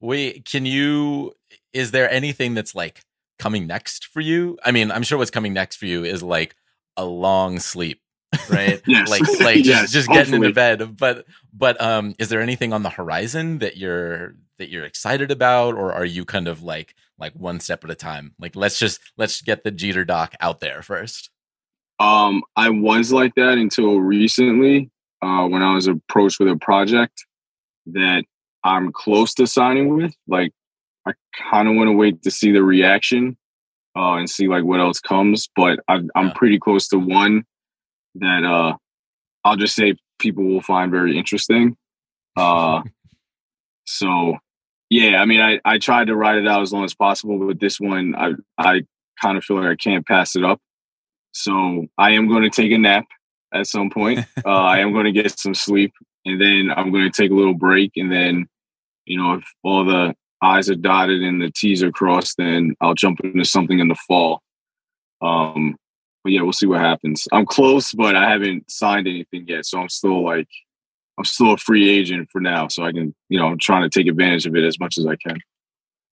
Wait, 0.00 0.44
can 0.44 0.66
you 0.66 1.32
is 1.72 1.90
there 1.90 2.10
anything 2.10 2.54
that's 2.54 2.74
like 2.74 3.02
coming 3.38 3.66
next 3.66 4.06
for 4.06 4.20
you? 4.20 4.58
I 4.64 4.70
mean, 4.70 4.90
I'm 4.90 5.02
sure 5.02 5.18
what's 5.18 5.30
coming 5.30 5.52
next 5.52 5.76
for 5.76 5.86
you 5.86 6.04
is 6.04 6.22
like 6.22 6.56
a 6.96 7.04
long 7.04 7.58
sleep, 7.58 8.00
right? 8.48 8.80
Yes. 8.86 9.08
Like 9.08 9.22
like 9.40 9.56
just, 9.64 9.66
Yes, 9.66 9.92
just 9.92 10.08
getting 10.08 10.34
into 10.34 10.52
bed. 10.52 10.96
But 10.96 11.26
but 11.52 11.80
um 11.80 12.14
is 12.18 12.28
there 12.28 12.40
anything 12.40 12.72
on 12.72 12.82
the 12.82 12.90
horizon 12.90 13.58
that 13.58 13.76
you're 13.76 14.36
that 14.58 14.68
you're 14.68 14.84
excited 14.84 15.30
about 15.30 15.74
or 15.74 15.92
are 15.92 16.04
you 16.04 16.24
kind 16.24 16.48
of 16.48 16.62
like 16.62 16.94
like 17.18 17.32
one 17.34 17.60
step 17.60 17.84
at 17.84 17.90
a 17.90 17.94
time? 17.94 18.34
Like 18.38 18.56
let's 18.56 18.78
just 18.78 19.00
let's 19.16 19.40
get 19.42 19.64
the 19.64 19.70
Jeter 19.70 20.04
doc 20.04 20.34
out 20.40 20.60
there 20.60 20.82
first. 20.82 21.30
Um, 22.00 22.42
I 22.56 22.70
was 22.70 23.12
like 23.12 23.34
that 23.36 23.56
until 23.56 24.00
recently, 24.00 24.90
uh, 25.22 25.46
when 25.46 25.62
I 25.62 25.74
was 25.74 25.86
approached 25.86 26.40
with 26.40 26.48
a 26.48 26.56
project 26.56 27.24
that 27.86 28.24
I'm 28.64 28.92
close 28.92 29.34
to 29.34 29.46
signing 29.46 29.96
with. 29.96 30.14
Like, 30.26 30.52
I 31.06 31.12
kind 31.50 31.68
of 31.68 31.74
want 31.76 31.88
to 31.88 31.92
wait 31.92 32.22
to 32.22 32.30
see 32.30 32.52
the 32.52 32.62
reaction 32.62 33.36
uh, 33.96 34.14
and 34.14 34.28
see 34.28 34.48
like 34.48 34.64
what 34.64 34.80
else 34.80 35.00
comes. 35.00 35.48
But 35.54 35.80
I, 35.88 36.00
I'm 36.14 36.28
Yeah. 36.28 36.32
pretty 36.34 36.58
close 36.58 36.88
to 36.88 36.98
one 36.98 37.44
that 38.16 38.44
uh, 38.44 38.76
I'll 39.44 39.56
just 39.56 39.74
say 39.74 39.94
people 40.18 40.44
will 40.44 40.62
find 40.62 40.90
very 40.90 41.18
interesting. 41.18 41.76
Uh, 42.36 42.82
so 43.86 44.38
yeah, 44.90 45.20
I 45.20 45.24
mean, 45.26 45.40
I, 45.40 45.60
I 45.64 45.78
tried 45.78 46.06
to 46.06 46.16
write 46.16 46.38
it 46.38 46.46
out 46.46 46.62
as 46.62 46.72
long 46.72 46.84
as 46.84 46.94
possible, 46.94 47.38
but 47.46 47.60
this 47.60 47.80
one, 47.80 48.14
I 48.14 48.32
I 48.58 48.82
kind 49.20 49.36
of 49.38 49.44
feel 49.44 49.56
like 49.60 49.66
I 49.70 49.76
can't 49.76 50.06
pass 50.06 50.36
it 50.36 50.44
up. 50.44 50.60
So 51.32 51.86
I 51.98 52.12
am 52.12 52.28
going 52.28 52.42
to 52.42 52.50
take 52.50 52.72
a 52.72 52.78
nap 52.78 53.06
at 53.52 53.66
some 53.66 53.90
point. 53.90 54.20
uh, 54.44 54.48
I 54.48 54.78
am 54.78 54.92
going 54.92 55.06
to 55.06 55.12
get 55.12 55.38
some 55.38 55.54
sleep, 55.54 55.92
and 56.24 56.40
then 56.40 56.70
I'm 56.76 56.92
going 56.92 57.10
to 57.10 57.22
take 57.22 57.30
a 57.30 57.34
little 57.34 57.54
break, 57.54 57.92
and 57.96 58.10
then 58.12 58.46
you 59.06 59.18
know 59.18 59.34
if 59.34 59.44
all 59.62 59.84
the 59.84 60.14
I's 60.44 60.68
are 60.70 60.74
dotted 60.74 61.22
and 61.22 61.40
the 61.40 61.50
T's 61.50 61.82
are 61.82 61.90
crossed, 61.90 62.36
then 62.36 62.74
I'll 62.80 62.94
jump 62.94 63.20
into 63.20 63.44
something 63.44 63.78
in 63.78 63.88
the 63.88 63.96
fall. 64.06 64.42
Um, 65.22 65.76
but 66.22 66.32
yeah, 66.32 66.42
we'll 66.42 66.52
see 66.52 66.66
what 66.66 66.80
happens. 66.80 67.26
I'm 67.32 67.46
close, 67.46 67.92
but 67.92 68.16
I 68.16 68.30
haven't 68.30 68.70
signed 68.70 69.06
anything 69.06 69.46
yet, 69.46 69.66
so 69.66 69.80
I'm 69.80 69.88
still 69.88 70.24
like 70.24 70.48
I'm 71.18 71.24
still 71.24 71.52
a 71.52 71.56
free 71.56 71.88
agent 71.88 72.28
for 72.30 72.40
now, 72.40 72.68
so 72.68 72.82
I 72.82 72.92
can, 72.92 73.14
you 73.28 73.38
know, 73.38 73.46
I'm 73.46 73.58
trying 73.58 73.88
to 73.88 73.88
take 73.88 74.08
advantage 74.08 74.46
of 74.46 74.56
it 74.56 74.64
as 74.64 74.80
much 74.80 74.98
as 74.98 75.06
I 75.06 75.16
can. 75.16 75.38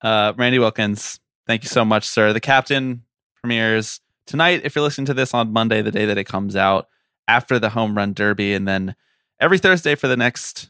Uh, 0.02 0.34
Randy 0.38 0.58
Wilkins, 0.58 1.20
thank 1.48 1.64
you 1.64 1.70
so 1.70 1.84
much, 1.84 2.08
sir. 2.08 2.32
The 2.32 2.40
Captain 2.40 3.04
premieres 3.42 4.00
tonight. 4.26 4.62
If 4.64 4.76
you're 4.76 4.84
listening 4.84 5.06
to 5.08 5.14
this 5.14 5.34
on 5.34 5.52
Monday, 5.52 5.82
the 5.82 5.92
day 5.92 6.06
that 6.06 6.18
it 6.18 6.24
comes 6.24 6.56
out, 6.56 6.88
after 7.28 7.60
the 7.60 7.72
home 7.72 7.98
run 7.98 8.14
derby, 8.14 8.54
and 8.54 8.68
then 8.68 8.96
every 9.40 9.58
Thursday 9.58 9.96
for 9.96 10.08
the 10.08 10.18
next 10.18 10.70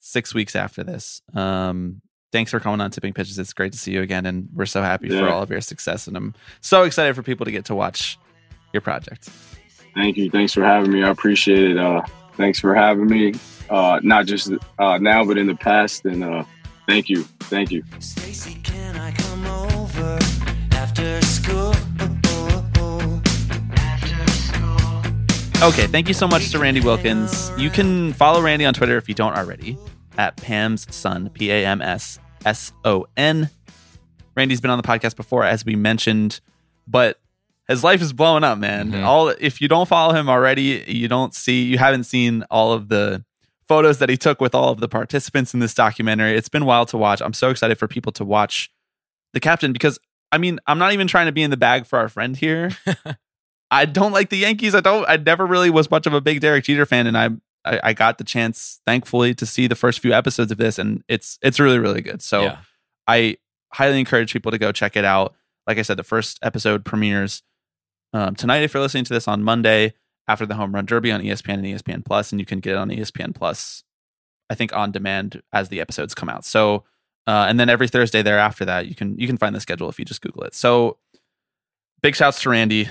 six 0.00 0.34
weeks 0.34 0.54
after 0.54 0.84
this. 0.84 1.22
Um, 1.34 2.02
thanks 2.32 2.50
for 2.50 2.60
coming 2.60 2.80
on 2.80 2.90
Tipping 2.90 3.12
Pitches. 3.12 3.38
It's 3.38 3.52
great 3.52 3.72
to 3.72 3.78
see 3.78 3.92
you 3.92 4.02
again, 4.02 4.26
and 4.26 4.48
we're 4.54 4.66
so 4.66 4.82
happy 4.82 5.08
for 5.08 5.28
all 5.28 5.42
of 5.42 5.50
your 5.50 5.60
success. 5.60 6.06
And 6.06 6.16
I'm 6.16 6.34
so 6.60 6.82
excited 6.84 7.14
for 7.14 7.22
people 7.22 7.44
to 7.44 7.52
get 7.52 7.64
to 7.66 7.74
watch 7.74 8.18
your 8.72 8.80
project. 8.80 9.28
Thank 9.94 10.16
you. 10.16 10.30
Thanks 10.30 10.52
for 10.52 10.62
having 10.62 10.92
me. 10.92 11.02
I 11.02 11.08
appreciate 11.08 11.70
it. 11.70 11.78
Uh, 11.78 12.02
thanks 12.34 12.60
for 12.60 12.74
having 12.74 13.06
me. 13.06 13.34
Uh, 13.70 14.00
not 14.02 14.26
just 14.26 14.50
uh, 14.78 14.98
now, 14.98 15.24
but 15.24 15.38
in 15.38 15.46
the 15.46 15.56
past. 15.56 16.04
And 16.04 16.22
uh, 16.22 16.44
thank 16.86 17.08
you. 17.08 17.22
Thank 17.40 17.70
you. 17.70 17.82
Stacy, 17.98 18.60
can 18.62 18.96
I 18.96 19.12
come 19.12 19.46
over? 19.46 20.18
After 20.72 21.20
school. 21.22 21.72
Okay, 25.62 25.86
thank 25.86 26.06
you 26.06 26.12
so 26.12 26.28
much 26.28 26.50
to 26.50 26.58
Randy 26.58 26.82
Wilkins. 26.82 27.50
You 27.56 27.70
can 27.70 28.12
follow 28.12 28.42
Randy 28.42 28.66
on 28.66 28.74
Twitter 28.74 28.98
if 28.98 29.08
you 29.08 29.14
don't 29.14 29.34
already 29.34 29.78
at 30.18 30.36
Pam's 30.36 30.92
Son, 30.94 31.30
P 31.30 31.50
A 31.50 31.66
M 31.66 31.80
S 31.82 32.18
S 32.44 32.72
O 32.84 33.06
N. 33.16 33.50
Randy's 34.36 34.60
been 34.60 34.70
on 34.70 34.78
the 34.78 34.86
podcast 34.86 35.16
before, 35.16 35.44
as 35.44 35.64
we 35.64 35.76
mentioned, 35.76 36.40
but 36.86 37.18
his 37.68 37.82
life 37.82 38.00
is 38.02 38.12
blowing 38.12 38.44
up, 38.44 38.58
man. 38.58 38.92
Mhm. 38.92 39.02
All 39.04 39.28
if 39.28 39.60
you 39.60 39.68
don't 39.68 39.88
follow 39.88 40.14
him 40.14 40.28
already, 40.28 40.84
you 40.86 41.08
don't 41.08 41.34
see, 41.34 41.64
you 41.64 41.78
haven't 41.78 42.04
seen 42.04 42.44
all 42.50 42.72
of 42.72 42.88
the 42.88 43.24
photos 43.66 43.98
that 43.98 44.08
he 44.08 44.16
took 44.16 44.40
with 44.40 44.54
all 44.54 44.70
of 44.70 44.78
the 44.80 44.88
participants 44.88 45.52
in 45.52 45.60
this 45.60 45.74
documentary. 45.74 46.36
It's 46.36 46.48
been 46.48 46.64
wild 46.66 46.88
to 46.88 46.96
watch. 46.96 47.20
I'm 47.20 47.32
so 47.32 47.50
excited 47.50 47.76
for 47.78 47.88
people 47.88 48.12
to 48.12 48.24
watch 48.24 48.70
the 49.32 49.40
captain 49.40 49.72
because 49.72 49.98
I 50.32 50.38
mean, 50.38 50.58
I'm 50.66 50.78
not 50.78 50.92
even 50.92 51.06
trying 51.08 51.26
to 51.26 51.32
be 51.32 51.42
in 51.42 51.50
the 51.50 51.56
bag 51.56 51.86
for 51.86 51.98
our 51.98 52.08
friend 52.08 52.36
here. 52.36 52.70
I 53.70 53.84
don't 53.84 54.12
like 54.12 54.28
the 54.30 54.36
Yankees. 54.36 54.74
I 54.74 54.80
don't. 54.80 55.04
I 55.08 55.16
never 55.16 55.44
really 55.46 55.70
was 55.70 55.90
much 55.90 56.06
of 56.06 56.12
a 56.14 56.20
big 56.20 56.40
Derek 56.40 56.64
Jeter 56.64 56.86
fan, 56.86 57.06
and 57.08 57.16
I, 57.18 57.30
I 57.66 57.80
I 57.82 57.92
got 57.92 58.18
the 58.18 58.24
chance, 58.24 58.80
thankfully, 58.86 59.34
to 59.34 59.46
see 59.46 59.66
the 59.66 59.74
first 59.74 60.00
few 60.00 60.12
episodes 60.12 60.52
of 60.52 60.58
this, 60.58 60.78
and 60.78 61.02
it's 61.08 61.38
it's 61.42 61.60
really 61.60 61.78
really 61.78 62.00
good. 62.00 62.22
So 62.22 62.42
yeah. 62.42 62.58
I 63.06 63.36
highly 63.72 63.98
encourage 63.98 64.32
people 64.32 64.52
to 64.52 64.58
go 64.58 64.72
check 64.72 64.96
it 64.96 65.04
out. 65.04 65.34
Like 65.66 65.78
I 65.78 65.82
said, 65.82 65.96
the 65.96 66.04
first 66.04 66.38
episode 66.42 66.84
premieres 66.84 67.42
um, 68.12 68.34
tonight. 68.34 68.62
If 68.62 68.74
you're 68.74 68.82
listening 68.82 69.04
to 69.04 69.12
this 69.12 69.28
on 69.28 69.42
Monday 69.42 69.94
after 70.28 70.46
the 70.46 70.54
Home 70.54 70.74
Run 70.74 70.86
Derby 70.86 71.12
on 71.12 71.20
ESPN 71.20 71.54
and 71.54 71.64
ESPN 71.64 72.04
Plus, 72.04 72.32
and 72.32 72.40
you 72.40 72.46
can 72.46 72.60
get 72.60 72.72
it 72.72 72.78
on 72.78 72.88
ESPN 72.88 73.34
Plus, 73.34 73.84
I 74.50 74.54
think 74.54 74.74
on 74.74 74.92
demand 74.92 75.42
as 75.52 75.68
the 75.68 75.80
episodes 75.80 76.14
come 76.14 76.28
out. 76.28 76.44
So, 76.44 76.84
uh, 77.26 77.46
and 77.48 77.58
then 77.58 77.68
every 77.68 77.88
Thursday 77.88 78.22
thereafter 78.22 78.64
that 78.64 78.86
you 78.86 78.94
can 78.94 79.18
you 79.18 79.26
can 79.26 79.36
find 79.36 79.54
the 79.54 79.60
schedule 79.60 79.88
if 79.88 79.98
you 79.98 80.04
just 80.04 80.22
Google 80.22 80.44
it. 80.44 80.54
So, 80.54 80.98
big 82.02 82.14
shouts 82.14 82.40
to 82.42 82.50
Randy. 82.50 82.88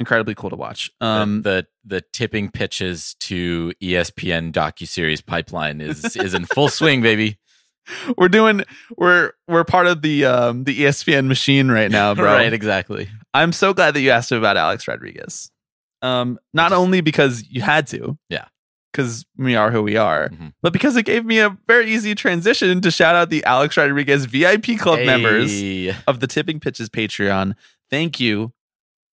Incredibly 0.00 0.34
cool 0.34 0.50
to 0.50 0.56
watch. 0.56 0.90
Um, 1.00 1.42
the, 1.42 1.66
the 1.84 1.96
the 1.96 2.00
tipping 2.12 2.50
pitches 2.50 3.16
to 3.20 3.72
ESPN 3.82 4.52
docuseries 4.52 5.24
pipeline 5.24 5.80
is 5.80 6.16
is 6.16 6.34
in 6.34 6.44
full 6.44 6.68
swing, 6.68 7.02
baby. 7.02 7.38
we're 8.16 8.28
doing 8.28 8.62
we're 8.96 9.32
we're 9.48 9.64
part 9.64 9.86
of 9.86 10.02
the 10.02 10.24
um 10.24 10.64
the 10.64 10.80
ESPN 10.82 11.26
machine 11.26 11.68
right 11.70 11.90
now, 11.90 12.14
bro. 12.14 12.26
Right, 12.26 12.52
exactly. 12.52 13.08
I'm 13.34 13.50
so 13.52 13.72
glad 13.74 13.94
that 13.94 14.00
you 14.00 14.10
asked 14.10 14.30
about 14.30 14.56
Alex 14.56 14.86
Rodriguez. 14.86 15.50
Um, 16.02 16.38
not 16.54 16.72
only 16.72 17.00
because 17.00 17.42
you 17.50 17.60
had 17.62 17.86
to, 17.88 18.16
Yeah. 18.28 18.44
because 18.92 19.26
we 19.36 19.56
are 19.56 19.70
who 19.72 19.82
we 19.82 19.96
are, 19.96 20.28
Mhm. 20.28 20.52
but 20.62 20.72
because 20.72 20.96
it 20.96 21.04
gave 21.06 21.24
me 21.24 21.40
a 21.40 21.56
very 21.66 21.90
easy 21.90 22.14
transition 22.14 22.80
to 22.82 22.90
shout 22.92 23.16
out 23.16 23.30
the 23.30 23.42
Alex 23.44 23.76
Rodriguez 23.76 24.26
VIP 24.26 24.76
club 24.78 25.00
members 25.04 25.50
of 26.06 26.20
the 26.20 26.26
Tipping 26.28 26.60
Pitches 26.60 26.88
Patreon. 26.88 27.54
Thank 27.90 28.20
you 28.20 28.52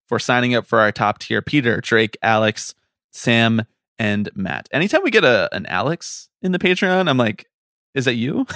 for 0.08 0.20
signing 0.20 0.54
up 0.56 0.66
for 0.66 0.80
our 0.80 0.92
top 0.92 1.20
tier 1.20 1.42
Peter, 1.42 1.82
Drake, 1.82 2.18
Alex, 2.22 2.74
Sam, 3.12 3.64
and 3.98 4.30
Matt. 4.36 4.68
Anytime 4.72 5.02
we 5.04 5.12
get 5.12 5.24
a 5.24 5.50
an 5.54 5.66
Alex 5.68 6.30
in 6.42 6.52
the 6.52 6.60
Patreon, 6.60 7.10
I'm 7.10 7.18
like, 7.18 7.48
is 7.94 8.06
that 8.06 8.16
you? 8.16 8.46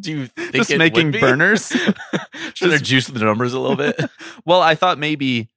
Do 0.00 0.10
you 0.10 0.26
think 0.26 0.54
Just 0.54 0.70
it 0.72 0.78
making 0.78 1.06
would 1.06 1.12
be? 1.12 1.20
burners? 1.20 1.66
Should 2.54 2.72
I 2.72 2.78
juice 2.78 3.06
the 3.06 3.24
numbers 3.24 3.52
a 3.52 3.60
little 3.60 3.76
bit? 3.76 4.00
well, 4.44 4.60
I 4.60 4.74
thought 4.74 4.98
maybe, 4.98 5.48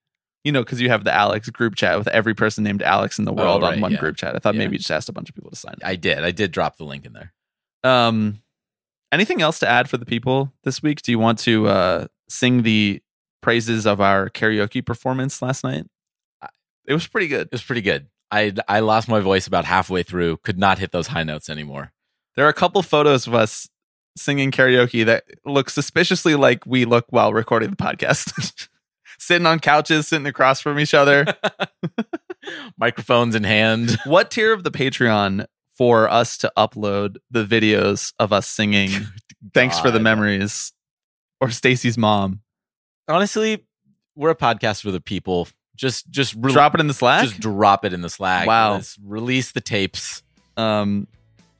you 0.43 0.51
know, 0.51 0.61
because 0.63 0.79
you 0.79 0.89
have 0.89 1.03
the 1.03 1.13
Alex 1.13 1.49
group 1.49 1.73
chat 1.75 1.97
with 1.97 2.07
every 2.09 2.35
person 2.35 2.63
named 2.63 2.83
Alex 2.83 3.17
in 3.17 3.25
the 3.25 3.33
world 3.33 3.63
on 3.63 3.71
right, 3.71 3.81
one 3.81 3.93
yeah. 3.93 3.97
group 3.99 4.15
chat. 4.15 4.35
I 4.35 4.39
thought 4.39 4.53
Yeah. 4.53 4.59
maybe 4.59 4.73
you 4.73 4.77
just 4.79 4.91
asked 4.91 5.09
a 5.09 5.13
bunch 5.13 5.29
of 5.29 5.35
people 5.35 5.49
to 5.49 5.55
sign 5.55 5.75
I 5.83 5.95
did. 5.95 6.23
I 6.23 6.29
did 6.31 6.51
drop 6.51 6.77
the 6.77 6.83
link 6.83 7.05
in 7.05 7.13
there. 7.13 7.33
Um, 7.83 8.43
anything 9.11 9.41
else 9.41 9.57
to 9.59 9.67
add 9.67 9.89
for 9.89 9.97
the 9.97 10.05
people 10.05 10.53
this 10.63 10.83
week? 10.83 11.01
Do 11.01 11.11
you 11.11 11.17
want 11.19 11.39
to 11.39 11.67
uh, 11.67 12.07
sing 12.29 12.61
the 12.61 13.01
praises 13.41 13.85
of 13.85 14.01
our 14.01 14.29
karaoke 14.29 14.85
performance 14.85 15.41
last 15.41 15.63
night? 15.63 15.85
It 16.85 16.93
was 16.93 17.07
pretty 17.07 17.27
good. 17.27 17.47
It 17.47 17.51
was 17.51 17.63
pretty 17.63 17.81
good. 17.81 18.07
I 18.31 18.53
I 18.67 18.79
lost 18.79 19.07
my 19.07 19.19
voice 19.19 19.47
about 19.47 19.65
halfway 19.65 20.03
through. 20.03 20.37
Could 20.37 20.57
not 20.57 20.79
hit 20.79 20.91
those 20.91 21.07
high 21.07 21.23
notes 21.23 21.49
anymore. 21.49 21.91
There 22.35 22.45
are 22.45 22.49
a 22.49 22.53
couple 22.53 22.81
photos 22.81 23.27
of 23.27 23.33
us 23.33 23.67
singing 24.15 24.51
karaoke 24.51 25.05
that 25.05 25.25
look 25.45 25.69
suspiciously 25.69 26.35
like 26.35 26.65
we 26.65 26.85
look 26.85 27.05
while 27.09 27.33
recording 27.33 27.69
the 27.69 27.75
podcast. 27.75 28.67
sitting 29.19 29.47
on 29.47 29.59
couches, 29.59 30.07
sitting 30.07 30.27
across 30.27 30.61
from 30.61 30.79
each 30.79 30.93
other. 30.93 31.25
Microphones 32.77 33.35
in 33.35 33.43
hand. 33.43 33.97
what 34.05 34.31
tier 34.31 34.53
of 34.53 34.63
the 34.63 34.71
Patreon 34.71 35.45
for 35.75 36.09
us 36.09 36.37
to 36.37 36.51
upload 36.57 37.17
the 37.29 37.45
videos 37.45 38.13
of 38.19 38.33
us 38.33 38.47
singing 38.47 38.89
Thanks 39.53 39.79
for 39.79 39.91
the 39.91 39.99
memories 39.99 40.73
or 41.39 41.49
Stacy's 41.51 41.97
mom? 41.97 42.41
Honestly, 43.07 43.63
we're 44.15 44.31
a 44.31 44.35
podcast 44.35 44.81
for 44.81 44.91
the 44.91 44.99
people. 45.01 45.47
Just 45.75 46.09
just 46.09 46.33
re- 46.37 46.51
Drop 46.51 46.73
it 46.73 46.79
in 46.81 46.87
the 46.87 46.93
Slack. 46.93 47.23
Just 47.23 47.39
drop 47.39 47.85
it 47.85 47.93
in 47.93 48.01
the 48.01 48.09
Slack. 48.09 48.47
Wow. 48.47 48.73
Let's 48.73 48.97
release 49.03 49.51
the 49.51 49.61
tapes. 49.61 50.23
um, 50.57 51.07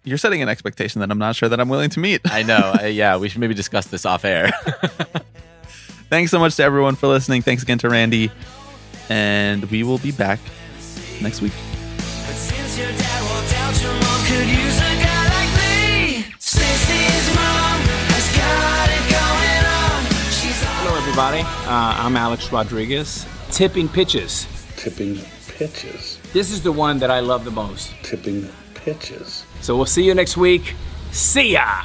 you're 0.03 0.17
setting 0.17 0.41
an 0.41 0.47
expectation 0.47 1.01
that 1.01 1.11
I'm 1.11 1.19
not 1.19 1.35
sure 1.35 1.49
that 1.49 1.59
I'm 1.59 1.67
willing 1.67 1.89
to 1.89 1.99
meet. 1.99 2.21
I 2.31 2.41
know. 2.41 2.71
I, 2.79 2.87
yeah, 2.87 3.17
we 3.17 3.27
should 3.27 3.41
maybe 3.41 3.53
discuss 3.53 3.87
this 3.87 4.05
off 4.05 4.23
air. 4.23 4.51
Thanks 6.09 6.31
so 6.31 6.39
much 6.39 6.55
to 6.55 6.63
everyone 6.63 6.95
for 6.95 7.07
listening. 7.07 7.41
Thanks 7.41 7.61
again 7.61 7.77
to 7.79 7.89
Randy. 7.89 8.31
And 9.09 9.69
we 9.69 9.83
will 9.83 9.97
be 9.97 10.11
back 10.13 10.39
next 11.21 11.41
week. 11.41 11.51
Everybody. 21.17 21.41
Uh, 21.67 21.95
I'm 21.97 22.15
Alex 22.15 22.51
Rodriguez. 22.51 23.25
Tipping 23.49 23.89
pitches. 23.89 24.45
Tipping 24.75 25.17
pitches. 25.47 26.19
This 26.31 26.51
is 26.51 26.61
the 26.61 26.71
one 26.71 26.99
that 26.99 27.09
I 27.09 27.21
love 27.21 27.43
the 27.43 27.49
most. 27.49 27.91
Tipping 28.03 28.47
pitches. 28.75 29.43
So 29.61 29.75
we'll 29.75 29.87
see 29.87 30.03
you 30.03 30.13
next 30.13 30.37
week. 30.37 30.75
See 31.11 31.53
ya! 31.53 31.81